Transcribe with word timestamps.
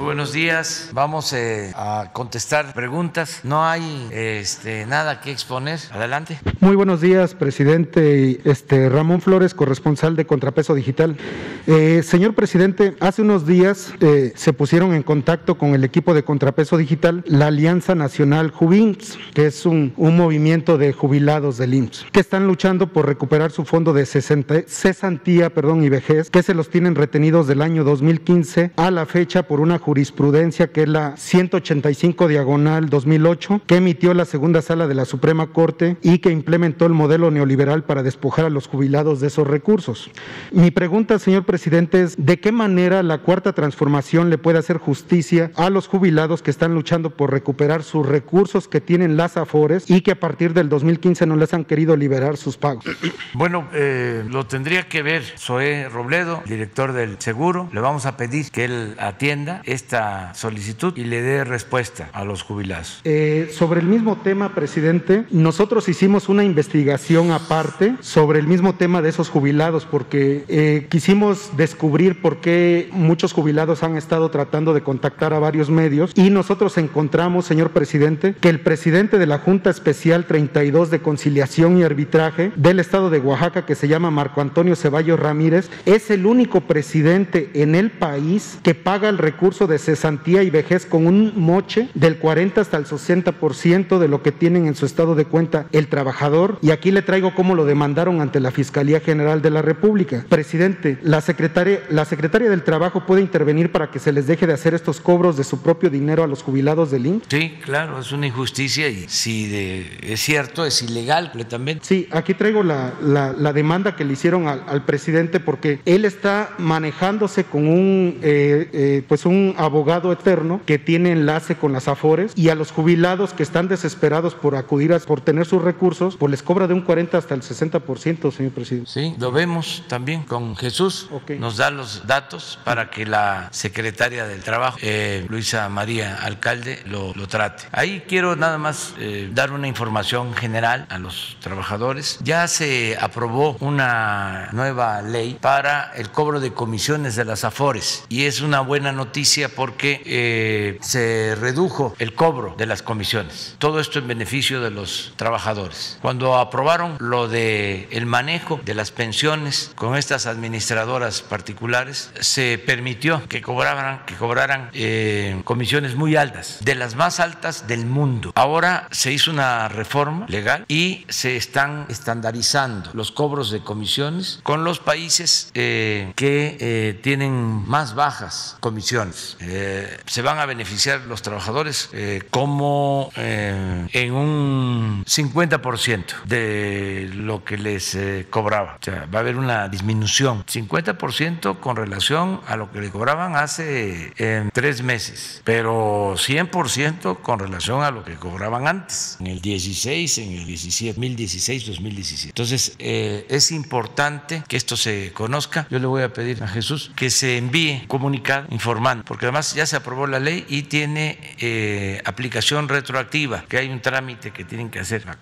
Buenos 0.00 0.32
días. 0.32 0.90
Vamos 0.94 1.34
eh, 1.34 1.72
a 1.76 2.08
contestar 2.14 2.72
preguntas. 2.72 3.40
No 3.44 3.66
hay 3.66 4.08
este, 4.10 4.86
nada 4.86 5.20
que 5.20 5.30
exponer. 5.30 5.78
Adelante. 5.92 6.38
Muy 6.60 6.74
buenos 6.74 7.02
días, 7.02 7.34
presidente. 7.34 8.40
Este, 8.44 8.88
Ramón 8.88 9.20
Flores, 9.20 9.52
corresponsal 9.52 10.16
de 10.16 10.24
Contrapeso 10.24 10.74
Digital. 10.74 11.18
Eh, 11.66 12.02
señor 12.02 12.34
presidente, 12.34 12.96
hace 13.00 13.20
unos 13.20 13.46
días 13.46 13.92
eh, 14.00 14.32
se 14.34 14.54
pusieron 14.54 14.94
en 14.94 15.02
contacto 15.02 15.58
con 15.58 15.74
el 15.74 15.84
equipo 15.84 16.14
de 16.14 16.24
Contrapeso 16.24 16.78
Digital 16.78 17.22
la 17.26 17.48
Alianza 17.48 17.94
Nacional 17.94 18.50
Jubins, 18.50 19.18
que 19.34 19.46
es 19.46 19.66
un, 19.66 19.92
movimiento 19.96 20.78
de 20.78 20.92
jubilados 20.92 21.58
del 21.58 21.74
IMSS, 21.74 22.06
que 22.10 22.20
están 22.20 22.46
luchando 22.46 22.92
por 22.92 23.06
recuperar 23.06 23.50
su 23.50 23.64
fondo 23.64 23.92
de 23.92 24.06
60, 24.06 24.62
cesantía 24.66 25.50
perdón, 25.50 25.84
y 25.84 25.88
vejez, 25.90 26.30
que 26.30 26.42
se 26.42 26.54
los 26.54 26.70
tienen 26.70 26.94
retenidos 26.94 27.46
del 27.46 27.62
año 27.62 27.84
2015 27.84 28.72
a 28.76 28.90
la 28.90 29.06
fecha 29.06 29.44
por 29.44 29.60
una 29.60 29.78
jurisprudencia 29.90 30.70
que 30.70 30.82
es 30.82 30.88
la 30.88 31.16
185 31.16 32.28
diagonal 32.28 32.88
2008, 32.88 33.62
que 33.66 33.74
emitió 33.74 34.14
la 34.14 34.24
segunda 34.24 34.62
sala 34.62 34.86
de 34.86 34.94
la 34.94 35.04
Suprema 35.04 35.48
Corte 35.48 35.96
y 36.00 36.18
que 36.18 36.30
implementó 36.30 36.86
el 36.86 36.92
modelo 36.92 37.32
neoliberal 37.32 37.82
para 37.82 38.04
despojar 38.04 38.44
a 38.44 38.50
los 38.50 38.68
jubilados 38.68 39.18
de 39.18 39.26
esos 39.26 39.48
recursos. 39.48 40.12
Mi 40.52 40.70
pregunta, 40.70 41.18
señor 41.18 41.44
presidente, 41.44 42.02
es 42.02 42.14
¿de 42.24 42.38
qué 42.38 42.52
manera 42.52 43.02
la 43.02 43.18
cuarta 43.18 43.52
transformación 43.52 44.30
le 44.30 44.38
puede 44.38 44.60
hacer 44.60 44.78
justicia 44.78 45.50
a 45.56 45.70
los 45.70 45.88
jubilados 45.88 46.40
que 46.40 46.52
están 46.52 46.72
luchando 46.72 47.10
por 47.10 47.32
recuperar 47.32 47.82
sus 47.82 48.06
recursos 48.06 48.68
que 48.68 48.80
tienen 48.80 49.16
las 49.16 49.36
AFORES 49.36 49.90
y 49.90 50.02
que 50.02 50.12
a 50.12 50.20
partir 50.20 50.54
del 50.54 50.68
2015 50.68 51.26
no 51.26 51.34
les 51.34 51.52
han 51.52 51.64
querido 51.64 51.96
liberar 51.96 52.36
sus 52.36 52.56
pagos? 52.56 52.84
Bueno, 53.32 53.68
eh, 53.72 54.24
lo 54.28 54.46
tendría 54.46 54.88
que 54.88 55.02
ver 55.02 55.22
Zoé 55.22 55.88
Robledo, 55.88 56.42
director 56.46 56.92
del 56.92 57.16
Seguro. 57.20 57.70
Le 57.72 57.80
vamos 57.80 58.04
a 58.04 58.16
pedir 58.16 58.50
que 58.50 58.64
él 58.64 58.94
atienda 58.98 59.62
esta 59.80 60.34
solicitud 60.34 60.92
y 60.96 61.04
le 61.04 61.22
dé 61.22 61.42
respuesta 61.44 62.10
a 62.12 62.24
los 62.24 62.42
jubilados. 62.42 63.00
Eh, 63.04 63.50
sobre 63.52 63.80
el 63.80 63.86
mismo 63.86 64.16
tema, 64.16 64.54
presidente, 64.54 65.24
nosotros 65.30 65.88
hicimos 65.88 66.28
una 66.28 66.44
investigación 66.44 67.30
aparte 67.30 67.96
sobre 68.00 68.38
el 68.38 68.46
mismo 68.46 68.74
tema 68.74 69.00
de 69.00 69.08
esos 69.08 69.30
jubilados 69.30 69.86
porque 69.86 70.44
eh, 70.48 70.86
quisimos 70.90 71.56
descubrir 71.56 72.20
por 72.20 72.40
qué 72.40 72.90
muchos 72.92 73.32
jubilados 73.32 73.82
han 73.82 73.96
estado 73.96 74.30
tratando 74.30 74.74
de 74.74 74.82
contactar 74.82 75.32
a 75.32 75.38
varios 75.38 75.70
medios 75.70 76.12
y 76.14 76.28
nosotros 76.28 76.76
encontramos, 76.76 77.46
señor 77.46 77.70
presidente, 77.70 78.34
que 78.38 78.50
el 78.50 78.60
presidente 78.60 79.18
de 79.18 79.26
la 79.26 79.38
Junta 79.38 79.70
Especial 79.70 80.26
32 80.26 80.90
de 80.90 81.00
Conciliación 81.00 81.78
y 81.78 81.84
Arbitraje 81.84 82.52
del 82.56 82.80
Estado 82.80 83.08
de 83.08 83.18
Oaxaca, 83.18 83.64
que 83.64 83.74
se 83.74 83.88
llama 83.88 84.10
Marco 84.10 84.42
Antonio 84.42 84.76
Ceballos 84.76 85.18
Ramírez, 85.18 85.70
es 85.86 86.10
el 86.10 86.26
único 86.26 86.60
presidente 86.60 87.50
en 87.54 87.74
el 87.74 87.90
país 87.90 88.58
que 88.62 88.74
paga 88.74 89.08
el 89.08 89.16
recurso 89.16 89.69
cesantía 89.78 90.42
y 90.42 90.50
vejez 90.50 90.86
con 90.86 91.06
un 91.06 91.32
moche 91.36 91.88
del 91.94 92.18
40 92.18 92.60
hasta 92.60 92.76
el 92.76 92.86
60% 92.86 93.98
de 93.98 94.08
lo 94.08 94.22
que 94.22 94.32
tienen 94.32 94.66
en 94.66 94.74
su 94.74 94.86
estado 94.86 95.14
de 95.14 95.24
cuenta 95.24 95.66
el 95.72 95.88
trabajador. 95.88 96.58
Y 96.62 96.70
aquí 96.70 96.90
le 96.90 97.02
traigo 97.02 97.34
cómo 97.34 97.54
lo 97.54 97.64
demandaron 97.64 98.20
ante 98.20 98.40
la 98.40 98.50
Fiscalía 98.50 99.00
General 99.00 99.42
de 99.42 99.50
la 99.50 99.62
República. 99.62 100.24
Presidente, 100.28 100.98
la 101.02 101.20
secretaria, 101.20 101.80
la 101.90 102.04
secretaria 102.04 102.50
del 102.50 102.62
Trabajo 102.62 103.06
puede 103.06 103.22
intervenir 103.22 103.72
para 103.72 103.90
que 103.90 103.98
se 103.98 104.12
les 104.12 104.26
deje 104.26 104.46
de 104.46 104.52
hacer 104.52 104.74
estos 104.74 105.00
cobros 105.00 105.36
de 105.36 105.44
su 105.44 105.62
propio 105.62 105.90
dinero 105.90 106.22
a 106.22 106.26
los 106.26 106.42
jubilados 106.42 106.90
del 106.90 107.06
INC. 107.06 107.24
Sí, 107.28 107.58
claro, 107.64 108.00
es 108.00 108.12
una 108.12 108.26
injusticia 108.26 108.88
y 108.88 109.06
si 109.08 109.48
de, 109.48 109.98
es 110.02 110.20
cierto, 110.20 110.64
es 110.64 110.82
ilegal 110.82 111.26
completamente. 111.26 111.84
Sí, 111.84 112.08
aquí 112.10 112.34
traigo 112.34 112.62
la, 112.62 112.94
la, 113.02 113.32
la 113.32 113.52
demanda 113.52 113.96
que 113.96 114.04
le 114.04 114.12
hicieron 114.12 114.48
al, 114.48 114.64
al, 114.66 114.84
presidente 114.84 115.40
porque 115.40 115.80
él 115.84 116.04
está 116.04 116.50
manejándose 116.58 117.44
con 117.44 117.66
un, 117.66 118.18
eh, 118.22 118.68
eh, 118.72 119.02
pues 119.06 119.26
un 119.26 119.54
abogado 119.64 120.12
eterno 120.12 120.60
que 120.66 120.78
tiene 120.78 121.12
enlace 121.12 121.56
con 121.56 121.72
las 121.72 121.88
AFORES 121.88 122.32
y 122.36 122.48
a 122.48 122.54
los 122.54 122.72
jubilados 122.72 123.32
que 123.32 123.42
están 123.42 123.68
desesperados 123.68 124.34
por 124.34 124.56
acudir 124.56 124.92
a, 124.92 124.98
por 124.98 125.20
tener 125.20 125.46
sus 125.46 125.62
recursos, 125.62 126.16
pues 126.16 126.30
les 126.30 126.42
cobra 126.42 126.66
de 126.66 126.74
un 126.74 126.82
40 126.82 127.18
hasta 127.18 127.34
el 127.34 127.42
60%, 127.42 128.32
señor 128.32 128.52
presidente. 128.52 128.90
Sí, 128.90 129.14
lo 129.18 129.32
vemos 129.32 129.84
también 129.88 130.22
con 130.22 130.56
Jesús. 130.56 131.08
Okay. 131.10 131.38
Nos 131.38 131.56
da 131.56 131.70
los 131.70 132.06
datos 132.06 132.58
para 132.64 132.90
que 132.90 133.06
la 133.06 133.48
secretaria 133.52 134.26
del 134.26 134.42
Trabajo, 134.42 134.78
eh, 134.82 135.26
Luisa 135.28 135.68
María 135.68 136.16
Alcalde, 136.16 136.82
lo, 136.86 137.12
lo, 137.14 137.28
trate. 137.28 137.64
Ahí 137.72 138.04
quiero 138.08 138.36
nada 138.36 138.58
más 138.58 138.94
eh, 138.98 139.30
dar 139.32 139.52
una 139.52 139.68
información 139.68 140.34
general 140.34 140.86
a 140.88 140.98
los 140.98 141.36
trabajadores. 141.40 142.18
Ya 142.22 142.48
se 142.48 142.96
aprobó 143.00 143.56
una 143.60 144.48
nueva 144.52 145.02
ley 145.02 145.38
para 145.40 145.92
el 145.94 146.10
cobro 146.10 146.40
de 146.40 146.52
comisiones 146.52 147.16
de 147.16 147.24
las 147.24 147.44
AFORES 147.44 148.04
y 148.08 148.24
es 148.24 148.40
una 148.40 148.60
buena 148.60 148.92
noticia 148.92 149.39
porque 149.48 150.02
eh, 150.04 150.78
se 150.80 151.34
redujo 151.34 151.94
el 151.98 152.14
cobro 152.14 152.54
de 152.56 152.66
las 152.66 152.82
comisiones. 152.82 153.56
Todo 153.58 153.80
esto 153.80 153.98
en 153.98 154.08
beneficio 154.08 154.60
de 154.60 154.70
los 154.70 155.14
trabajadores. 155.16 155.98
Cuando 156.02 156.36
aprobaron 156.36 156.96
lo 156.98 157.28
de 157.28 157.88
el 157.90 158.06
manejo 158.06 158.60
de 158.64 158.74
las 158.74 158.90
pensiones 158.90 159.72
con 159.74 159.96
estas 159.96 160.26
administradoras 160.26 161.22
particulares, 161.22 162.12
se 162.20 162.62
permitió 162.64 163.26
que 163.28 163.42
cobraran, 163.42 164.04
que 164.06 164.14
cobraran 164.14 164.70
eh, 164.72 165.40
comisiones 165.44 165.94
muy 165.94 166.16
altas, 166.16 166.58
de 166.62 166.74
las 166.74 166.94
más 166.94 167.20
altas 167.20 167.66
del 167.66 167.86
mundo. 167.86 168.32
Ahora 168.34 168.88
se 168.90 169.12
hizo 169.12 169.30
una 169.30 169.68
reforma 169.68 170.26
legal 170.28 170.64
y 170.68 171.04
se 171.08 171.36
están 171.36 171.86
estandarizando 171.88 172.90
los 172.92 173.10
cobros 173.12 173.50
de 173.50 173.60
comisiones 173.60 174.40
con 174.42 174.64
los 174.64 174.78
países 174.78 175.50
eh, 175.54 176.12
que 176.16 176.56
eh, 176.60 176.98
tienen 177.02 177.32
más 177.68 177.94
bajas 177.94 178.56
comisiones. 178.60 179.29
Eh, 179.40 179.98
se 180.06 180.22
van 180.22 180.38
a 180.38 180.46
beneficiar 180.46 181.02
los 181.02 181.22
trabajadores 181.22 181.88
eh, 181.92 182.22
como 182.30 183.10
eh, 183.16 183.86
en 183.92 184.12
un 184.12 185.04
50% 185.04 186.22
de 186.24 187.10
lo 187.14 187.44
que 187.44 187.58
les 187.58 187.96
cobraba. 188.30 188.78
O 188.80 188.84
sea, 188.84 189.06
va 189.12 189.18
a 189.18 189.22
haber 189.22 189.36
una 189.36 189.68
disminución, 189.68 190.44
50% 190.46 191.60
con 191.60 191.76
relación 191.76 192.40
a 192.46 192.56
lo 192.56 192.70
que 192.70 192.80
le 192.80 192.90
cobraban 192.90 193.36
hace 193.36 194.12
tres 194.52 194.82
meses, 194.82 195.42
pero 195.44 196.14
100% 196.14 197.20
con 197.20 197.38
relación 197.38 197.82
a 197.82 197.90
lo 197.90 198.04
que 198.04 198.14
cobraban 198.14 198.66
antes, 198.66 199.16
en 199.20 199.28
el 199.28 199.40
16, 199.40 200.18
en 200.18 200.32
el 200.32 200.46
17, 200.46 200.94
2016, 200.94 201.66
2017. 201.66 202.28
Entonces, 202.28 202.74
es 202.78 203.50
importante 203.52 204.42
que 204.48 204.56
esto 204.56 204.76
se 204.76 205.12
conozca. 205.12 205.66
Yo 205.70 205.78
le 205.78 205.86
voy 205.86 206.02
a 206.02 206.12
pedir 206.12 206.42
a 206.42 206.48
Jesús 206.48 206.92
que 206.96 207.10
se 207.10 207.36
envíe 207.36 207.84
comunicado 207.86 208.46
informando, 208.50 209.04
porque 209.04 209.19
además 209.26 209.54
ya 209.54 209.66
se 209.66 209.76
aprobó 209.76 210.06
la 210.06 210.18
ley 210.18 210.44
y 210.48 210.62
tiene 210.62 211.18
eh, 211.38 212.00
aplicación 212.04 212.68
retroactiva, 212.68 213.44
que 213.48 213.58
hay 213.58 213.68
un 213.68 213.80
trámite 213.80 214.30
que 214.30 214.44
tienen 214.44 214.70
que 214.70 214.78
hacer 214.78 215.04
a 215.08 215.18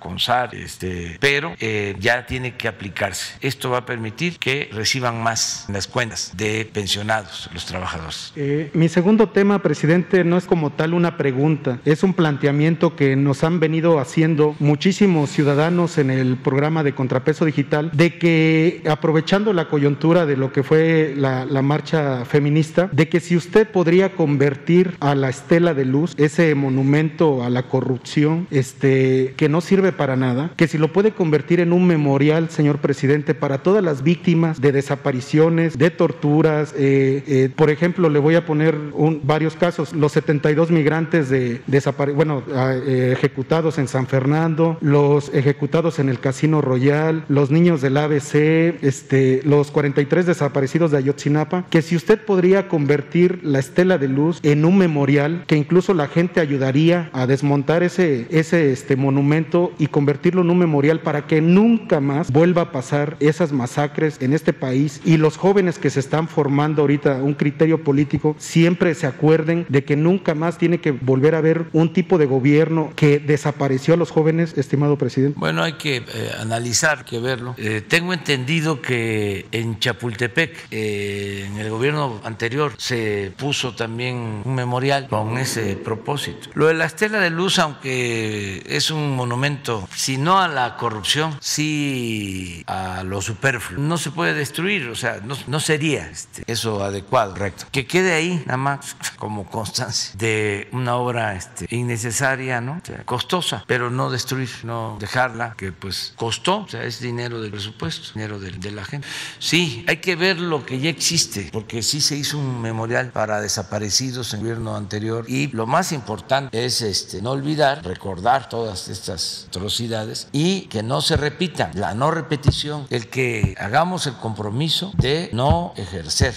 este, 0.53 1.16
pero 1.20 1.54
eh, 1.60 1.94
ya 1.98 2.26
tiene 2.26 2.56
que 2.56 2.69
aplicarse. 2.69 3.34
Esto 3.41 3.70
va 3.70 3.78
a 3.78 3.86
permitir 3.86 4.38
que 4.38 4.69
reciban 4.72 5.22
más 5.22 5.64
en 5.69 5.75
las 5.75 5.86
cuentas 5.86 6.32
de 6.36 6.69
pensionados 6.72 7.48
los 7.53 7.66
trabajadores. 7.66 8.32
Eh, 8.36 8.70
mi 8.75 8.88
segundo 8.88 9.28
tema, 9.28 9.60
presidente, 9.60 10.25
no 10.25 10.36
es 10.36 10.47
como 10.47 10.70
tal 10.70 10.94
una 10.94 11.16
pregunta, 11.16 11.78
es 11.84 12.03
un 12.03 12.15
planteamiento 12.15 12.97
que 12.97 13.16
nos 13.16 13.44
han 13.44 13.60
venido 13.60 13.98
haciendo 13.98 14.56
muchísimos 14.59 15.30
ciudadanos 15.30 15.98
en 15.98 16.10
el 16.10 16.36
programa 16.36 16.82
de 16.82 16.94
contrapeso 16.94 17.44
digital, 17.44 17.91
de 17.92 18.19
que 18.19 18.82
aprovechando 18.88 19.53
la 19.53 19.69
coyuntura 19.69 20.26
de 20.26 20.36
lo 20.36 20.53
que 20.53 20.62
fue 20.62 21.15
la, 21.16 21.44
la 21.44 21.62
marcha 21.62 22.25
feminista, 22.25 22.88
de 22.92 23.09
que 23.09 23.20
si 23.20 23.36
usted 23.36 23.69
podría 23.69 23.88
convertir 24.15 24.97
a 25.00 25.15
la 25.15 25.31
estela 25.31 25.72
de 25.72 25.84
luz, 25.84 26.15
ese 26.19 26.54
monumento 26.54 27.43
a 27.43 27.50
la 27.50 27.65
corrupción, 27.65 28.47
este, 28.50 29.34
que 29.37 29.49
no 29.49 29.60
sirve 29.60 29.93
para 29.93 30.15
nada, 30.15 30.53
que 30.56 30.69
si 30.69 30.76
lo 30.76 30.93
puede 30.93 31.12
convertir 31.12 31.60
en 31.60 31.72
un 31.72 31.87
memorial, 31.87 32.50
señor 32.50 32.78
presidente, 32.78 33.34
para 33.34 33.62
todas 33.62 33.82
las 33.82 34.03
víctimas 34.03 34.60
de 34.60 34.72
desapariciones, 34.72 35.78
de 35.78 35.91
torturas. 35.91 36.75
Eh, 36.77 37.25
eh, 37.27 37.50
por 37.54 37.71
ejemplo, 37.71 38.10
le 38.10 38.19
voy 38.19 38.34
a 38.34 38.44
poner 38.44 38.77
varios 39.22 39.56
casos, 39.56 39.94
los 39.94 40.12
72 40.12 40.71
migrantes 40.71 41.30
de, 41.30 41.62
desapare 41.66 42.12
bueno, 42.12 42.42
eh, 42.86 43.15
ejecutados 43.16 43.78
en 43.78 43.89
San 43.89 44.07
Fernando, 44.07 44.77
los 44.83 45.33
ejecutados 45.34 45.98
en 45.98 46.10
el 46.10 46.21
Casino 46.21 46.60
Royal, 46.60 47.24
los 47.28 47.51
niños 47.51 47.80
del 47.80 47.97
ABC, 47.97 48.77
este, 48.83 49.41
los 49.45 49.71
43 49.71 50.27
desaparecidos 50.27 50.91
de 50.91 50.98
Ayotzinapa, 50.98 51.65
que 51.71 51.80
si 51.80 51.97
usted 51.97 52.21
podría 52.21 52.68
convertir 52.68 53.41
la 53.42 53.59
estela 53.59 53.78
de 53.78 54.09
luz 54.09 54.41
en 54.42 54.65
un 54.65 54.77
memorial 54.77 55.45
que 55.47 55.57
incluso 55.57 55.95
la 55.95 56.09
gente 56.09 56.41
ayudaría 56.41 57.10
a 57.13 57.28
desmontar 57.28 57.84
ese, 57.84 58.27
ese 58.30 58.72
este, 58.72 58.97
monumento 58.97 59.72
y 59.78 59.86
convertirlo 59.86 60.42
en 60.42 60.51
un 60.51 60.59
memorial 60.59 60.98
para 60.98 61.28
que 61.28 61.41
nunca 61.41 62.01
más 62.01 62.33
vuelva 62.33 62.63
a 62.63 62.72
pasar 62.72 63.16
esas 63.21 63.53
masacres 63.53 64.16
en 64.21 64.33
este 64.33 64.53
país 64.53 65.01
y 65.04 65.16
los 65.16 65.36
jóvenes 65.36 65.78
que 65.78 65.91
se 65.91 66.01
están 66.01 66.27
formando 66.27 66.83
ahorita 66.83 67.22
un 67.22 67.34
criterio 67.34 67.84
político 67.84 68.34
siempre 68.39 68.97
se 68.97 69.07
acuerden 69.07 69.65
de 69.69 69.84
que 69.84 69.95
nunca 69.95 70.34
más 70.34 70.59
tiene 70.59 70.78
que 70.78 70.91
volver 70.91 71.36
a 71.36 71.39
haber 71.39 71.66
un 71.72 71.92
tipo 71.92 72.19
de 72.19 72.27
gobierno 72.27 72.92
que 72.97 73.21
desapareció 73.21 73.95
a 73.95 73.97
los 73.97 74.10
jóvenes, 74.10 74.59
estimado 74.59 74.98
presidente. 74.98 75.39
Bueno, 75.39 75.63
hay 75.63 75.74
que 75.74 75.98
eh, 75.98 76.31
analizar, 76.41 77.04
que 77.04 77.21
verlo. 77.21 77.54
Eh, 77.59 77.81
tengo 77.86 78.13
entendido 78.13 78.83
que 78.83 79.47
en 79.53 79.78
Chapultepec, 79.78 80.66
eh, 80.72 81.45
en 81.47 81.59
el 81.59 81.71
gobierno 81.71 82.21
anterior, 82.24 82.72
se 82.77 83.33
puso 83.36 83.67
puso 83.68 83.74
también 83.74 84.42
un 84.44 84.54
memorial 84.54 85.09
con 85.09 85.38
ese 85.38 85.76
propósito. 85.76 86.50
Lo 86.54 86.66
de 86.66 86.74
la 86.74 86.86
estela 86.86 87.18
de 87.18 87.30
luz, 87.30 87.59
aunque 87.59 88.62
es 88.66 88.91
un 88.91 89.16
monumento, 89.16 89.88
si 89.94 90.16
no 90.16 90.38
a 90.38 90.48
la 90.48 90.76
corrupción, 90.76 91.36
sí 91.41 92.62
a 92.66 93.03
lo 93.04 93.20
superfluo, 93.20 93.82
no 93.82 93.98
se 93.98 94.10
puede 94.10 94.34
destruir, 94.34 94.88
o 94.88 94.94
sea, 94.94 95.20
no, 95.47 95.60
sería 95.60 96.09
este, 96.09 96.44
eso 96.47 96.82
adecuado, 96.82 97.32
correcto. 97.32 97.66
Que 97.72 97.86
quede 97.86 98.12
ahí 98.12 98.42
nada 98.47 98.56
más 98.56 98.97
como 99.18 99.44
constancia 99.47 100.14
de 100.16 100.68
una 100.72 100.97
obra 100.97 101.34
este, 101.34 101.66
innecesaria, 101.74 102.60
¿no? 102.60 102.80
costosa, 103.04 103.64
pero 103.66 103.91
no 103.91 104.10
destruir, 104.10 104.50
no 104.62 104.97
dejarla, 105.00 105.54
que 105.56 105.72
pues 105.72 106.12
costó, 106.16 106.60
o 106.60 106.68
sea, 106.68 106.84
es 106.84 107.00
dinero 107.00 107.41
del 107.41 107.50
presupuesto, 107.50 108.12
dinero 108.14 108.38
de, 108.38 108.53
de 108.53 108.71
la 108.71 108.84
gente. 108.84 109.06
Sí, 109.38 109.84
hay 109.88 109.98
que 109.98 110.16
ver 110.16 110.38
lo 110.38 110.64
que 110.64 110.78
ya 110.78 110.91
existe, 110.91 111.50
porque 111.53 111.82
sí 111.82 112.00
se 112.00 112.16
hizo 112.16 112.38
un 112.38 112.60
memorial 112.60 113.10
para 113.10 113.41
desaparecidos 113.59 114.33
en 114.34 114.41
el 114.41 114.47
gobierno 114.47 114.77
anterior. 114.77 115.25
Y 115.28 115.49
lo 115.49 115.66
más 115.66 115.93
importante 115.93 116.65
es 116.65 116.81
este, 116.81 117.21
no 117.21 117.33
olvidar, 117.33 117.84
recordar 117.84 118.49
todas 118.49 118.89
estas 118.89 119.47
atrocidades 119.49 120.28
y 120.33 120.63
que 120.63 120.83
no 120.83 121.01
se 121.01 121.16
repitan, 121.16 121.72
la 121.75 121.95
no 121.95 122.10
repetición, 122.10 122.87
el 122.91 123.09
que 123.09 123.57
hagamos 123.59 124.07
el 124.07 124.15
compromiso 124.15 124.93
de 124.97 125.31
no 125.33 125.72
ejercer 125.77 126.34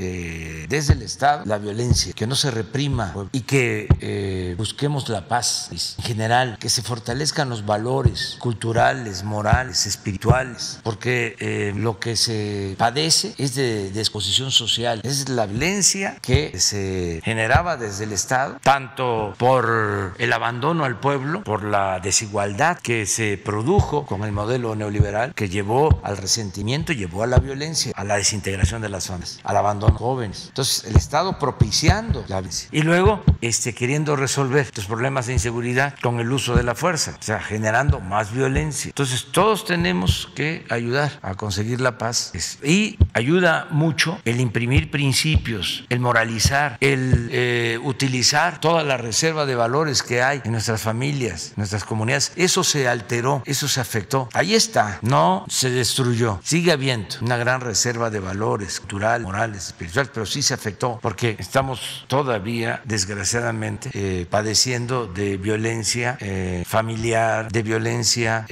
desde 0.68 0.94
el 0.94 1.04
Estado 1.04 1.44
la 1.46 1.58
violencia, 1.58 2.14
que 2.14 2.26
no 2.26 2.36
se 2.36 2.50
reprima 2.50 3.14
y 3.32 3.42
que 3.42 3.88
eh, 4.00 4.56
busquemos 4.58 5.08
la 5.10 5.28
paz 5.28 5.70
en 5.72 6.04
general, 6.04 6.58
que 6.60 6.70
se 6.70 6.82
fortalezcan 6.82 7.50
los 7.50 7.66
valores 7.66 8.38
culturales, 8.40 9.24
morales, 9.24 9.86
espirituales, 9.86 10.80
porque 10.84 11.36
eh, 11.40 11.74
lo 11.76 12.00
que 12.00 12.16
se 12.16 12.76
padece 12.78 13.36
es 13.38 13.56
de 13.56 13.92
disposición 13.92 14.52
social, 14.52 15.02
es 15.04 15.30
la 15.30 15.46
violencia 15.46 16.18
que 16.22 16.60
se 16.60 17.11
generaba 17.24 17.75
desde 17.75 18.06
el 18.06 18.13
Estado, 18.13 18.58
tanto 18.63 19.34
por 19.38 20.13
el 20.18 20.34
abandono 20.34 20.86
al 20.86 21.00
pueblo, 21.00 21.44
por 21.44 21.63
la 21.63 22.00
desigualdad 22.00 22.78
que 22.80 23.06
se 23.06 23.38
produjo 23.38 24.06
con 24.06 24.24
el 24.24 24.31
modelo 24.31 24.75
neoliberal, 24.75 25.34
que 25.34 25.50
llevó 25.50 26.00
al 26.04 26.18
resentimiento, 26.18 26.94
llevó 26.94 27.24
a 27.24 27.28
la 27.28 27.40
violencia, 27.40 27.92
a 27.96 28.04
la 28.04 28.16
desintegración 28.16 28.81
de 28.81 28.90
las 28.90 29.06
zonas, 29.06 29.40
al 29.44 29.58
abandono 29.58 29.94
de 29.94 30.00
jóvenes. 30.00 30.46
Entonces, 30.48 30.86
el 30.86 30.96
Estado 30.96 31.40
propiciando 31.40 32.24
la 32.28 32.40
violencia. 32.40 32.69
Y 32.72 32.81
luego, 32.84 33.24
este, 33.42 33.74
queriendo 33.74 34.16
resolver 34.16 34.69
los 34.75 34.86
problemas 34.86 35.28
de 35.28 35.34
inseguridad 35.34 35.96
con 36.02 36.19
el 36.19 36.31
uso 36.31 36.56
de 36.56 36.63
la 36.63 36.75
fuerza, 36.75 37.16
o 37.19 37.24
sea, 37.24 37.40
generando 37.40 38.00
más 38.00 38.31
violencia. 38.34 38.90
Entonces, 38.90 39.28
todos 39.31 39.66
tenemos 39.66 40.30
que 40.36 40.66
ayudar 40.69 41.12
a 41.22 41.36
conseguir 41.36 41.81
la 41.81 41.98
paz 41.98 42.31
y 42.63 42.98
ayuda 43.13 43.68
mucho 43.72 44.19
el 44.25 44.40
imprimir 44.40 44.92
principios, 44.92 45.86
el 45.90 46.00
moralizar, 46.00 46.78
el 46.80 46.91
eh, 46.94 47.80
utilizar 47.84 48.60
toda 48.60 48.84
la 48.84 48.98
reserva 48.98 49.46
de 49.46 49.56
valores 49.56 50.04
que 50.04 50.22
hay 50.22 50.42
en 50.44 50.52
nuestras 50.52 50.82
familias, 50.82 51.54
nuestras 51.56 51.84
comunidades. 51.84 52.32
Eso 52.36 52.64
se 52.64 52.88
alteró, 52.88 53.44
eso 53.46 53.68
se 53.68 53.80
afectó. 53.80 54.30
Ahí 54.34 54.56
está, 54.56 55.00
no 55.02 55.46
se 55.50 55.70
destruyó. 55.70 56.40
Sigue 56.44 56.72
habiendo 56.72 57.16
una 57.22 57.38
gran 57.38 57.62
reserva 57.62 58.10
de 58.10 58.20
valores 58.20 58.80
culturales, 58.80 59.26
morales, 59.26 59.68
espirituales, 59.68 60.12
pero 60.14 60.26
sí 60.26 60.42
se 60.42 60.54
afectó 60.54 61.00
porque 61.02 61.36
estamos 61.40 62.06
todavía, 62.08 62.82
desgraciadamente, 62.86 63.90
eh, 63.94 64.26
padeciendo 64.30 65.08
de 65.08 65.38
violencia 65.38 66.18
eh, 66.20 66.64
familiar, 66.68 67.52
de 67.52 67.64
violencia 67.64 68.46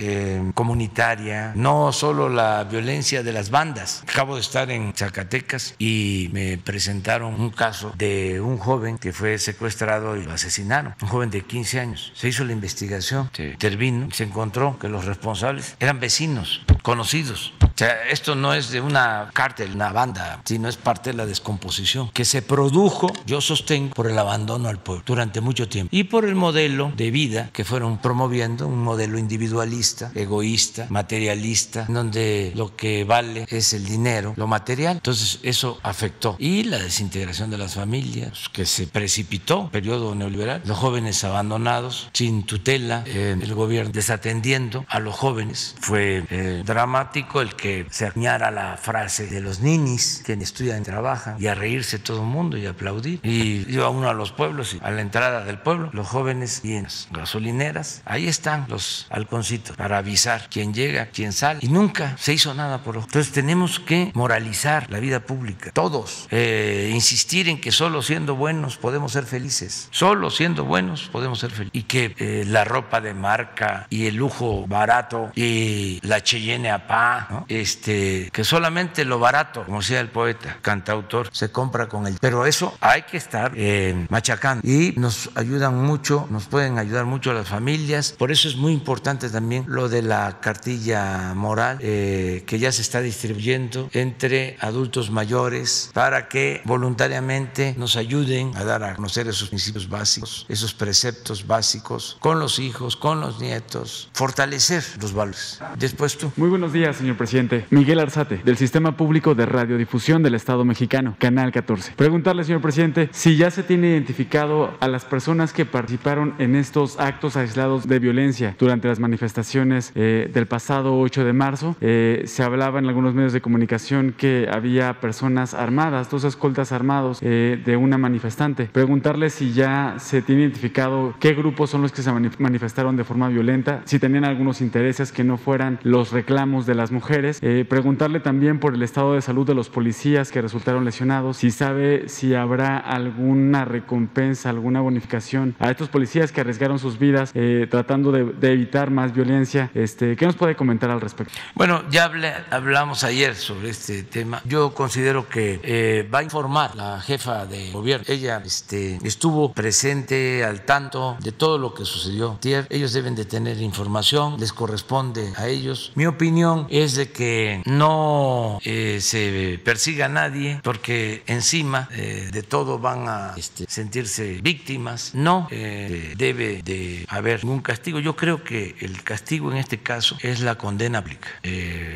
comunitaria, 0.53 1.51
no 1.55 1.91
solo 1.91 2.29
la 2.29 2.63
violencia 2.63 3.23
de 3.23 3.33
las 3.33 3.49
bandas. 3.49 4.03
Acabo 4.07 4.35
de 4.35 4.41
estar 4.41 4.71
en 4.71 4.93
Zacatecas 4.95 5.75
y 5.77 6.29
me 6.31 6.57
presentaron 6.57 7.39
un 7.39 7.49
caso 7.49 7.93
de 7.97 8.28
un 8.37 8.57
joven 8.57 8.97
que 8.97 9.13
fue 9.13 9.37
secuestrado 9.39 10.15
y 10.17 10.23
lo 10.23 10.33
asesinaron, 10.33 10.95
un 11.01 11.07
joven 11.07 11.29
de 11.29 11.43
15 11.43 11.79
años. 11.79 12.11
Se 12.15 12.27
hizo 12.27 12.43
la 12.43 12.53
investigación, 12.53 13.29
se 13.33 13.49
intervino 13.49 14.07
y 14.07 14.11
se 14.11 14.23
encontró 14.23 14.77
que 14.79 14.89
los 14.89 15.05
responsables 15.05 15.75
eran 15.79 15.99
vecinos, 15.99 16.61
conocidos. 16.83 17.53
O 17.61 17.71
sea, 17.79 18.09
esto 18.09 18.35
no 18.35 18.53
es 18.53 18.71
de 18.71 18.81
una 18.81 19.29
cártel, 19.33 19.73
una 19.73 19.93
banda, 19.93 20.41
sino 20.43 20.67
es 20.67 20.75
parte 20.75 21.11
de 21.11 21.17
la 21.17 21.25
descomposición 21.25 22.09
que 22.11 22.25
se 22.25 22.41
produjo, 22.41 23.11
yo 23.25 23.39
sostengo, 23.39 23.93
por 23.93 24.07
el 24.07 24.19
abandono 24.19 24.67
al 24.67 24.79
pueblo 24.79 25.03
durante 25.05 25.39
mucho 25.39 25.69
tiempo 25.69 25.89
y 25.95 26.03
por 26.03 26.25
el 26.25 26.35
modelo 26.35 26.91
de 26.97 27.09
vida 27.09 27.49
que 27.53 27.63
fueron 27.63 27.99
promoviendo, 27.99 28.67
un 28.67 28.83
modelo 28.83 29.17
individualista, 29.17 30.11
egoísta, 30.13 30.87
materialista, 30.89 31.85
donde 31.87 32.51
lo 32.55 32.75
que 32.75 33.05
vale 33.05 33.45
es 33.49 33.73
el 33.73 33.85
dinero, 33.85 34.33
lo 34.35 34.47
material. 34.47 34.97
Entonces 34.97 35.39
eso 35.43 35.79
afectó. 35.83 36.35
Y 36.39 36.63
la 36.63 36.79
desintegración 36.79 37.49
de 37.49 37.57
las 37.57 37.75
familias, 37.75 38.18
que 38.51 38.65
se 38.65 38.87
precipitó, 38.87 39.69
periodo 39.69 40.15
neoliberal, 40.15 40.61
los 40.65 40.77
jóvenes 40.77 41.23
abandonados, 41.23 42.09
sin 42.13 42.43
tutela, 42.43 43.03
eh, 43.05 43.37
el 43.39 43.53
gobierno 43.53 43.91
desatendiendo 43.91 44.85
a 44.87 44.99
los 44.99 45.15
jóvenes. 45.15 45.75
Fue 45.79 46.25
eh, 46.29 46.63
dramático 46.65 47.41
el 47.41 47.55
que 47.55 47.85
se 47.89 48.05
añara 48.05 48.51
la 48.51 48.77
frase 48.77 49.27
de 49.27 49.41
los 49.41 49.59
ninis, 49.59 50.23
que 50.25 50.33
estudian 50.33 50.81
y 50.81 50.85
trabajan, 50.85 51.35
y 51.39 51.47
a 51.47 51.55
reírse 51.55 51.99
todo 51.99 52.21
el 52.21 52.27
mundo 52.27 52.57
y 52.57 52.65
aplaudir. 52.65 53.19
Y 53.23 53.65
iba 53.71 53.89
uno 53.89 54.09
a 54.09 54.13
los 54.13 54.31
pueblos, 54.31 54.73
y 54.73 54.79
a 54.81 54.91
la 54.91 55.01
entrada 55.01 55.43
del 55.43 55.59
pueblo, 55.59 55.89
los 55.93 56.07
jóvenes 56.07 56.61
y 56.63 56.73
en 56.73 56.83
las 56.83 57.07
gasolineras, 57.11 58.01
ahí 58.05 58.27
están 58.27 58.65
los 58.67 59.07
halconcitos 59.09 59.75
para 59.75 59.97
avisar 59.97 60.47
quién 60.49 60.73
llega, 60.73 61.07
quién 61.07 61.33
sale. 61.33 61.59
Y 61.61 61.67
nunca 61.67 62.17
se 62.17 62.33
hizo 62.33 62.53
nada 62.53 62.83
por 62.83 62.95
los. 62.95 63.05
Entonces 63.05 63.31
tenemos 63.31 63.79
que 63.79 64.11
moralizar 64.13 64.89
la 64.89 64.99
vida 64.99 65.19
pública, 65.21 65.71
todos, 65.71 66.27
eh, 66.31 66.91
insistir 66.93 67.49
en 67.49 67.61
que 67.61 67.71
solo 67.71 68.01
siendo 68.09 68.35
buenos 68.35 68.77
podemos 68.77 69.11
ser 69.11 69.25
felices, 69.25 69.87
solo 69.91 70.31
siendo 70.31 70.65
buenos 70.65 71.09
podemos 71.11 71.37
ser 71.37 71.51
felices. 71.51 71.79
Y 71.79 71.83
que 71.83 72.15
eh, 72.17 72.43
la 72.47 72.63
ropa 72.63 73.01
de 73.01 73.13
marca 73.13 73.85
y 73.91 74.07
el 74.07 74.15
lujo 74.15 74.65
barato 74.65 75.31
y 75.35 75.99
la 76.01 76.23
Cheyenne 76.23 76.71
a 76.71 77.45
este, 77.47 78.31
que 78.33 78.43
solamente 78.43 79.05
lo 79.05 79.19
barato, 79.19 79.63
como 79.63 79.81
decía 79.81 79.99
el 79.99 80.09
poeta, 80.09 80.57
cantautor, 80.63 81.29
se 81.31 81.51
compra 81.51 81.87
con 81.87 82.07
él. 82.07 82.17
Pero 82.19 82.47
eso 82.47 82.75
hay 82.81 83.03
que 83.03 83.17
estar 83.17 83.51
eh, 83.55 84.07
machacando 84.09 84.67
y 84.67 84.95
nos 84.97 85.29
ayudan 85.35 85.77
mucho, 85.77 86.25
nos 86.31 86.47
pueden 86.47 86.79
ayudar 86.79 87.05
mucho 87.05 87.31
las 87.31 87.47
familias. 87.47 88.15
Por 88.17 88.31
eso 88.31 88.47
es 88.47 88.55
muy 88.55 88.73
importante 88.73 89.29
también 89.29 89.65
lo 89.67 89.87
de 89.87 90.01
la 90.01 90.39
cartilla 90.39 91.35
moral 91.35 91.77
que 91.77 92.57
ya 92.59 92.71
se 92.71 92.81
está 92.81 93.01
distribuyendo 93.01 93.87
entre 93.93 94.57
adultos 94.61 95.11
mayores 95.11 95.91
para 95.93 96.27
que 96.27 96.63
voluntariamente 96.65 97.75
nos 97.77 97.98
ayuden 97.99 98.51
a 98.55 98.63
dar 98.63 98.83
a 98.83 98.95
conocer 98.95 99.27
esos 99.27 99.49
principios 99.49 99.87
básicos, 99.87 100.45
esos 100.49 100.73
preceptos 100.73 101.45
básicos 101.45 102.17
con 102.19 102.39
los 102.39 102.59
hijos, 102.59 102.95
con 102.95 103.19
los 103.19 103.39
nietos, 103.39 104.09
fortalecer 104.13 104.83
los 105.01 105.13
valores. 105.13 105.59
Después 105.77 106.17
tú. 106.17 106.31
Muy 106.35 106.49
buenos 106.49 106.73
días, 106.73 106.97
señor 106.97 107.17
presidente. 107.17 107.65
Miguel 107.69 107.99
Arzate, 107.99 108.37
del 108.37 108.57
Sistema 108.57 108.97
Público 108.97 109.35
de 109.35 109.45
Radiodifusión 109.45 110.23
del 110.23 110.35
Estado 110.35 110.65
Mexicano, 110.65 111.15
Canal 111.19 111.51
14. 111.51 111.93
Preguntarle, 111.95 112.43
señor 112.43 112.61
presidente, 112.61 113.09
si 113.11 113.37
ya 113.37 113.51
se 113.51 113.63
tiene 113.63 113.89
identificado 113.89 114.75
a 114.79 114.87
las 114.87 115.05
personas 115.05 115.53
que 115.53 115.65
participaron 115.65 116.35
en 116.39 116.55
estos 116.55 116.99
actos 116.99 117.35
aislados 117.35 117.87
de 117.87 117.99
violencia 117.99 118.55
durante 118.57 118.87
las 118.87 118.99
manifestaciones 118.99 119.91
eh, 119.95 120.29
del 120.33 120.47
pasado 120.47 120.99
8 120.99 121.23
de 121.25 121.33
marzo. 121.33 121.75
Eh, 121.81 122.23
se 122.25 122.43
hablaba 122.43 122.79
en 122.79 122.87
algunos 122.87 123.13
medios 123.13 123.33
de 123.33 123.41
comunicación 123.41 124.13
que 124.17 124.47
había 124.51 124.99
personas 124.99 125.53
armadas, 125.53 126.09
dos 126.09 126.23
escoltas 126.23 126.71
armados 126.71 127.19
eh, 127.21 127.61
de 127.63 127.77
una 127.77 127.88
manifestante. 127.97 128.65
Preguntarle 128.65 129.29
si 129.29 129.53
ya 129.53 129.95
se 129.97 130.21
tiene 130.21 130.41
identificado 130.41 131.15
qué 131.19 131.33
grupos 131.33 131.69
son 131.69 131.81
los 131.81 131.91
que 131.91 132.01
se 132.01 132.11
manifestaron 132.11 132.95
de 132.95 133.03
forma 133.03 133.27
violenta, 133.29 133.81
si 133.85 133.99
tenían 133.99 134.25
algunos 134.25 134.61
intereses 134.61 135.11
que 135.11 135.23
no 135.23 135.37
fueran 135.37 135.79
los 135.83 136.11
reclamos 136.11 136.65
de 136.65 136.75
las 136.75 136.91
mujeres. 136.91 137.39
Eh, 137.41 137.65
preguntarle 137.67 138.19
también 138.19 138.59
por 138.59 138.73
el 138.73 138.83
estado 138.83 139.13
de 139.13 139.21
salud 139.21 139.45
de 139.45 139.55
los 139.55 139.69
policías 139.69 140.31
que 140.31 140.41
resultaron 140.41 140.85
lesionados, 140.85 141.37
si 141.37 141.51
sabe 141.51 142.07
si 142.09 142.35
habrá 142.35 142.77
alguna 142.77 143.65
recompensa, 143.65 144.49
alguna 144.49 144.81
bonificación 144.81 145.55
a 145.59 145.71
estos 145.71 145.89
policías 145.89 146.31
que 146.31 146.41
arriesgaron 146.41 146.79
sus 146.79 146.99
vidas 146.99 147.31
eh, 147.33 147.67
tratando 147.69 148.11
de, 148.11 148.51
evitar 148.51 148.89
más 148.91 149.13
violencia. 149.13 149.69
Este, 149.73 150.15
¿Qué 150.15 150.25
nos 150.25 150.35
puede 150.35 150.55
comentar 150.55 150.89
al 150.89 151.01
respecto? 151.01 151.33
Bueno, 151.55 151.83
ya 151.89 152.11
hablamos 152.49 153.03
ayer 153.03 153.35
sobre 153.35 153.69
este 153.69 154.03
tema. 154.03 154.41
Yo 154.45 154.73
considero 154.73 155.27
que 155.27 155.59
eh, 155.63 156.07
va 156.13 156.19
a 156.19 156.23
informar 156.23 156.75
la 156.75 156.99
jefa 157.01 157.45
de 157.45 157.71
gobierno. 157.79 158.05
Ella 158.07 158.41
este, 158.45 158.99
estuvo 159.03 159.53
presente 159.53 160.43
al 160.43 160.65
tanto 160.65 161.17
de 161.19 161.31
todo 161.31 161.57
lo 161.57 161.73
que 161.73 161.85
sucedió. 161.85 162.37
Ellos 162.69 162.93
deben 162.93 163.15
de 163.15 163.25
tener 163.25 163.61
información, 163.61 164.37
les 164.39 164.53
corresponde 164.53 165.33
a 165.37 165.47
ellos. 165.47 165.91
Mi 165.95 166.05
opinión 166.05 166.67
es 166.69 166.95
de 166.95 167.11
que 167.11 167.61
no 167.65 168.59
eh, 168.63 168.99
se 169.01 169.59
persiga 169.63 170.05
a 170.05 170.09
nadie 170.09 170.59
porque 170.63 171.23
encima 171.27 171.87
eh, 171.91 172.29
de 172.31 172.43
todo 172.43 172.79
van 172.79 173.07
a 173.07 173.33
este, 173.37 173.65
sentirse 173.67 174.39
víctimas. 174.41 175.11
No 175.13 175.47
eh, 175.51 176.13
debe 176.17 176.61
de 176.63 177.05
haber 177.09 177.43
ningún 177.43 177.61
castigo. 177.61 177.99
Yo 177.99 178.15
creo 178.15 178.43
que 178.43 178.75
el 178.79 179.03
castigo 179.03 179.51
en 179.51 179.57
este 179.57 179.79
caso 179.79 180.17
es 180.21 180.41
la 180.41 180.55
condena 180.55 181.01
pública 181.01 181.29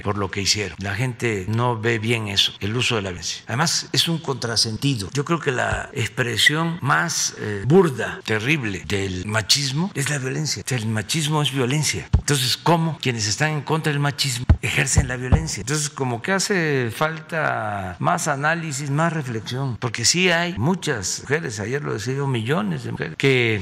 por 0.03 0.17
lo 0.17 0.31
que 0.31 0.41
hicieron. 0.41 0.77
La 0.79 0.95
gente 0.95 1.45
no 1.47 1.79
ve 1.79 1.99
bien 1.99 2.27
eso, 2.27 2.53
el 2.59 2.75
uso 2.75 2.95
de 2.95 3.01
la 3.01 3.09
violencia. 3.09 3.43
Además, 3.47 3.89
es 3.91 4.07
un 4.07 4.19
contrasentido. 4.19 5.09
Yo 5.13 5.25
creo 5.25 5.39
que 5.39 5.51
la 5.51 5.72
expresión 5.93 6.77
más 6.81 7.35
burda, 7.65 8.19
terrible 8.25 8.83
del 8.87 9.25
machismo 9.25 9.91
es 9.93 10.09
la 10.09 10.17
violencia. 10.17 10.63
el 10.69 10.87
machismo 10.87 11.41
es 11.41 11.51
violencia. 11.51 12.09
Entonces, 12.17 12.57
¿cómo 12.57 12.97
quienes 13.01 13.27
están 13.27 13.51
en 13.51 13.61
contra 13.61 13.91
del 13.91 13.99
machismo 13.99 14.45
ejercen 14.61 15.07
la 15.07 15.17
violencia? 15.17 15.61
Entonces, 15.61 15.89
como 15.89 16.21
que 16.21 16.31
hace 16.31 16.91
falta 16.91 17.95
más 17.99 18.27
análisis, 18.27 18.89
más 18.89 19.13
reflexión, 19.13 19.77
porque 19.77 20.05
sí 20.05 20.31
hay 20.31 20.57
muchas 20.57 21.21
mujeres, 21.21 21.59
ayer 21.59 21.83
lo 21.83 21.93
decía 21.93 22.13
yo, 22.15 22.27
millones 22.27 22.83
de 22.83 22.91
mujeres, 22.91 23.15
que 23.17 23.61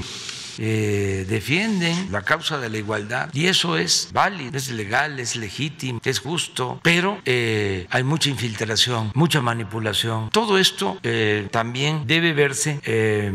eh, 0.58 1.26
defienden 1.28 2.12
la 2.12 2.22
causa 2.24 2.58
de 2.58 2.70
la 2.70 2.78
igualdad 2.78 3.30
y 3.34 3.48
eso 3.48 3.78
es 3.78 4.10
válido, 4.14 4.58
es 4.58 4.70
legal, 4.72 5.20
es 5.20 5.36
legítimo, 5.36 6.00
es 6.04 6.20
justo, 6.20 6.80
pero 6.84 7.20
eh, 7.26 7.88
hay 7.90 8.04
mucha 8.04 8.30
infiltración, 8.30 9.12
mucha 9.14 9.42
manipulación. 9.42 10.30
Todo 10.30 10.58
esto 10.58 10.98
eh, 11.04 11.48
también 11.52 12.06
debe 12.08 12.34
verse 12.34 12.80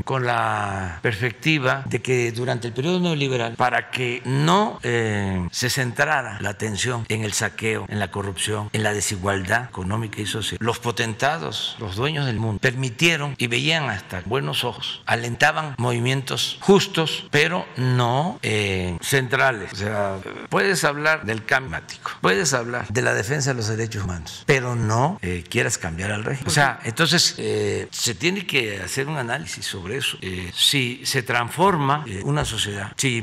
con 0.04 0.26
la 0.26 0.98
perspectiva 1.02 1.82
de 1.86 2.00
que 2.00 2.32
durante 2.32 2.68
el 2.68 2.74
periodo 2.74 3.00
neoliberal, 3.00 3.54
para 3.54 3.90
que 3.90 4.22
no 4.24 4.78
se 4.82 5.70
centrara 5.70 6.38
la 6.40 6.50
atención 6.50 7.04
en 7.08 7.24
el 7.24 7.32
saqueo, 7.32 7.86
en 7.88 7.98
la 7.98 8.10
corrupción, 8.10 8.68
en 8.72 8.82
la 8.82 8.92
desigualdad 8.92 9.64
económica 9.64 10.20
y 10.20 10.26
social, 10.26 10.58
los 10.60 10.78
potentados, 10.78 11.76
los 11.78 11.96
dueños 11.96 12.26
del 12.26 12.38
mundo, 12.38 12.60
permitieron 12.60 13.34
y 13.38 13.46
veían 13.46 13.88
hasta 13.90 14.22
buenos 14.24 14.64
ojos, 14.64 15.02
alentaban 15.06 15.74
movimientos 15.78 16.58
justos, 16.60 17.05
pero 17.30 17.66
no 17.76 18.38
eh, 18.42 18.96
centrales. 19.00 19.72
O 19.72 19.76
sea, 19.76 20.18
puedes 20.48 20.84
hablar 20.84 21.24
del 21.24 21.44
cambio 21.44 21.56
climático, 21.56 22.12
puedes 22.20 22.52
hablar 22.52 22.86
de 22.88 23.02
la 23.02 23.14
defensa 23.14 23.50
de 23.50 23.56
los 23.56 23.68
derechos 23.68 24.04
humanos, 24.04 24.42
pero 24.46 24.76
no 24.76 25.18
eh, 25.22 25.44
quieras 25.48 25.78
cambiar 25.78 26.12
al 26.12 26.24
régimen. 26.24 26.48
O 26.48 26.50
sea, 26.50 26.78
entonces 26.84 27.34
eh, 27.38 27.88
se 27.90 28.14
tiene 28.14 28.46
que 28.46 28.80
hacer 28.80 29.08
un 29.08 29.16
análisis 29.16 29.64
sobre 29.64 29.96
eso. 29.96 30.18
si 30.54 31.04
se 31.04 31.22
transforma 31.22 32.04
una 32.24 32.44
sociedad, 32.44 32.92
si 32.96 33.22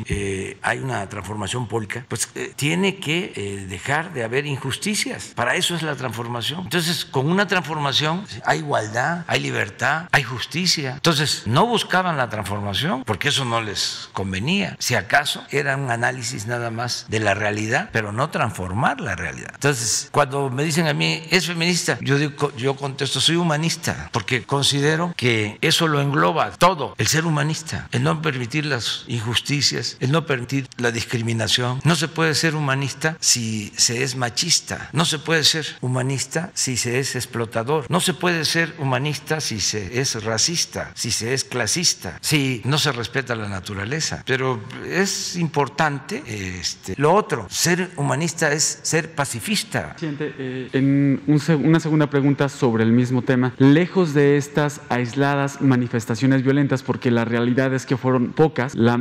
hay 0.61 0.79
una 0.79 1.07
transformación 1.09 1.67
política, 1.67 2.05
pues 2.07 2.29
tiene 2.55 2.97
que 2.97 3.65
dejar 3.69 4.13
de 4.13 4.23
haber 4.23 4.45
injusticias. 4.45 5.31
Para 5.35 5.55
eso 5.55 5.75
es 5.75 5.83
la 5.83 5.95
transformación. 5.95 6.61
Entonces, 6.61 7.05
con 7.05 7.29
una 7.31 7.47
transformación 7.47 8.25
hay 8.45 8.59
igualdad, 8.59 9.25
hay 9.27 9.39
libertad, 9.39 10.07
hay 10.11 10.23
justicia. 10.23 10.93
Entonces, 10.93 11.43
no 11.45 11.65
buscaban 11.65 12.17
la 12.17 12.29
transformación 12.29 13.03
porque 13.03 13.29
eso 13.29 13.45
no 13.45 13.61
les 13.61 13.72
convenía. 14.13 14.75
Si 14.79 14.95
acaso 14.95 15.43
era 15.49 15.75
un 15.77 15.91
análisis 15.91 16.45
nada 16.47 16.71
más 16.71 17.05
de 17.07 17.19
la 17.19 17.33
realidad, 17.33 17.89
pero 17.91 18.11
no 18.11 18.29
transformar 18.29 19.01
la 19.01 19.15
realidad. 19.15 19.51
Entonces, 19.53 20.09
cuando 20.11 20.49
me 20.49 20.63
dicen 20.63 20.87
a 20.87 20.93
mí, 20.93 21.23
¿es 21.29 21.47
feminista? 21.47 21.97
Yo, 22.01 22.17
digo, 22.17 22.55
yo 22.55 22.75
contesto, 22.75 23.21
soy 23.21 23.35
humanista, 23.35 24.09
porque 24.11 24.43
considero 24.43 25.13
que 25.15 25.57
eso 25.61 25.87
lo 25.87 26.01
engloba 26.01 26.51
todo, 26.51 26.95
el 26.97 27.07
ser 27.07 27.25
humanista, 27.25 27.87
el 27.91 28.03
no 28.03 28.21
permitir 28.21 28.65
las 28.65 29.05
injusticias, 29.07 29.97
el 29.99 30.11
no 30.11 30.25
permitir 30.25 30.67
la 30.77 30.91
discriminación. 30.91 31.79
No 31.83 31.95
se 31.95 32.07
puede 32.07 32.35
ser 32.35 32.55
humanista 32.55 33.17
si 33.19 33.73
se 33.77 34.03
es 34.03 34.15
machista, 34.15 34.89
no 34.91 35.05
se 35.05 35.19
puede 35.19 35.43
ser 35.43 35.65
humanista 35.81 36.51
si 36.53 36.77
se 36.77 36.99
es 36.99 37.15
explotador, 37.15 37.85
no 37.89 37.99
se 37.99 38.13
puede 38.13 38.45
ser 38.45 38.75
humanista 38.79 39.41
si 39.41 39.59
se 39.59 39.99
es 39.99 40.23
racista, 40.23 40.91
si 40.95 41.11
se 41.11 41.33
es 41.33 41.43
clasista, 41.43 42.17
si 42.21 42.61
no 42.65 42.77
se 42.77 42.91
respeta 42.91 43.35
la 43.35 43.47
naturaleza 43.47 43.62
pero 44.25 44.59
es 44.89 45.35
importante 45.35 46.23
este, 46.25 46.95
lo 46.97 47.13
otro, 47.13 47.47
ser 47.49 47.91
humanista 47.97 48.51
es 48.51 48.79
ser 48.83 49.11
pacifista. 49.15 49.95
Eh, 50.01 50.69
en 50.73 51.21
una 51.63 51.79
segunda 51.79 52.07
pregunta 52.07 52.49
sobre 52.49 52.83
el 52.83 52.91
mismo 52.91 53.21
tema, 53.21 53.53
lejos 53.57 54.13
de 54.13 54.37
estas 54.37 54.81
aisladas 54.89 55.61
manifestaciones 55.61 56.43
violentas, 56.43 56.83
porque 56.83 57.11
la 57.11 57.25
realidad 57.25 57.73
es 57.73 57.85
que 57.85 57.97
fueron 57.97 58.33
pocas, 58.33 58.75
la, 58.75 58.97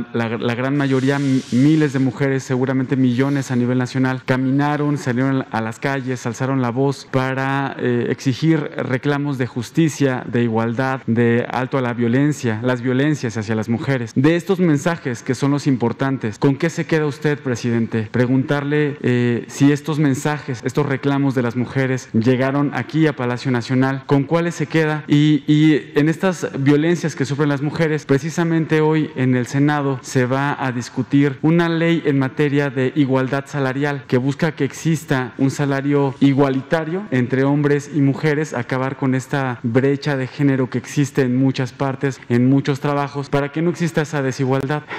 gran 0.55 0.77
mayoría, 0.77 1.19
miles 1.51 1.93
de 1.93 1.99
mujeres, 1.99 2.43
seguramente 2.43 2.95
millones 2.95 3.51
a 3.51 3.55
nivel 3.55 3.77
nacional, 3.77 4.23
caminaron, 4.25 4.97
salieron 4.97 5.45
a 5.51 5.61
las 5.61 5.79
calles, 5.79 6.25
alzaron 6.25 6.61
la 6.61 6.69
voz 6.69 7.07
para 7.11 7.75
eh, 7.79 8.07
exigir 8.09 8.59
reclamos 8.77 9.37
de 9.37 9.47
justicia, 9.47 10.23
de 10.27 10.43
igualdad, 10.43 11.01
de 11.07 11.45
alto 11.49 11.77
a 11.77 11.81
la 11.81 11.93
violencia, 11.93 12.59
las 12.63 12.81
violencias 12.81 13.37
hacia 13.37 13.55
las 13.55 13.69
mujeres. 13.69 14.11
De 14.15 14.35
estos 14.35 14.52
mensajes 14.59 15.23
que 15.23 15.35
son 15.35 15.51
los 15.51 15.67
importantes, 15.67 16.37
¿con 16.39 16.55
qué 16.55 16.69
se 16.69 16.85
queda 16.85 17.05
usted, 17.05 17.39
presidente? 17.39 18.07
Preguntarle 18.11 18.97
eh, 19.01 19.45
si 19.47 19.71
estos 19.71 19.99
mensajes, 19.99 20.61
estos 20.63 20.85
reclamos 20.85 21.35
de 21.35 21.41
las 21.41 21.55
mujeres 21.55 22.09
llegaron 22.13 22.71
aquí 22.73 23.07
a 23.07 23.15
Palacio 23.15 23.51
Nacional, 23.51 24.03
¿con 24.05 24.23
cuáles 24.23 24.55
se 24.55 24.67
queda? 24.67 25.03
Y, 25.07 25.43
y 25.47 25.91
en 25.95 26.09
estas 26.09 26.49
violencias 26.59 27.15
que 27.15 27.25
sufren 27.25 27.49
las 27.49 27.61
mujeres, 27.61 28.05
precisamente 28.05 28.81
hoy 28.81 29.11
en 29.15 29.35
el 29.35 29.47
Senado 29.47 29.99
se 30.01 30.25
va 30.25 30.55
a 30.63 30.71
discutir 30.71 31.37
una 31.41 31.69
ley 31.69 32.03
en 32.05 32.19
materia 32.19 32.69
de 32.69 32.93
igualdad 32.95 33.45
salarial 33.47 34.03
que 34.07 34.17
busca 34.17 34.53
que 34.53 34.65
exista 34.65 35.33
un 35.37 35.51
salario 35.51 36.15
igualitario 36.19 37.07
entre 37.11 37.43
hombres 37.43 37.89
y 37.93 38.01
mujeres, 38.01 38.53
acabar 38.53 38.97
con 38.97 39.15
esta 39.15 39.59
brecha 39.63 40.17
de 40.17 40.27
género 40.27 40.69
que 40.69 40.77
existe 40.77 41.21
en 41.21 41.35
muchas 41.35 41.71
partes, 41.71 42.19
en 42.29 42.49
muchos 42.49 42.79
trabajos, 42.79 43.29
para 43.29 43.51
que 43.51 43.61
no 43.61 43.69
exista 43.69 44.01
esa 44.01 44.21
desigualdad 44.21 44.42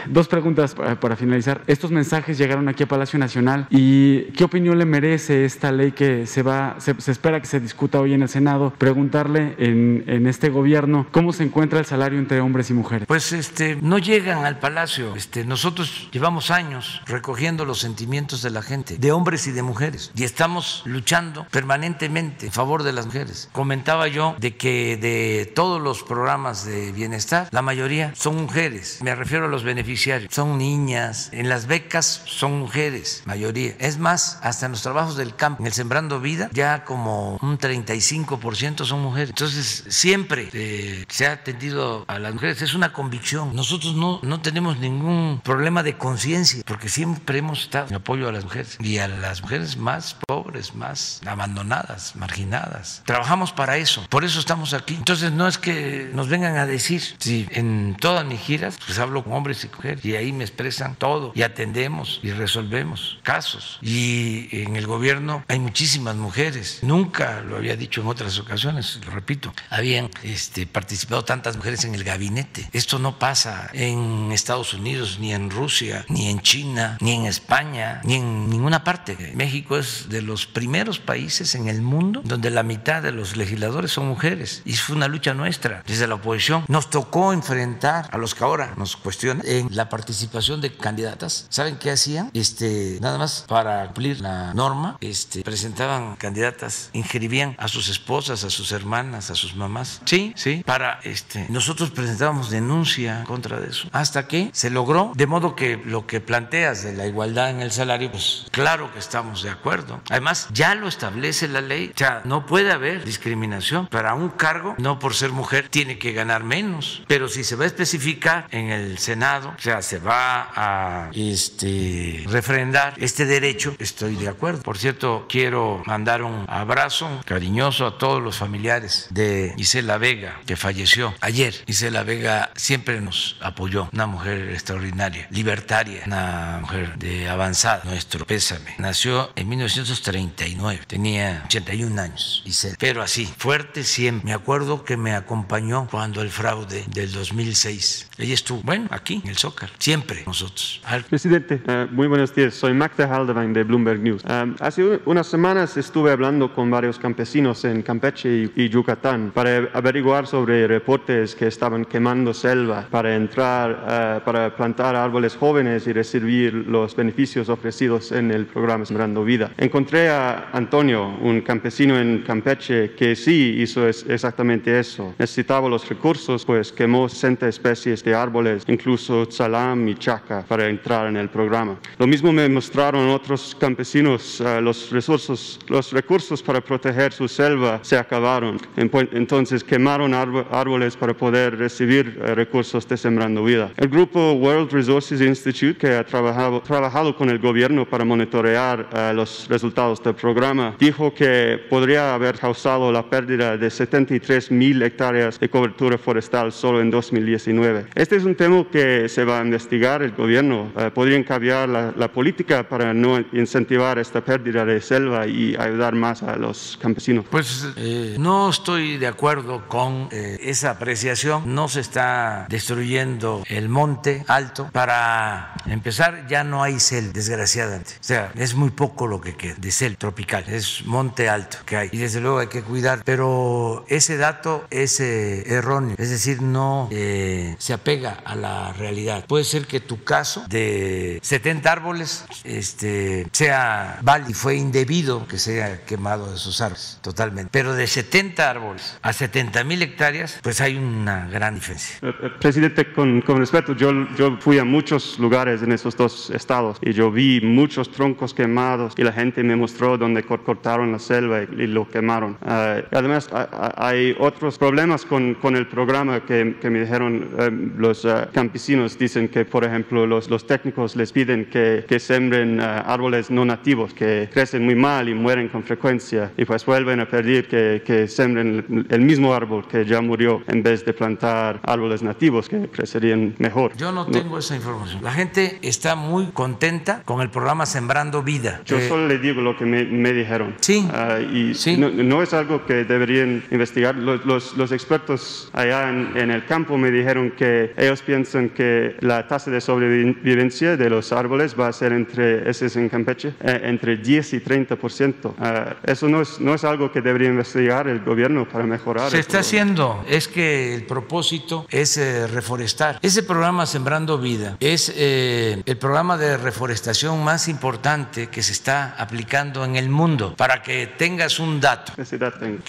Dos 0.09 0.29
preguntas 0.29 0.75
para, 0.75 1.17
finalizar. 1.17 1.63
Estos 1.67 1.91
mensajes 1.91 2.39
llegaron 2.39 2.69
aquí 2.69 2.83
a 2.83 2.89
Palacio 2.89 3.19
Nacional 3.19 3.67
y 3.71 4.23
¿qué 4.33 4.45
opinión 4.45 4.79
le 4.79 4.85
merece 4.85 5.45
esta 5.45 5.71
ley 5.71 5.93
que 5.93 6.27
se 6.27 6.43
va, 6.43 6.77
se, 6.79 6.93
espera 7.11 7.41
que 7.41 7.47
se 7.47 7.61
discuta 7.61 8.01
hoy 8.01 8.15
en 8.15 8.23
el 8.23 8.29
Senado? 8.29 8.73
Preguntarle 8.77 9.55
en, 9.59 10.05
en, 10.07 10.27
este 10.27 10.49
gobierno 10.49 11.07
cómo 11.11 11.33
se 11.33 11.45
encuentra 11.45 11.79
el 11.79 11.85
salario 11.85 12.19
entre 12.19 12.41
hombres 12.41 12.71
y 12.71 12.75
mujeres. 12.75 13.07
Pues 13.07 13.33
este, 13.33 13.77
no 13.77 13.99
llegan 13.99 14.45
al 14.45 14.59
Palacio. 14.59 15.15
Este, 15.15 15.45
nosotros 15.45 16.09
llevamos 16.11 16.51
años 16.51 17.03
recogiendo 17.07 17.65
los 17.65 17.81
sentimientos 17.81 18.43
de 18.43 18.51
la 18.51 18.63
gente, 18.63 18.97
de 18.97 19.13
hombres 19.13 19.47
y 19.47 19.53
de 19.53 19.63
mujeres, 19.63 20.11
y 20.17 20.25
estamos 20.25 20.83
luchando 20.87 21.47
permanentemente 21.51 22.47
en 22.47 22.53
favor 22.53 22.83
de 22.83 22.93
las 22.93 23.07
mujeres. 23.07 23.49
Comentaba 23.53 24.09
yo 24.09 24.37
de 24.39 24.57
que 24.57 24.97
de 24.97 25.51
todos 25.55 25.81
los 25.81 26.03
programas 26.03 26.65
de 26.65 26.93
bienestar, 26.93 27.49
la 27.51 27.63
mayoría 27.63 28.13
son 28.15 28.37
mujeres. 28.37 28.99
Me 29.03 29.15
refiero 29.15 29.34
los 29.41 29.65
beneficiarios. 29.65 30.33
Son 30.35 30.59
niñas, 30.59 31.29
en 31.33 31.49
las 31.49 31.67
becas 31.67 32.23
son 32.27 32.59
mujeres, 32.59 33.23
mayoría. 33.27 33.75
Es 33.79 33.99
más, 33.99 34.39
hasta 34.43 34.67
en 34.67 34.73
los 34.73 34.83
trabajos 34.83 35.17
del 35.17 35.35
campo, 35.35 35.63
en 35.63 35.67
el 35.67 35.73
Sembrando 35.73 36.21
Vida, 36.21 36.49
ya 36.53 36.85
como 36.85 37.39
un 37.43 37.59
35% 37.59 38.85
son 38.85 39.03
mujeres. 39.03 39.31
Entonces, 39.31 39.85
siempre 39.89 40.49
eh, 40.53 41.05
se 41.09 41.27
ha 41.27 41.33
atendido 41.33 42.05
a 42.09 42.19
las 42.19 42.35
mujeres. 42.35 42.63
Es 42.63 42.75
una 42.75 42.93
convicción. 42.93 43.55
Nosotros 43.55 43.95
no, 43.95 44.21
no 44.23 44.41
tenemos 44.41 44.79
ningún 44.79 45.41
problema 45.43 45.83
de 45.83 45.97
conciencia, 45.97 46.63
porque 46.67 46.89
siempre 46.89 47.39
hemos 47.39 47.63
estado 47.63 47.89
en 47.89 47.95
apoyo 47.97 48.29
a 48.29 48.33
las 48.33 48.45
mujeres 48.45 48.77
y 48.81 48.99
a 48.99 49.09
las 49.09 49.43
mujeres 49.43 49.77
más 49.77 50.17
pobres, 50.27 50.75
más 50.75 51.21
abandonadas, 51.27 52.17
marginadas. 52.17 53.03
Trabajamos 53.05 53.53
para 53.53 53.77
eso. 53.77 54.07
Por 54.09 54.25
eso 54.25 54.39
estamos 54.39 54.75
aquí. 54.75 54.95
Entonces, 54.95 55.33
no 55.33 55.49
es 55.49 55.59
que 55.59 56.11
nos 56.13 56.29
vengan 56.29 56.57
a 56.57 56.67
decir, 56.67 57.03
si 57.19 57.47
en 57.51 57.97
todas 57.99 58.25
mis 58.25 58.41
giras, 58.41 58.79
pues 58.87 58.99
hablo 58.99 59.24
con 59.25 59.33
hombres 59.33 59.65
y 59.65 59.69
mujeres 59.75 60.05
y 60.05 60.17
ahí 60.17 60.33
me 60.33 60.45
expresan 60.45 60.95
todo 60.95 61.33
y 61.35 61.43
atendemos 61.43 62.21
y 62.23 62.31
resolvemos 62.31 63.19
casos. 63.23 63.79
Y 63.83 64.49
en 64.53 64.77
el 64.77 64.87
gobierno 64.87 65.45
hay 65.49 65.59
muchísimas 65.59 66.17
mujeres. 66.17 66.81
Nunca 66.83 67.41
lo 67.41 67.57
había 67.57 67.77
dicho 67.77 68.01
en 68.01 68.07
otras 68.07 68.39
ocasiones, 68.39 69.01
lo 69.05 69.11
repito, 69.13 69.53
habían 69.71 70.11
este, 70.23 70.67
participado 70.67 71.25
tantas 71.25 71.57
mujeres 71.57 71.85
en 71.85 71.95
el 71.95 72.05
gabinete. 72.05 72.69
Esto 72.73 72.99
no 72.99 73.19
pasa 73.19 73.71
en 73.73 74.31
Estados 74.33 74.75
Unidos, 74.75 75.19
ni 75.21 75.33
en 75.33 75.51
Rusia, 75.51 76.05
ni 76.09 76.29
en 76.29 76.41
China, 76.41 76.99
ni 77.01 77.13
en 77.13 77.27
España, 77.27 78.01
ni 78.05 78.15
en 78.15 78.51
ninguna 78.51 78.85
parte. 78.85 79.33
México 79.35 79.77
es 79.77 80.09
de 80.09 80.23
los 80.23 80.47
primeros 80.47 80.99
países 80.99 81.55
en 81.55 81.69
el 81.69 81.83
mundo 81.83 82.21
donde 82.25 82.51
la 82.51 82.63
mitad 82.63 83.03
de 83.03 83.13
los 83.13 83.37
legisladores 83.37 83.93
son 83.93 84.07
mujeres. 84.07 84.63
Y 84.65 84.75
fue 84.75 84.97
una 84.97 85.09
lucha 85.09 85.35
nuestra 85.35 85.83
desde 85.87 86.07
la 86.07 86.17
oposición. 86.17 86.65
Nos 86.69 86.91
tocó 86.91 87.33
enfrentar 87.33 88.09
a 88.13 88.19
los 88.19 88.35
que 88.35 88.45
ahora 88.45 88.75
nos 88.77 88.97
cuestionan 88.97 89.14
en 89.23 89.69
la 89.71 89.89
participación 89.89 90.61
de 90.61 90.75
candidatas. 90.75 91.47
¿Saben 91.49 91.77
qué 91.77 91.91
hacían? 91.91 92.31
Este, 92.35 92.99
nada 93.01 93.19
más 93.19 93.45
para 93.49 93.85
cumplir 93.87 94.21
la 94.21 94.55
norma, 94.55 94.97
este, 95.01 95.43
presentaban 95.43 96.17
candidatas, 96.17 96.91
inscribían 96.93 97.55
a 97.59 97.69
sus 97.69 97.89
esposas, 97.89 98.45
a 98.45 98.51
sus 98.51 98.73
hermanas, 98.73 99.31
a 99.31 99.35
sus 99.35 99.55
mamás. 99.55 100.01
Sí, 100.05 100.33
sí, 100.37 100.63
para 100.65 101.01
este, 101.05 101.47
nosotros 101.49 101.91
presentábamos 101.91 102.51
denuncia 102.51 103.25
contra 103.25 103.61
de 103.61 103.71
eso. 103.71 103.89
Hasta 103.93 104.27
que 104.27 104.51
se 104.53 104.71
logró, 104.71 105.13
de 105.15 105.27
modo 105.27 105.55
que 105.55 105.77
lo 105.77 106.07
que 106.07 106.21
planteas 106.21 106.83
de 106.83 106.95
la 106.95 107.07
igualdad 107.07 107.51
en 107.51 107.61
el 107.61 107.73
salario, 107.73 108.11
pues 108.11 108.47
claro 108.51 108.93
que 108.93 108.99
estamos 108.99 109.43
de 109.43 109.51
acuerdo. 109.51 110.01
Además, 110.11 110.49
ya 110.53 110.75
lo 110.75 110.89
establece 110.89 111.49
la 111.49 111.61
ley. 111.61 111.93
O 111.95 111.99
sea, 111.99 112.23
no 112.25 112.47
puede 112.47 112.73
haber 112.73 113.05
discriminación 113.05 113.87
para 113.87 114.15
un 114.15 114.31
cargo, 114.31 114.75
no 114.79 114.99
por 114.99 115.15
ser 115.15 115.31
mujer 115.31 115.69
tiene 115.69 115.99
que 115.99 116.13
ganar 116.13 116.45
menos. 116.45 117.03
Pero 117.07 117.29
si 117.29 117.45
se 117.45 117.57
va 117.57 117.65
a 117.65 117.67
especificar 117.67 118.47
en 118.51 118.71
el 118.71 118.99
Senado, 119.05 119.55
o 119.57 119.61
sea, 119.61 119.83
se 119.83 119.99
va 119.99 120.51
a 120.57 121.11
este, 121.13 122.25
refrendar 122.27 122.95
este 122.97 123.27
derecho, 123.27 123.77
estoy 123.79 124.17
de 124.17 124.29
acuerdo. 124.29 124.63
Por 124.63 124.79
cierto, 124.79 125.27
quiero 125.29 125.83
mandar 125.85 126.23
un 126.23 126.47
abrazo 126.49 127.21
cariñoso 127.27 127.87
a 127.87 127.99
todos 127.99 128.23
los 128.23 128.39
familiares 128.39 129.09
de 129.11 129.53
Isela 129.59 129.99
Vega, 129.99 130.41
que 130.47 130.57
falleció 130.57 131.15
ayer. 131.21 131.55
Isela 131.67 132.03
Vega 132.03 132.51
siempre 132.57 133.03
nos 133.03 133.37
apoyó, 133.43 133.91
una 133.93 134.07
mujer 134.07 134.49
extraordinaria, 134.51 135.29
libertaria, 135.31 136.05
una 136.07 136.59
mujer 136.63 136.97
de 136.97 137.29
avanzada, 137.29 137.83
nuestro 137.85 138.25
pésame. 138.25 138.75
Nació 138.79 139.31
en 139.37 139.51
1939, 139.51 140.81
tenía 140.87 141.43
81 141.45 142.01
años, 142.01 142.43
Isela, 142.47 142.77
pero 142.79 143.03
así, 143.03 143.27
fuerte 143.37 143.85
siempre. 143.85 144.25
Me 144.25 144.33
acuerdo 144.33 144.83
que 144.83 144.97
me 144.97 145.15
acompañó 145.15 145.89
cuando 145.91 146.23
el 146.23 146.31
fraude 146.31 146.85
del 146.89 147.13
2006. 147.13 148.09
Ella 148.17 148.35
estuvo, 148.35 148.63
bueno, 148.63 148.84
aquí 148.91 149.21
en 149.23 149.31
el 149.31 149.37
Zócar, 149.37 149.71
siempre 149.79 150.23
nosotros. 150.27 150.81
Presidente, 151.09 151.61
uh, 151.67 151.93
muy 151.93 152.07
buenos 152.07 152.35
días. 152.35 152.55
Soy 152.55 152.75
Magda 152.75 153.07
Haldewein 153.07 153.53
de 153.53 153.65
Bloomberg 153.65 154.01
News. 154.01 154.23
Um, 154.25 154.55
hace 154.61 155.01
unas 155.05 155.27
semanas 155.27 155.77
estuve 155.77 156.11
hablando 156.13 156.53
con 156.53 156.71
varios 156.71 156.99
campesinos 156.99 157.65
en 157.65 157.83
Campeche 157.83 158.51
y, 158.57 158.63
y, 158.63 158.69
Yucatán 158.69 159.33
para 159.35 159.69
averiguar 159.73 160.27
sobre 160.27 160.67
reportes 160.67 161.35
que 161.35 161.47
estaban 161.47 161.85
quemando 161.85 162.35
selva 162.35 162.87
para 162.91 163.15
entrar, 163.15 164.21
uh, 164.21 164.25
para 164.25 164.55
plantar 164.57 164.97
árboles 164.97 165.37
jóvenes 165.37 165.87
y 165.87 165.93
recibir 165.93 166.55
los 166.55 166.97
beneficios 166.97 167.49
ofrecidos 167.49 168.13
en 168.13 168.31
el 168.31 168.47
programa 168.47 168.85
Sembrando 168.85 169.25
Vida. 169.25 169.51
Encontré 169.57 170.09
a 170.09 170.51
Antonio, 170.53 171.07
un 171.21 171.41
campesino 171.41 171.99
en 171.99 172.23
Campeche, 172.23 172.93
que 172.95 173.17
sí 173.17 173.57
hizo 173.59 173.89
es, 173.89 174.05
exactamente 174.09 174.79
eso. 174.79 175.15
Necesitaba 175.19 175.69
los 175.69 175.89
recursos, 175.89 176.45
pues 176.45 176.73
quemó 176.73 177.09
60 177.09 177.49
especies 177.49 178.03
de 178.03 178.15
árboles, 178.15 178.65
incluso 178.75 179.31
salam 179.31 179.89
y 179.89 179.95
chaca, 179.95 180.45
para 180.47 180.69
entrar 180.69 181.07
en 181.07 181.17
el 181.17 181.29
programa. 181.29 181.79
Lo 181.99 182.07
mismo 182.07 182.33
me 182.33 182.49
mostraron 182.49 183.09
otros 183.09 183.57
campesinos, 183.59 184.41
uh, 184.41 184.61
los, 184.61 184.91
recursos, 184.91 185.59
los 185.69 185.93
recursos 185.93 186.43
para 186.43 186.61
proteger 186.61 187.13
su 187.13 187.29
selva 187.29 187.81
se 187.83 187.97
acabaron. 187.97 188.59
Entonces 188.77 189.63
quemaron 189.65 190.15
árboles 190.15 190.97
para 190.97 191.15
poder 191.15 191.57
recibir 191.59 192.19
uh, 192.19 192.35
recursos 192.35 192.87
de 192.89 192.97
Sembrando 192.97 193.45
Vida. 193.45 193.71
El 193.77 193.89
grupo 193.89 194.33
World 194.33 194.73
Resources 194.73 195.21
Institute, 195.21 195.77
que 195.79 195.95
ha 195.95 196.05
trabajado, 196.05 196.61
trabajado 196.61 197.17
con 197.17 197.31
el 197.31 197.39
gobierno 197.39 197.89
para 197.89 198.05
monitorear 198.05 198.89
uh, 198.93 199.15
los 199.15 199.47
resultados 199.49 200.03
del 200.03 200.15
programa, 200.15 200.75
dijo 200.79 201.15
que 201.15 201.61
podría 201.71 202.15
haber 202.15 202.39
causado 202.39 202.91
la 202.93 203.09
pérdida 203.09 203.57
de 203.57 203.71
73 203.71 204.51
mil 204.51 204.83
hectáreas 204.83 205.39
de 205.39 205.49
cobertura 205.49 205.99
forestal 205.99 206.53
solo 206.53 206.81
en 206.81 206.91
2019. 206.91 207.87
Este 207.95 208.17
es 208.17 208.25
un 208.25 208.35
tema 208.35 208.64
que 208.67 209.09
se 209.09 209.25
va 209.25 209.41
a 209.41 209.43
investigar. 209.43 210.03
El 210.03 210.13
gobierno 210.13 210.73
uh, 210.75 210.91
podría 210.91 211.25
cambiar 211.25 211.69
la, 211.69 211.93
la, 211.97 212.09
política 212.09 212.69
para 212.69 212.95
no 212.95 213.19
incentivar 213.33 213.99
esta 213.99 214.21
pérdida 214.21 214.65
de 214.65 214.81
selva 214.81 215.27
y 215.27 215.57
ayudar 215.57 215.95
más 215.95 216.23
a 216.23 216.37
los 216.37 216.79
campesinos. 216.81 217.25
Pues 217.31 217.67
eh, 217.77 218.17
no 218.19 218.51
estoy 218.51 218.99
de 218.99 219.07
acuerdo 219.07 219.67
con 219.69 220.09
eh, 220.11 220.39
esa 220.43 220.71
apreciación. 220.71 221.55
No 221.55 221.69
se 221.69 221.81
está 221.81 222.47
destruyendo 222.49 223.43
el 223.49 223.69
monte 223.69 224.25
alto. 224.29 224.69
Para 224.73 225.55
empezar, 225.67 226.27
ya 226.29 226.45
no 226.45 226.63
hay 226.63 226.79
selva, 226.81 227.13
desgraciadamente. 227.13 227.93
O 228.01 228.05
sea, 228.05 228.33
es 228.37 228.55
muy 228.55 228.71
poco 228.71 229.07
lo 229.07 229.21
que 229.21 229.35
queda 229.35 229.55
de 229.59 229.71
selva 229.71 229.97
tropical. 229.99 230.45
Es 230.49 230.85
monte 230.85 231.29
alto 231.29 231.59
que 231.67 231.77
hay. 231.77 231.89
Y 231.93 231.99
desde 231.99 232.21
luego 232.21 232.39
hay 232.39 232.49
que 232.49 232.63
cuidar. 232.63 233.03
Pero 233.05 233.85
ese 233.89 234.17
dato 234.17 234.67
es 234.71 235.01
eh, 235.01 235.45
erróneo. 235.47 235.97
Es 235.99 236.11
decir, 236.11 236.43
no 236.43 236.89
se 236.91 237.73
apega 237.73 238.19
a 238.25 238.37
la 238.37 238.54
realidad. 238.73 239.25
Puede 239.27 239.45
ser 239.45 239.67
que 239.67 239.81
tu 239.81 240.05
caso 240.05 240.45
de 240.49 241.19
70 241.23 241.71
árboles 241.71 242.25
este, 242.45 243.27
sea 243.33 243.99
válido 244.03 244.31
y 244.31 244.35
fue 244.35 244.57
indebido 244.57 245.27
que 245.27 245.39
se 245.39 245.63
haya 245.63 245.85
quemado 245.85 246.35
esos 246.35 246.61
árboles 246.61 246.99
totalmente. 247.03 247.51
Pero 247.53 247.75
de 247.75 247.87
70 247.87 248.51
árboles 248.51 248.99
a 249.03 249.13
70 249.13 249.65
mil 249.65 249.83
hectáreas, 249.83 250.41
pues 250.43 250.61
hay 250.61 250.77
una 250.77 251.29
gran 251.29 251.55
diferencia. 251.55 251.99
Eh, 252.03 252.13
eh, 252.23 252.31
presidente, 252.41 252.93
con, 252.93 253.21
con 253.23 253.39
respeto, 253.39 253.75
yo, 253.75 253.93
yo 254.17 254.39
fui 254.41 254.59
a 254.59 254.65
muchos 254.65 255.19
lugares 255.19 255.63
en 255.63 255.73
esos 255.73 255.97
dos 255.97 256.31
estados 256.31 256.79
y 256.81 256.93
yo 256.93 257.11
vi 257.11 257.41
muchos 257.41 257.91
troncos 257.91 258.35
quemados 258.35 258.95
y 258.97 259.03
la 259.03 259.13
gente 259.13 259.43
me 259.43 259.57
mostró 259.57 259.99
donde 259.99 260.23
cortaron 260.23 260.93
la 260.93 260.99
selva 260.99 261.43
y, 261.43 261.63
y 261.63 261.67
lo 261.67 261.89
quemaron. 261.89 262.39
Uh, 262.43 262.83
además, 262.93 263.29
hay 263.77 264.15
otros 264.19 264.59
problemas 264.59 265.05
con, 265.05 265.35
con 265.35 265.57
el 265.57 265.67
programa 265.67 266.25
que, 266.25 266.57
que 266.61 266.71
me 266.71 266.81
dijeron 266.81 267.31
uh, 267.35 267.81
los 267.81 268.05
uh, 268.05 268.27
campesinos. 268.45 268.99
Dicen 268.99 269.29
que, 269.29 269.45
por 269.45 269.65
ejemplo, 269.65 270.07
los, 270.07 270.29
los 270.29 270.47
técnicos 270.47 270.97
les 270.97 271.13
piden 271.13 271.47
que, 271.47 271.85
que 271.89 271.99
sembren 271.99 272.61
árboles 272.61 273.31
no 273.31 273.45
nativos 273.45 273.95
que 273.95 274.29
crecen 274.33 274.65
muy 274.65 274.75
mal 274.75 275.09
y 275.09 275.15
mueren 275.15 275.49
con 275.49 275.63
frecuencia 275.63 276.33
y 276.37 276.45
pues 276.45 276.65
vuelven 276.67 277.01
a 277.01 277.09
pedir 277.09 277.49
que, 277.49 277.83
que 277.85 278.07
sembren 278.09 278.87
el 278.91 279.01
mismo 279.01 279.33
árbol 279.33 279.67
que 279.67 279.85
ya 279.85 280.01
murió 280.01 280.43
en 280.47 280.63
vez 280.63 280.85
de 280.85 280.93
plantar 280.93 281.61
árboles 281.63 282.03
nativos 282.03 282.49
que 282.49 282.69
crecerían 282.69 283.35
mejor. 283.39 283.77
Yo 283.77 283.93
no 283.93 284.07
tengo 284.07 284.35
no. 284.35 284.39
esa 284.39 284.57
información. 284.57 285.03
La 285.03 285.13
gente 285.13 285.59
está 285.63 285.95
muy 285.95 286.27
contenta 286.27 287.03
con 287.05 287.21
el 287.21 287.31
programa 287.31 287.67
Sembrando 287.67 288.23
Vida. 288.23 288.61
Yo 288.67 288.79
eh, 288.79 288.89
solo 288.89 289.09
le 289.09 289.19
digo 289.19 289.41
lo 289.41 289.57
que 289.57 289.65
me, 289.65 289.85
me 289.85 290.13
dijeron. 290.13 290.55
Sí. 290.61 290.87
Uh, 290.87 291.35
y 291.35 291.55
sí. 291.55 291.77
No, 291.77 291.91
no, 291.91 292.23
es 292.23 292.35
algo 292.35 292.67
que 292.67 292.85
deberían 292.85 293.43
investigar. 293.51 293.95
Los, 293.95 294.25
los, 294.27 294.57
los 294.57 294.73
expertos 294.73 295.49
allá 295.53 295.89
en, 295.89 296.17
en, 296.17 296.31
el 296.31 296.45
campo 296.47 296.77
me 296.77 296.91
dijeron 296.91 297.31
que 297.31 297.73
ellos 297.77 298.03
piensan 298.03 298.34
que 298.55 298.97
la 299.01 299.27
tasa 299.27 299.51
de 299.51 299.61
sobrevivencia 299.61 300.77
de 300.77 300.91
los 300.91 301.13
árboles 301.13 301.55
va 301.59 301.69
a 301.69 301.73
ser 301.73 301.93
entre, 301.93 302.49
ese 302.49 302.67
es 302.67 302.77
en 302.77 302.89
Campeche, 302.89 303.35
eh, 303.41 303.61
entre 303.65 303.97
10 303.97 304.35
y 304.35 304.41
30 304.41 304.77
por 304.77 304.93
ciento. 304.93 305.35
Uh, 305.39 305.91
eso 305.91 306.09
no 306.09 306.21
es, 306.21 306.41
no 306.41 306.55
es 306.55 306.65
algo 306.65 306.91
que 306.91 307.01
debería 307.01 307.29
investigar 307.29 307.89
el 307.89 308.01
gobierno 308.01 308.49
para 308.49 308.65
mejorar. 308.65 309.11
Se 309.11 309.19
está 309.19 309.41
haciendo. 309.41 310.05
Es 310.09 310.29
que 310.29 310.75
el 310.75 310.85
propósito 310.85 311.67
es 311.71 311.97
eh, 311.97 312.27
reforestar. 312.27 312.99
Ese 313.03 313.23
programa 313.23 313.67
Sembrando 313.67 314.19
Vida 314.19 314.57
es 314.61 314.93
eh, 314.97 315.63
el 315.65 315.77
programa 315.77 316.17
de 316.17 316.37
reforestación 316.37 317.23
más 317.23 317.49
importante 317.49 318.29
que 318.29 318.43
se 318.43 318.53
está 318.53 318.95
aplicando 318.99 319.65
en 319.65 319.77
el 319.77 319.89
mundo. 319.89 320.35
Para 320.37 320.63
que 320.63 320.87
tengas 320.87 321.39
un 321.39 321.61
dato, 321.61 321.93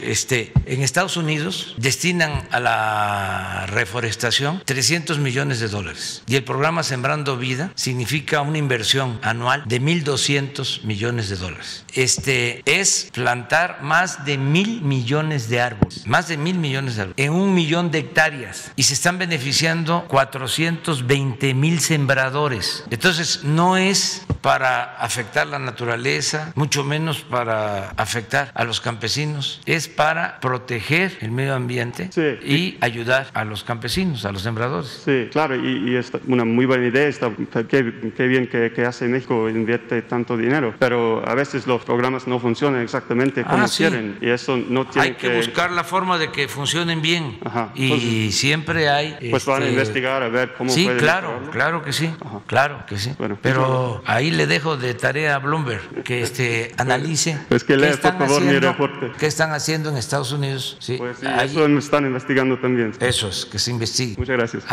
este, 0.02 0.52
en 0.66 0.82
Estados 0.82 1.18
Unidos 1.18 1.76
destinan 1.78 2.48
a 2.52 2.60
la 2.60 3.66
reforestación 3.68 4.62
300 4.66 5.20
millones 5.20 5.55
de 5.60 5.68
dólares 5.68 6.24
y 6.28 6.36
el 6.36 6.44
programa 6.44 6.84
Sembrando 6.84 7.38
Vida 7.38 7.72
significa 7.76 8.42
una 8.42 8.58
inversión 8.58 9.20
anual 9.22 9.64
de 9.66 9.82
1.200 9.82 10.84
millones 10.84 11.30
de 11.30 11.36
dólares. 11.36 11.86
Este 11.94 12.62
es 12.66 13.10
plantar 13.14 13.82
más 13.82 14.26
de 14.26 14.38
mil 14.38 14.82
millones 14.82 15.50
de 15.50 15.62
árboles, 15.62 16.06
más 16.08 16.28
de 16.28 16.38
mil 16.38 16.58
millones 16.58 16.96
de 16.96 17.02
árboles, 17.04 17.26
en 17.26 17.34
un 17.34 17.54
millón 17.54 17.92
de 17.92 18.00
hectáreas 18.00 18.72
y 18.76 18.84
se 18.84 18.94
están 18.94 19.18
beneficiando 19.18 20.06
420 20.08 21.54
mil 21.54 21.80
sembradores. 21.80 22.84
Entonces 22.90 23.44
no 23.44 23.78
es 23.78 24.26
para 24.42 24.96
afectar 24.98 25.48
la 25.48 25.60
naturaleza, 25.60 26.52
mucho 26.56 26.84
menos 26.84 27.22
para 27.22 27.90
afectar 27.98 28.52
a 28.54 28.64
los 28.64 28.82
campesinos, 28.82 29.62
es 29.66 29.88
para 29.88 30.40
proteger 30.40 31.18
el 31.22 31.32
medio 31.32 31.56
ambiente 31.56 32.10
sí. 32.12 32.38
y 32.46 32.78
ayudar 32.82 33.28
a 33.34 33.44
los 33.44 33.64
campesinos, 33.64 34.26
a 34.26 34.32
los 34.32 34.42
sembradores. 34.42 35.02
Sí, 35.06 35.30
claro, 35.32 35.45
y, 35.54 35.92
y 35.92 35.96
es 35.96 36.12
una 36.28 36.46
muy 36.46 36.66
buena 36.66 36.88
idea, 36.88 37.08
está, 37.08 37.32
qué, 37.68 38.12
qué 38.16 38.28
bien 38.28 38.48
que, 38.48 38.72
que, 38.72 38.86
hace 38.86 39.08
México, 39.08 39.50
invierte 39.50 40.02
tanto 40.04 40.38
dinero, 40.38 40.74
pero 40.80 41.28
a 41.28 41.36
veces 41.36 41.68
los 41.68 41.84
programas 41.84 42.28
no 42.28 42.40
funcionan 42.40 42.82
exactamente 42.82 43.44
como 43.44 43.64
ah, 43.64 43.68
sí. 43.68 43.84
quieren 43.84 44.18
y 44.22 44.30
eso 44.30 44.58
no 44.58 44.86
tiene 44.88 45.08
Hay 45.08 45.14
que, 45.16 45.30
que, 45.30 45.38
buscar 45.38 45.72
la 45.72 45.84
forma 45.84 46.18
de 46.18 46.32
que 46.32 46.48
funcionen 46.48 47.02
bien 47.02 47.38
Ajá. 47.44 47.72
y 47.76 48.32
siempre 48.32 48.90
hay... 48.90 49.16
Pues 49.30 49.44
este... 49.44 49.52
van 49.52 49.64
a 49.64 49.70
investigar 49.70 50.24
a 50.24 50.30
ver 50.30 50.54
cómo 50.54 50.70
Sí, 50.70 50.86
pueden 50.86 51.00
claro, 51.00 51.28
mejorarlo. 51.30 51.52
claro 51.52 51.84
que 51.84 51.94
sí, 51.94 52.10
Ajá. 52.24 52.42
claro 52.48 52.84
que 52.88 52.98
sí, 52.98 53.12
Bueno, 53.18 53.38
pero 53.42 54.02
pues, 54.04 54.10
ahí 54.10 54.32
le 54.32 54.48
dejo 54.48 54.78
de 54.78 54.94
tarea 54.94 55.36
a 55.36 55.40
Bloomberg 55.40 56.04
que 56.04 56.22
este 56.22 56.74
analice 56.78 57.38
pues 57.50 57.64
que 57.64 57.78
lea, 57.78 57.92
por 57.98 58.18
favor, 58.18 58.42
mi 58.42 58.60
reporte. 58.60 59.12
qué 59.20 59.28
están 59.28 59.52
haciendo 59.52 59.90
en 59.90 59.98
Estados 59.98 60.32
Unidos. 60.32 60.78
Sí, 60.80 60.96
pues 60.98 61.18
sí, 61.20 61.28
eso 61.44 61.66
están 61.66 62.06
investigando 62.06 62.58
también. 62.58 62.94
Eso 63.00 63.28
es, 63.30 63.46
que 63.46 63.60
se 63.60 63.72
investigue. 63.72 64.16
Muchas 64.18 64.38
gracias. 64.38 64.64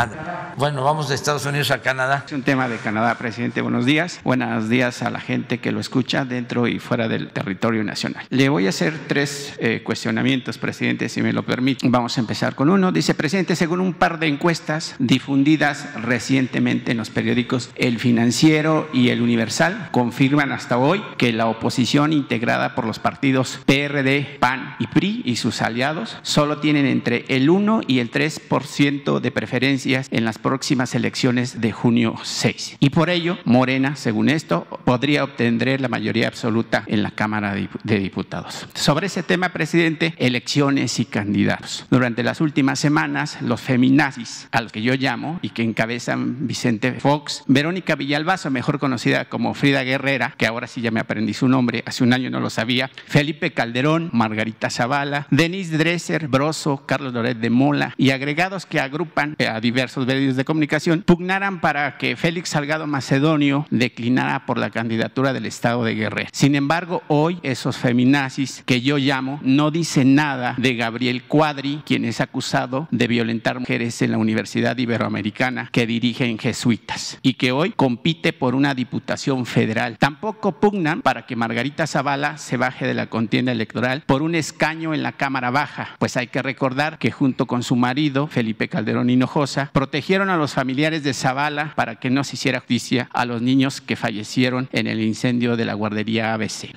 Bueno, 0.56 0.84
vamos 0.84 1.08
de 1.08 1.14
Estados 1.14 1.46
Unidos 1.46 1.70
a 1.70 1.80
Canadá. 1.80 2.24
Es 2.26 2.32
un 2.32 2.42
tema 2.42 2.68
de 2.68 2.76
Canadá, 2.76 3.16
presidente. 3.16 3.62
Buenos 3.62 3.86
días. 3.86 4.20
Buenos 4.22 4.68
días 4.68 5.02
a 5.02 5.08
la 5.08 5.18
gente 5.18 5.58
que 5.58 5.72
lo 5.72 5.80
escucha 5.80 6.26
dentro 6.26 6.68
y 6.68 6.78
fuera 6.78 7.08
del 7.08 7.30
territorio 7.30 7.82
nacional. 7.84 8.26
Le 8.28 8.50
voy 8.50 8.66
a 8.66 8.68
hacer 8.68 8.94
tres 9.06 9.54
eh, 9.58 9.82
cuestionamientos, 9.82 10.58
presidente, 10.58 11.08
si 11.08 11.22
me 11.22 11.32
lo 11.32 11.42
permite. 11.44 11.88
Vamos 11.88 12.18
a 12.18 12.20
empezar 12.20 12.54
con 12.54 12.68
uno. 12.68 12.92
Dice, 12.92 13.14
presidente, 13.14 13.56
según 13.56 13.80
un 13.80 13.94
par 13.94 14.18
de 14.18 14.26
encuestas 14.26 14.94
difundidas 14.98 15.88
recientemente 15.94 16.92
en 16.92 16.98
los 16.98 17.08
periódicos 17.08 17.70
El 17.74 17.98
Financiero 17.98 18.90
y 18.92 19.08
El 19.08 19.22
Universal, 19.22 19.88
confirman 19.90 20.52
hasta 20.52 20.76
hoy 20.76 21.02
que 21.16 21.32
la 21.32 21.46
oposición 21.46 22.12
integrada 22.12 22.74
por 22.74 22.86
los 22.86 22.98
partidos 22.98 23.58
PRD, 23.64 24.36
PAN 24.38 24.76
y 24.78 24.86
PRI 24.88 25.22
y 25.24 25.36
sus 25.36 25.62
aliados 25.62 26.18
solo 26.20 26.58
tienen 26.58 26.84
entre 26.84 27.24
el 27.28 27.48
1 27.48 27.80
y 27.86 28.00
el 28.00 28.10
3% 28.10 29.20
de 29.20 29.30
preferencias 29.30 30.08
en 30.10 30.26
las 30.26 30.41
próximas 30.42 30.94
elecciones 30.94 31.60
de 31.60 31.72
junio 31.72 32.16
6. 32.22 32.76
Y 32.80 32.90
por 32.90 33.10
ello, 33.10 33.38
Morena, 33.44 33.96
según 33.96 34.28
esto, 34.28 34.66
podría 34.84 35.24
obtener 35.24 35.80
la 35.80 35.88
mayoría 35.88 36.28
absoluta 36.28 36.84
en 36.86 37.02
la 37.02 37.10
Cámara 37.10 37.54
de 37.54 37.98
Diputados. 37.98 38.66
Sobre 38.74 39.06
ese 39.06 39.22
tema, 39.22 39.50
presidente, 39.50 40.14
elecciones 40.18 40.98
y 40.98 41.04
candidatos. 41.04 41.86
Durante 41.90 42.22
las 42.22 42.40
últimas 42.40 42.78
semanas, 42.78 43.38
los 43.40 43.60
feminazis, 43.60 44.48
a 44.50 44.60
los 44.60 44.72
que 44.72 44.82
yo 44.82 44.94
llamo 44.94 45.38
y 45.42 45.50
que 45.50 45.62
encabezan 45.62 46.46
Vicente 46.46 46.92
Fox, 46.94 47.44
Verónica 47.46 47.94
Villalbazo, 47.94 48.50
mejor 48.50 48.78
conocida 48.78 49.28
como 49.28 49.54
Frida 49.54 49.82
Guerrera, 49.82 50.34
que 50.36 50.46
ahora 50.46 50.66
sí 50.66 50.80
ya 50.80 50.90
me 50.90 51.00
aprendí 51.00 51.34
su 51.34 51.48
nombre, 51.48 51.82
hace 51.86 52.04
un 52.04 52.12
año 52.12 52.30
no 52.30 52.40
lo 52.40 52.50
sabía, 52.50 52.90
Felipe 53.06 53.52
Calderón, 53.52 54.10
Margarita 54.12 54.70
Zavala, 54.70 55.26
Denise 55.30 55.78
Dresser, 55.78 56.28
Broso, 56.28 56.82
Carlos 56.86 57.12
Loret 57.12 57.38
de 57.38 57.50
Mola 57.50 57.94
y 57.96 58.10
agregados 58.10 58.66
que 58.66 58.80
agrupan 58.80 59.36
a 59.38 59.60
diversos 59.60 60.06
medios 60.06 60.31
de 60.36 60.44
comunicación, 60.44 61.02
pugnaran 61.02 61.60
para 61.60 61.98
que 61.98 62.16
Félix 62.16 62.50
Salgado 62.50 62.86
Macedonio 62.86 63.66
declinara 63.70 64.46
por 64.46 64.58
la 64.58 64.70
candidatura 64.70 65.32
del 65.32 65.46
Estado 65.46 65.84
de 65.84 65.94
Guerrero. 65.94 66.28
Sin 66.32 66.54
embargo, 66.54 67.02
hoy 67.08 67.38
esos 67.42 67.76
feminazis 67.76 68.62
que 68.66 68.80
yo 68.80 68.98
llamo 68.98 69.40
no 69.42 69.70
dicen 69.70 70.14
nada 70.14 70.54
de 70.58 70.74
Gabriel 70.74 71.24
Cuadri, 71.24 71.82
quien 71.84 72.04
es 72.04 72.20
acusado 72.20 72.88
de 72.90 73.06
violentar 73.06 73.58
mujeres 73.58 74.02
en 74.02 74.12
la 74.12 74.18
Universidad 74.18 74.76
Iberoamericana 74.76 75.68
que 75.72 75.86
dirigen 75.86 76.38
jesuitas 76.38 77.18
y 77.22 77.34
que 77.34 77.52
hoy 77.52 77.70
compite 77.70 78.32
por 78.32 78.54
una 78.54 78.74
diputación 78.74 79.46
federal. 79.46 79.98
Tampoco 79.98 80.60
pugnan 80.60 81.02
para 81.02 81.26
que 81.26 81.36
Margarita 81.36 81.86
Zavala 81.86 82.38
se 82.38 82.56
baje 82.56 82.86
de 82.86 82.94
la 82.94 83.06
contienda 83.06 83.52
electoral 83.52 84.02
por 84.06 84.22
un 84.22 84.34
escaño 84.34 84.94
en 84.94 85.02
la 85.02 85.12
Cámara 85.12 85.50
Baja, 85.50 85.96
pues 85.98 86.16
hay 86.16 86.28
que 86.28 86.42
recordar 86.42 86.98
que 86.98 87.10
junto 87.10 87.46
con 87.46 87.62
su 87.62 87.76
marido, 87.76 88.26
Felipe 88.26 88.68
Calderón 88.68 89.10
Hinojosa, 89.10 89.70
protegieron 89.72 90.21
a 90.30 90.36
los 90.36 90.54
familiares 90.54 91.02
de 91.02 91.14
Zavala 91.14 91.72
para 91.74 91.96
que 91.96 92.10
no 92.10 92.24
se 92.24 92.36
hiciera 92.36 92.60
justicia 92.60 93.08
a 93.12 93.24
los 93.24 93.42
niños 93.42 93.80
que 93.80 93.96
fallecieron 93.96 94.68
en 94.72 94.86
el 94.86 95.00
incendio 95.00 95.56
de 95.56 95.64
la 95.64 95.74
guardería 95.74 96.34
ABC. 96.34 96.70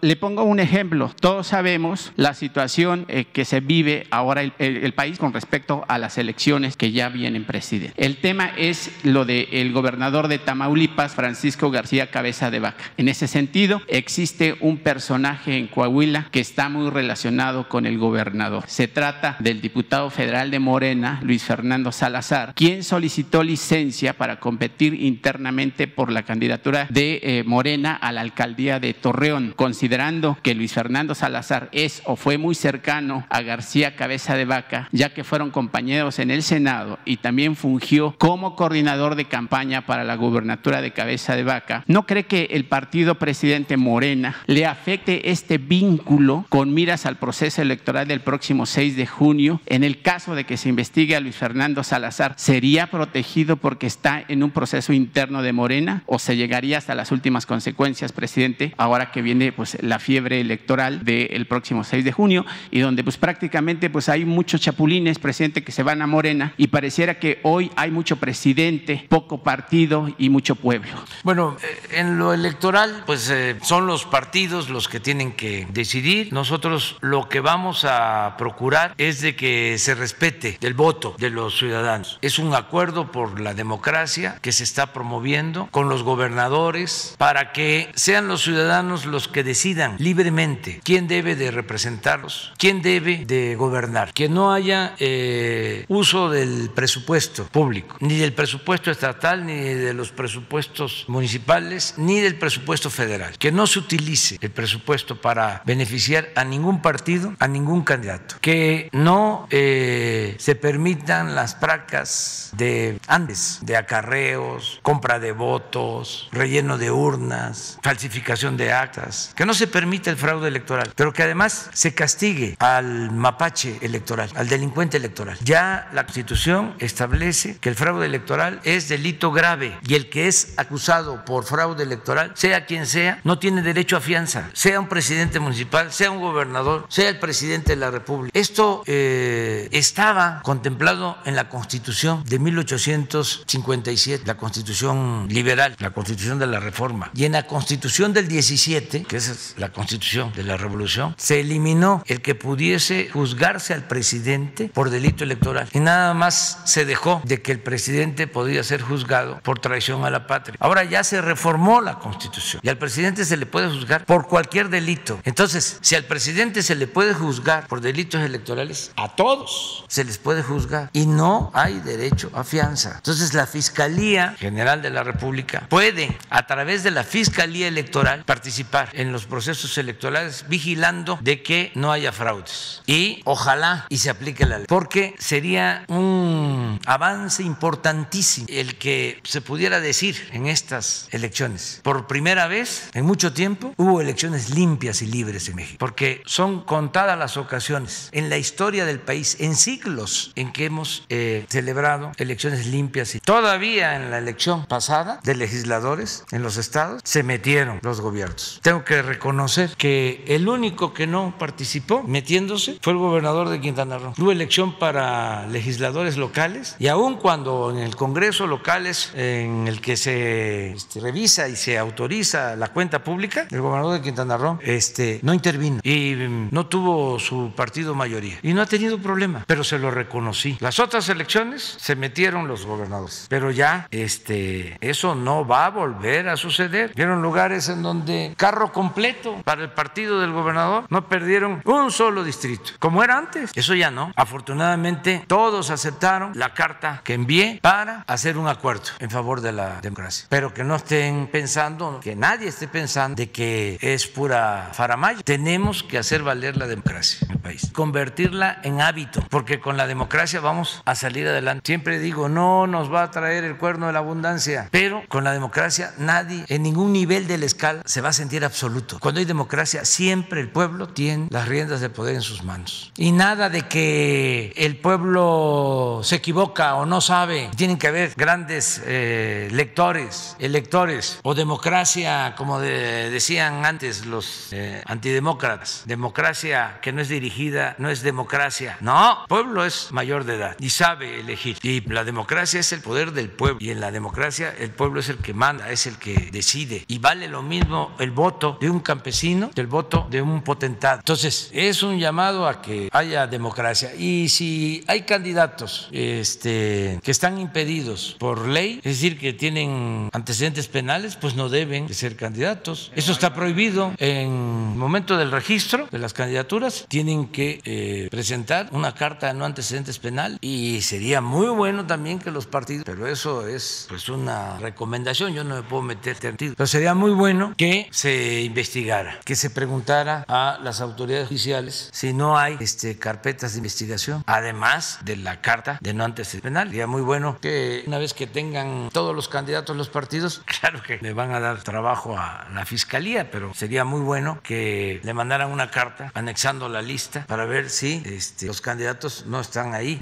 le 0.00 0.16
pongo 0.16 0.44
un 0.44 0.60
ejemplo. 0.60 1.10
Todos 1.20 1.48
sabemos 1.48 2.12
la 2.16 2.34
situación 2.34 3.04
eh, 3.08 3.24
que 3.32 3.44
se 3.44 3.60
vive 3.60 4.06
ahora 4.10 4.42
el, 4.42 4.92
país 4.94 5.18
con 5.18 5.32
respecto 5.32 5.84
a 5.88 5.98
las 5.98 6.18
elecciones 6.18 6.76
que 6.76 6.92
ya 6.92 7.08
vienen 7.08 7.44
presidente. 7.44 7.94
El 7.96 8.18
tema 8.18 8.52
es 8.56 8.90
lo 9.04 9.24
del 9.24 9.72
gobernador 9.72 10.28
de 10.28 10.38
Tamaulipas, 10.38 11.14
Francisco 11.14 11.70
García 11.70 12.10
Cabeza 12.10 12.50
de 12.50 12.60
Vaca. 12.60 12.84
En 12.96 13.08
ese 13.08 13.26
sentido, 13.26 13.80
existe 13.88 14.56
un 14.60 14.78
personaje 14.78 15.56
en 15.56 15.66
Coahuila 15.66 16.28
que 16.30 16.40
está 16.40 16.68
muy 16.68 16.90
relacionado 16.90 17.68
con 17.68 17.86
el 17.86 17.98
gobernador. 17.98 18.64
Se 18.66 18.88
trata 18.88 19.36
del 19.38 19.60
diputado 19.60 20.10
federal 20.10 20.50
de 20.50 20.58
Morena, 20.58 21.20
Luis 21.22 21.42
Fernando 21.42 21.92
Salazar, 21.92 22.54
quien 22.54 22.84
solicitó 22.92 23.42
licencia 23.42 24.18
para 24.18 24.38
competir 24.38 24.92
internamente 24.92 25.88
por 25.88 26.12
la 26.12 26.24
candidatura 26.24 26.86
de 26.90 27.20
eh, 27.22 27.42
Morena 27.42 27.94
a 27.94 28.12
la 28.12 28.20
alcaldía 28.20 28.80
de 28.80 28.92
Torreón, 28.92 29.54
considerando 29.56 30.36
que 30.42 30.54
Luis 30.54 30.74
Fernando 30.74 31.14
Salazar 31.14 31.70
es 31.72 32.02
o 32.04 32.16
fue 32.16 32.36
muy 32.36 32.54
cercano 32.54 33.26
a 33.30 33.40
García 33.40 33.96
Cabeza 33.96 34.36
de 34.36 34.44
Vaca, 34.44 34.90
ya 34.92 35.14
que 35.14 35.24
fueron 35.24 35.50
compañeros 35.50 36.18
en 36.18 36.30
el 36.30 36.42
Senado 36.42 36.98
y 37.06 37.16
también 37.16 37.56
fungió 37.56 38.14
como 38.18 38.56
coordinador 38.56 39.14
de 39.14 39.24
campaña 39.24 39.86
para 39.86 40.04
la 40.04 40.16
gubernatura 40.16 40.82
de 40.82 40.92
Cabeza 40.92 41.34
de 41.34 41.44
Vaca, 41.44 41.84
¿no 41.86 42.04
cree 42.04 42.24
que 42.24 42.48
el 42.50 42.66
partido 42.66 43.14
presidente 43.14 43.78
Morena 43.78 44.36
le 44.44 44.66
afecte 44.66 45.30
este 45.30 45.56
vínculo 45.56 46.44
con 46.50 46.74
miras 46.74 47.06
al 47.06 47.16
proceso 47.16 47.62
electoral 47.62 48.06
del 48.06 48.20
próximo 48.20 48.66
6 48.66 48.96
de 48.96 49.06
junio? 49.06 49.62
En 49.64 49.82
el 49.82 50.02
caso 50.02 50.34
de 50.34 50.44
que 50.44 50.58
se 50.58 50.68
investigue 50.68 51.16
a 51.16 51.20
Luis 51.20 51.36
Fernando 51.36 51.82
Salazar, 51.82 52.34
¿sería 52.36 52.81
protegido 52.88 53.56
porque 53.56 53.86
está 53.86 54.24
en 54.28 54.42
un 54.42 54.50
proceso 54.50 54.92
interno 54.92 55.42
de 55.42 55.52
Morena 55.52 56.02
o 56.06 56.18
se 56.18 56.36
llegaría 56.36 56.78
hasta 56.78 56.94
las 56.94 57.12
últimas 57.12 57.46
consecuencias, 57.46 58.12
presidente, 58.12 58.74
ahora 58.76 59.10
que 59.10 59.22
viene 59.22 59.52
pues 59.52 59.78
la 59.82 59.98
fiebre 59.98 60.40
electoral 60.40 61.04
del 61.04 61.46
próximo 61.46 61.84
6 61.84 62.04
de 62.04 62.12
junio 62.12 62.44
y 62.70 62.80
donde 62.80 63.04
pues 63.04 63.16
prácticamente 63.16 63.90
pues 63.90 64.08
hay 64.08 64.24
muchos 64.24 64.60
chapulines, 64.60 65.18
presidente, 65.18 65.62
que 65.62 65.72
se 65.72 65.82
van 65.82 66.02
a 66.02 66.06
Morena 66.06 66.54
y 66.56 66.68
pareciera 66.68 67.18
que 67.18 67.40
hoy 67.42 67.70
hay 67.76 67.90
mucho 67.90 68.16
presidente, 68.16 69.06
poco 69.08 69.42
partido 69.42 70.08
y 70.18 70.28
mucho 70.28 70.54
pueblo. 70.56 70.92
Bueno, 71.22 71.56
eh, 71.62 72.00
en 72.00 72.18
lo 72.18 72.32
electoral 72.32 73.04
pues 73.06 73.30
eh, 73.30 73.56
son 73.62 73.86
los 73.86 74.04
partidos 74.04 74.68
los 74.68 74.88
que 74.88 75.00
tienen 75.00 75.32
que 75.32 75.66
decidir. 75.72 76.32
Nosotros 76.32 76.96
lo 77.00 77.28
que 77.28 77.40
vamos 77.40 77.84
a 77.84 78.34
procurar 78.38 78.94
es 78.98 79.20
de 79.20 79.36
que 79.36 79.78
se 79.78 79.94
respete 79.94 80.58
el 80.60 80.74
voto 80.74 81.14
de 81.18 81.30
los 81.30 81.58
ciudadanos. 81.58 82.18
Es 82.22 82.38
un 82.38 82.54
acuerdo 82.54 82.71
por 82.72 83.38
la 83.38 83.52
democracia 83.52 84.38
que 84.40 84.50
se 84.50 84.64
está 84.64 84.94
promoviendo 84.94 85.68
con 85.70 85.90
los 85.90 86.02
gobernadores 86.02 87.14
para 87.18 87.52
que 87.52 87.92
sean 87.94 88.28
los 88.28 88.42
ciudadanos 88.42 89.04
los 89.04 89.28
que 89.28 89.44
decidan 89.44 89.96
libremente 89.98 90.80
quién 90.82 91.06
debe 91.06 91.36
de 91.36 91.50
representarlos, 91.50 92.54
quién 92.56 92.80
debe 92.80 93.26
de 93.26 93.56
gobernar, 93.56 94.14
que 94.14 94.30
no 94.30 94.54
haya 94.54 94.94
eh, 94.98 95.84
uso 95.88 96.30
del 96.30 96.70
presupuesto 96.74 97.44
público, 97.44 97.98
ni 98.00 98.16
del 98.16 98.32
presupuesto 98.32 98.90
estatal, 98.90 99.44
ni 99.44 99.60
de 99.60 99.92
los 99.92 100.10
presupuestos 100.10 101.04
municipales, 101.08 101.96
ni 101.98 102.20
del 102.20 102.36
presupuesto 102.36 102.88
federal, 102.88 103.36
que 103.36 103.52
no 103.52 103.66
se 103.66 103.80
utilice 103.80 104.38
el 104.40 104.50
presupuesto 104.50 105.20
para 105.20 105.60
beneficiar 105.66 106.30
a 106.36 106.44
ningún 106.44 106.80
partido, 106.80 107.34
a 107.38 107.46
ningún 107.46 107.82
candidato, 107.82 108.36
que 108.40 108.88
no 108.92 109.46
eh, 109.50 110.36
se 110.38 110.54
permitan 110.54 111.34
las 111.34 111.54
prácticas 111.54 112.50
de 112.56 112.61
andes, 113.06 113.58
de 113.62 113.76
acarreos, 113.76 114.80
compra 114.82 115.18
de 115.18 115.32
votos, 115.32 116.28
relleno 116.32 116.78
de 116.78 116.90
urnas, 116.90 117.78
falsificación 117.82 118.56
de 118.56 118.72
actas, 118.72 119.32
que 119.36 119.46
no 119.46 119.54
se 119.54 119.66
permita 119.66 120.10
el 120.10 120.16
fraude 120.16 120.48
electoral, 120.48 120.92
pero 120.94 121.12
que 121.12 121.22
además 121.22 121.70
se 121.72 121.94
castigue 121.94 122.56
al 122.58 123.10
mapache 123.10 123.78
electoral, 123.80 124.30
al 124.34 124.48
delincuente 124.48 124.96
electoral. 124.96 125.38
Ya 125.42 125.88
la 125.92 126.04
Constitución 126.04 126.74
establece 126.78 127.56
que 127.58 127.68
el 127.68 127.74
fraude 127.74 128.06
electoral 128.06 128.60
es 128.64 128.88
delito 128.88 129.32
grave 129.32 129.78
y 129.86 129.94
el 129.94 130.10
que 130.10 130.28
es 130.28 130.54
acusado 130.56 131.24
por 131.24 131.44
fraude 131.44 131.82
electoral, 131.82 132.32
sea 132.34 132.66
quien 132.66 132.86
sea, 132.86 133.20
no 133.24 133.38
tiene 133.38 133.62
derecho 133.62 133.96
a 133.96 134.00
fianza, 134.00 134.50
sea 134.52 134.80
un 134.80 134.88
presidente 134.88 135.40
municipal, 135.40 135.92
sea 135.92 136.10
un 136.10 136.20
gobernador, 136.20 136.86
sea 136.88 137.08
el 137.08 137.18
presidente 137.18 137.72
de 137.72 137.76
la 137.76 137.90
República. 137.90 138.38
Esto 138.38 138.82
eh, 138.86 139.68
estaba 139.72 140.40
contemplado 140.42 141.18
en 141.24 141.36
la 141.36 141.48
Constitución 141.48 142.24
de 142.24 142.38
1857, 142.42 144.24
la 144.26 144.36
Constitución 144.36 145.26
liberal, 145.28 145.76
la 145.78 145.90
Constitución 145.90 146.38
de 146.38 146.46
la 146.46 146.60
Reforma. 146.60 147.10
Y 147.14 147.24
en 147.24 147.32
la 147.32 147.46
Constitución 147.46 148.12
del 148.12 148.28
17, 148.28 149.04
que 149.04 149.16
es 149.16 149.54
la 149.56 149.72
Constitución 149.72 150.32
de 150.34 150.42
la 150.44 150.56
Revolución, 150.56 151.14
se 151.18 151.40
eliminó 151.40 152.02
el 152.06 152.20
que 152.22 152.34
pudiese 152.34 153.08
juzgarse 153.12 153.74
al 153.74 153.84
presidente 153.84 154.70
por 154.72 154.90
delito 154.90 155.24
electoral. 155.24 155.68
Y 155.72 155.80
nada 155.80 156.14
más 156.14 156.60
se 156.64 156.84
dejó 156.84 157.22
de 157.24 157.42
que 157.42 157.52
el 157.52 157.60
presidente 157.60 158.26
podía 158.26 158.62
ser 158.62 158.82
juzgado 158.82 159.40
por 159.42 159.58
traición 159.58 160.04
a 160.04 160.10
la 160.10 160.26
patria. 160.26 160.56
Ahora 160.60 160.84
ya 160.84 161.04
se 161.04 161.20
reformó 161.20 161.80
la 161.80 161.98
Constitución 161.98 162.60
y 162.62 162.68
al 162.68 162.78
presidente 162.78 163.24
se 163.24 163.36
le 163.36 163.46
puede 163.46 163.68
juzgar 163.68 164.04
por 164.04 164.26
cualquier 164.26 164.68
delito. 164.68 165.20
Entonces, 165.24 165.78
si 165.80 165.94
al 165.94 166.04
presidente 166.04 166.62
se 166.62 166.74
le 166.74 166.86
puede 166.86 167.14
juzgar 167.14 167.66
por 167.66 167.80
delitos 167.80 168.22
electorales, 168.22 168.92
a 168.96 169.14
todos 169.14 169.84
se 169.88 170.04
les 170.04 170.18
puede 170.18 170.42
juzgar 170.42 170.90
y 170.92 171.06
no 171.06 171.50
hay 171.54 171.80
derecho 171.80 172.30
a 172.34 172.44
fianza. 172.44 172.94
Entonces, 172.96 173.34
la 173.34 173.46
Fiscalía 173.46 174.34
General 174.38 174.82
de 174.82 174.90
la 174.90 175.02
República 175.02 175.66
puede, 175.68 176.16
a 176.30 176.46
través 176.46 176.82
de 176.82 176.90
la 176.90 177.04
Fiscalía 177.04 177.68
Electoral, 177.68 178.24
participar 178.24 178.88
en 178.92 179.12
los 179.12 179.26
procesos 179.26 179.76
electorales 179.78 180.44
vigilando 180.48 181.18
de 181.22 181.42
que 181.42 181.72
no 181.74 181.92
haya 181.92 182.12
fraudes. 182.12 182.82
Y 182.86 183.20
ojalá 183.24 183.86
y 183.88 183.98
se 183.98 184.10
aplique 184.10 184.46
la 184.46 184.58
ley, 184.58 184.66
porque 184.68 185.14
sería 185.18 185.84
un 185.88 186.80
avance 186.86 187.42
importantísimo 187.42 188.46
el 188.48 188.76
que 188.76 189.20
se 189.24 189.40
pudiera 189.40 189.80
decir 189.80 190.16
en 190.32 190.46
estas 190.46 191.08
elecciones. 191.10 191.80
Por 191.82 192.06
primera 192.06 192.46
vez 192.46 192.90
en 192.94 193.04
mucho 193.04 193.32
tiempo 193.32 193.74
hubo 193.76 194.00
elecciones 194.00 194.50
limpias 194.50 195.02
y 195.02 195.06
libres 195.06 195.48
en 195.48 195.56
México, 195.56 195.76
porque 195.78 196.22
son 196.26 196.62
contadas 196.64 197.18
las 197.18 197.36
ocasiones 197.36 198.08
en 198.12 198.30
la 198.30 198.38
historia 198.38 198.84
del 198.84 199.00
país, 199.00 199.36
en 199.40 199.56
siglos, 199.56 200.32
en 200.36 200.52
que 200.52 200.66
hemos 200.66 201.04
eh, 201.08 201.46
celebrado 201.48 202.12
elecciones 202.22 202.66
limpias 202.66 203.14
y 203.14 203.20
todavía 203.20 203.96
en 203.96 204.10
la 204.10 204.18
elección 204.18 204.66
pasada 204.66 205.20
de 205.22 205.34
legisladores 205.34 206.24
en 206.30 206.42
los 206.42 206.56
estados 206.56 207.02
se 207.04 207.22
metieron 207.22 207.80
los 207.82 208.00
gobiernos. 208.00 208.60
Tengo 208.62 208.84
que 208.84 209.02
reconocer 209.02 209.70
que 209.76 210.24
el 210.26 210.48
único 210.48 210.94
que 210.94 211.06
no 211.06 211.34
participó 211.38 212.02
metiéndose 212.02 212.78
fue 212.80 212.92
el 212.92 212.98
gobernador 212.98 213.48
de 213.48 213.60
Quintana 213.60 213.98
Roo. 213.98 214.14
Hubo 214.18 214.32
elección 214.32 214.78
para 214.78 215.46
legisladores 215.48 216.16
locales 216.16 216.76
y 216.78 216.88
aun 216.88 217.16
cuando 217.16 217.70
en 217.70 217.78
el 217.78 217.96
Congreso 217.96 218.46
locales 218.46 219.12
en 219.14 219.66
el 219.68 219.80
que 219.80 219.96
se 219.96 220.72
este, 220.72 221.00
revisa 221.00 221.48
y 221.48 221.56
se 221.56 221.78
autoriza 221.78 222.56
la 222.56 222.68
cuenta 222.68 223.02
pública, 223.04 223.46
el 223.50 223.60
gobernador 223.60 223.94
de 223.94 224.02
Quintana 224.02 224.36
Roo 224.36 224.58
este, 224.62 225.20
no 225.22 225.34
intervino 225.34 225.80
y 225.82 226.14
mm, 226.14 226.48
no 226.50 226.66
tuvo 226.66 227.18
su 227.18 227.52
partido 227.54 227.94
mayoría 227.94 228.38
y 228.42 228.52
no 228.52 228.62
ha 228.62 228.66
tenido 228.66 228.98
problema, 228.98 229.44
pero 229.46 229.64
se 229.64 229.78
lo 229.78 229.90
reconocí. 229.90 230.56
Las 230.60 230.78
otras 230.78 231.08
elecciones 231.08 231.76
se 231.78 231.96
metieron 231.96 232.11
los 232.16 232.66
gobernadores, 232.66 233.26
pero 233.28 233.50
ya 233.50 233.88
este, 233.90 234.76
eso 234.80 235.14
no 235.14 235.46
va 235.46 235.66
a 235.66 235.70
volver 235.70 236.28
a 236.28 236.36
suceder. 236.36 236.92
Vieron 236.94 237.22
lugares 237.22 237.68
en 237.68 237.82
donde 237.82 238.34
carro 238.36 238.72
completo 238.72 239.40
para 239.44 239.62
el 239.62 239.70
partido 239.70 240.20
del 240.20 240.32
gobernador 240.32 240.84
no 240.88 241.08
perdieron 241.08 241.62
un 241.64 241.90
solo 241.90 242.22
distrito, 242.22 242.72
como 242.78 243.02
era 243.02 243.18
antes. 243.18 243.50
Eso 243.54 243.74
ya 243.74 243.90
no. 243.90 244.12
Afortunadamente 244.14 245.24
todos 245.26 245.70
aceptaron 245.70 246.32
la 246.34 246.54
carta 246.54 247.00
que 247.02 247.14
envié 247.14 247.58
para 247.60 248.04
hacer 248.06 248.38
un 248.38 248.48
acuerdo 248.48 248.90
en 249.00 249.10
favor 249.10 249.40
de 249.40 249.52
la 249.52 249.80
democracia, 249.80 250.26
pero 250.28 250.54
que 250.54 250.64
no 250.64 250.76
estén 250.76 251.26
pensando, 251.26 252.00
que 252.00 252.14
nadie 252.14 252.48
esté 252.48 252.68
pensando 252.68 253.16
de 253.16 253.30
que 253.30 253.78
es 253.80 254.06
pura 254.06 254.70
faramaya. 254.72 255.20
Tenemos 255.24 255.82
que 255.82 255.98
hacer 255.98 256.22
valer 256.22 256.56
la 256.56 256.66
democracia 256.66 257.26
en 257.26 257.32
el 257.32 257.38
país, 257.38 257.70
convertirla 257.72 258.60
en 258.62 258.80
hábito, 258.80 259.26
porque 259.28 259.60
con 259.60 259.76
la 259.76 259.86
democracia 259.86 260.40
vamos 260.40 260.82
a 260.84 260.94
salir 260.94 261.26
adelante. 261.26 261.62
Siempre 261.66 261.98
digo, 262.02 262.28
no 262.28 262.66
nos 262.66 262.92
va 262.92 263.04
a 263.04 263.10
traer 263.10 263.44
el 263.44 263.56
cuerno 263.56 263.86
de 263.86 263.92
la 263.94 264.00
abundancia, 264.00 264.68
pero 264.70 265.02
con 265.08 265.24
la 265.24 265.32
democracia 265.32 265.94
nadie 265.98 266.44
en 266.48 266.62
ningún 266.62 266.92
nivel 266.92 267.26
de 267.26 267.38
la 267.38 267.46
escala 267.46 267.82
se 267.86 268.00
va 268.00 268.10
a 268.10 268.12
sentir 268.12 268.44
absoluto. 268.44 268.98
Cuando 269.00 269.20
hay 269.20 269.24
democracia, 269.24 269.84
siempre 269.84 270.40
el 270.40 270.48
pueblo 270.48 270.88
tiene 270.88 271.28
las 271.30 271.48
riendas 271.48 271.80
de 271.80 271.88
poder 271.88 272.16
en 272.16 272.22
sus 272.22 272.42
manos. 272.42 272.92
Y 272.96 273.12
nada 273.12 273.48
de 273.48 273.62
que 273.62 274.52
el 274.56 274.76
pueblo 274.76 276.00
se 276.02 276.16
equivoca 276.16 276.74
o 276.74 276.86
no 276.86 277.00
sabe. 277.00 277.50
Tienen 277.56 277.78
que 277.78 277.88
haber 277.88 278.12
grandes 278.16 278.82
eh, 278.84 279.48
lectores, 279.52 280.36
electores, 280.38 281.20
o 281.22 281.34
democracia, 281.34 282.34
como 282.36 282.58
decían 282.60 283.64
antes 283.64 284.06
los 284.06 284.48
eh, 284.52 284.82
antidemócratas. 284.86 285.82
Democracia 285.86 286.78
que 286.82 286.92
no 286.92 287.00
es 287.00 287.08
dirigida, 287.08 287.76
no 287.78 287.90
es 287.90 288.02
democracia. 288.02 288.76
No, 288.80 289.24
pueblo 289.28 289.64
es 289.64 289.92
mayor 289.92 290.24
de 290.24 290.36
edad 290.36 290.56
y 290.58 290.70
sabe 290.70 291.20
elegir. 291.20 291.58
La 291.92 292.04
democracia 292.04 292.60
es 292.60 292.72
el 292.72 292.80
poder 292.80 293.12
del 293.12 293.30
pueblo. 293.30 293.58
Y 293.60 293.70
en 293.70 293.80
la 293.80 293.90
democracia 293.90 294.54
el 294.58 294.70
pueblo 294.70 295.00
es 295.00 295.08
el 295.08 295.18
que 295.18 295.34
manda, 295.34 295.70
es 295.70 295.86
el 295.86 295.98
que 295.98 296.30
decide. 296.32 296.84
Y 296.88 296.98
vale 296.98 297.28
lo 297.28 297.42
mismo 297.42 297.94
el 297.98 298.10
voto 298.10 298.58
de 298.60 298.70
un 298.70 298.80
campesino 298.80 299.50
que 299.54 299.60
el 299.60 299.66
voto 299.66 300.06
de 300.10 300.22
un 300.22 300.42
potentado. 300.42 300.98
Entonces, 300.98 301.50
es 301.52 301.82
un 301.82 301.98
llamado 301.98 302.46
a 302.46 302.62
que 302.62 302.88
haya 302.92 303.26
democracia. 303.26 303.94
Y 303.94 304.28
si 304.28 304.84
hay 304.86 305.02
candidatos 305.02 305.88
este, 305.92 306.98
que 307.02 307.10
están 307.10 307.38
impedidos 307.38 308.16
por 308.18 308.48
ley, 308.48 308.78
es 308.78 308.96
decir, 308.96 309.18
que 309.18 309.32
tienen 309.32 310.08
antecedentes 310.12 310.68
penales, 310.68 311.16
pues 311.16 311.34
no 311.34 311.48
deben 311.48 311.86
de 311.86 311.94
ser 311.94 312.16
candidatos. 312.16 312.92
Eso 312.94 313.12
está 313.12 313.34
prohibido. 313.34 313.92
En 313.98 314.72
el 314.72 314.78
momento 314.78 315.16
del 315.16 315.30
registro 315.30 315.88
de 315.90 315.98
las 315.98 316.12
candidaturas, 316.12 316.86
tienen 316.88 317.28
que 317.28 317.60
eh, 317.64 318.08
presentar 318.10 318.68
una 318.72 318.94
carta 318.94 319.28
de 319.28 319.34
no 319.34 319.44
antecedentes 319.44 319.98
penal 319.98 320.38
y 320.40 320.80
sería 320.82 321.20
muy 321.20 321.48
bueno 321.48 321.81
también 321.86 322.18
que 322.18 322.30
los 322.30 322.46
partidos, 322.46 322.84
pero 322.84 323.06
eso 323.06 323.46
es 323.46 323.86
pues 323.88 324.08
una 324.08 324.58
recomendación, 324.58 325.32
yo 325.34 325.44
no 325.44 325.56
me 325.56 325.62
puedo 325.62 325.82
meter 325.82 326.16
sentido, 326.16 326.54
pero 326.56 326.66
sería 326.66 326.94
muy 326.94 327.12
bueno 327.12 327.54
que 327.56 327.88
se 327.90 328.42
investigara, 328.42 329.18
que 329.24 329.36
se 329.36 329.50
preguntara 329.50 330.24
a 330.28 330.58
las 330.62 330.80
autoridades 330.80 331.28
judiciales 331.28 331.88
si 331.92 332.12
no 332.12 332.38
hay 332.38 332.56
este, 332.60 332.98
carpetas 332.98 333.52
de 333.52 333.58
investigación, 333.58 334.22
además 334.26 334.98
de 335.04 335.16
la 335.16 335.40
carta 335.40 335.78
de 335.80 335.94
no 335.94 336.04
antecedentes 336.04 336.32
penal. 336.40 336.68
Sería 336.68 336.86
muy 336.86 337.02
bueno 337.02 337.38
que 337.40 337.84
una 337.86 337.98
vez 337.98 338.14
que 338.14 338.26
tengan 338.26 338.88
todos 338.92 339.14
los 339.14 339.28
candidatos 339.28 339.76
los 339.76 339.88
partidos, 339.88 340.42
claro 340.60 340.82
que 340.82 340.98
le 341.00 341.12
van 341.12 341.32
a 341.32 341.40
dar 341.40 341.62
trabajo 341.62 342.16
a 342.16 342.48
la 342.52 342.64
fiscalía, 342.64 343.30
pero 343.30 343.52
sería 343.54 343.84
muy 343.84 344.00
bueno 344.00 344.40
que 344.42 345.00
le 345.02 345.14
mandaran 345.14 345.50
una 345.50 345.70
carta 345.70 346.10
anexando 346.14 346.68
la 346.68 346.82
lista 346.82 347.24
para 347.26 347.44
ver 347.44 347.70
si 347.70 348.02
este, 348.04 348.46
los 348.46 348.60
candidatos 348.60 349.26
no 349.26 349.40
están 349.40 349.74
ahí. 349.74 349.96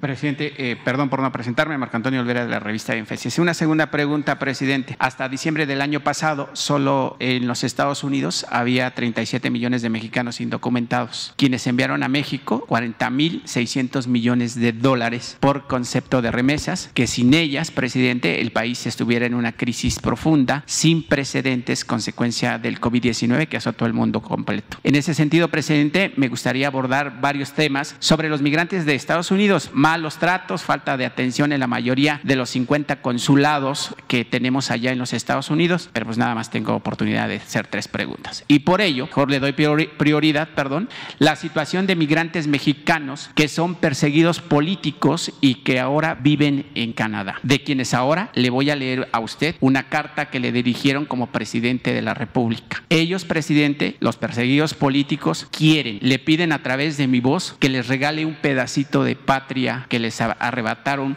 Presidente, 0.00 0.54
eh, 0.58 0.76
perdón 0.84 1.08
por 1.14 1.22
no 1.22 1.30
presentarme, 1.30 1.78
Marco 1.78 1.96
Antonio 1.96 2.20
Olvera 2.20 2.44
de 2.44 2.50
la 2.50 2.58
revista 2.58 2.96
Infesis. 2.96 3.38
Una 3.38 3.54
segunda 3.54 3.92
pregunta, 3.92 4.40
presidente. 4.40 4.96
Hasta 4.98 5.28
diciembre 5.28 5.64
del 5.64 5.80
año 5.80 6.00
pasado, 6.00 6.50
solo 6.54 7.16
en 7.20 7.46
los 7.46 7.62
Estados 7.62 8.02
Unidos 8.02 8.44
había 8.50 8.92
37 8.92 9.48
millones 9.48 9.82
de 9.82 9.90
mexicanos 9.90 10.40
indocumentados, 10.40 11.32
quienes 11.36 11.68
enviaron 11.68 12.02
a 12.02 12.08
México 12.08 12.64
40 12.66 13.10
mil 13.10 13.42
600 13.44 14.08
millones 14.08 14.56
de 14.56 14.72
dólares 14.72 15.36
por 15.38 15.68
concepto 15.68 16.20
de 16.20 16.32
remesas, 16.32 16.90
que 16.94 17.06
sin 17.06 17.32
ellas, 17.32 17.70
presidente, 17.70 18.40
el 18.40 18.50
país 18.50 18.84
estuviera 18.84 19.24
en 19.24 19.34
una 19.34 19.52
crisis 19.52 20.00
profunda, 20.00 20.64
sin 20.66 21.06
precedentes, 21.06 21.84
consecuencia 21.84 22.58
del 22.58 22.80
COVID-19 22.80 23.46
que 23.46 23.58
azotó 23.58 23.86
el 23.86 23.92
mundo 23.92 24.20
completo. 24.20 24.78
En 24.82 24.96
ese 24.96 25.14
sentido, 25.14 25.46
presidente, 25.46 26.12
me 26.16 26.26
gustaría 26.26 26.66
abordar 26.66 27.20
varios 27.20 27.52
temas 27.52 27.94
sobre 28.00 28.28
los 28.28 28.42
migrantes 28.42 28.84
de 28.84 28.96
Estados 28.96 29.30
Unidos, 29.30 29.70
malos 29.72 30.16
tratos, 30.16 30.64
falta 30.64 30.96
de 30.96 31.03
atención 31.06 31.52
en 31.52 31.60
la 31.60 31.66
mayoría 31.66 32.20
de 32.22 32.36
los 32.36 32.50
50 32.50 33.02
consulados 33.02 33.94
que 34.08 34.24
tenemos 34.24 34.70
allá 34.70 34.92
en 34.92 34.98
los 34.98 35.12
Estados 35.12 35.50
Unidos, 35.50 35.90
pero 35.92 36.06
pues 36.06 36.18
nada 36.18 36.34
más 36.34 36.50
tengo 36.50 36.74
oportunidad 36.74 37.28
de 37.28 37.36
hacer 37.36 37.66
tres 37.66 37.88
preguntas. 37.88 38.44
Y 38.48 38.60
por 38.60 38.80
ello, 38.80 39.06
mejor 39.06 39.30
le 39.30 39.40
doy 39.40 39.52
prioridad, 39.52 40.48
perdón, 40.54 40.88
la 41.18 41.36
situación 41.36 41.86
de 41.86 41.96
migrantes 41.96 42.46
mexicanos 42.46 43.30
que 43.34 43.48
son 43.48 43.74
perseguidos 43.74 44.40
políticos 44.40 45.32
y 45.40 45.56
que 45.56 45.80
ahora 45.80 46.14
viven 46.14 46.66
en 46.74 46.92
Canadá, 46.92 47.36
de 47.42 47.62
quienes 47.62 47.94
ahora 47.94 48.30
le 48.34 48.50
voy 48.50 48.70
a 48.70 48.76
leer 48.76 49.08
a 49.12 49.20
usted 49.20 49.56
una 49.60 49.88
carta 49.88 50.30
que 50.30 50.40
le 50.40 50.52
dirigieron 50.52 51.06
como 51.06 51.28
presidente 51.28 51.92
de 51.92 52.02
la 52.02 52.14
República. 52.14 52.82
Ellos, 52.88 53.24
presidente, 53.24 53.96
los 54.00 54.16
perseguidos 54.16 54.74
políticos 54.74 55.46
quieren, 55.50 55.98
le 56.00 56.18
piden 56.18 56.52
a 56.52 56.62
través 56.62 56.96
de 56.96 57.06
mi 57.06 57.20
voz 57.20 57.56
que 57.58 57.68
les 57.68 57.88
regale 57.88 58.26
un 58.26 58.34
pedacito 58.34 59.04
de 59.04 59.16
patria 59.16 59.86
que 59.88 59.98
les 59.98 60.20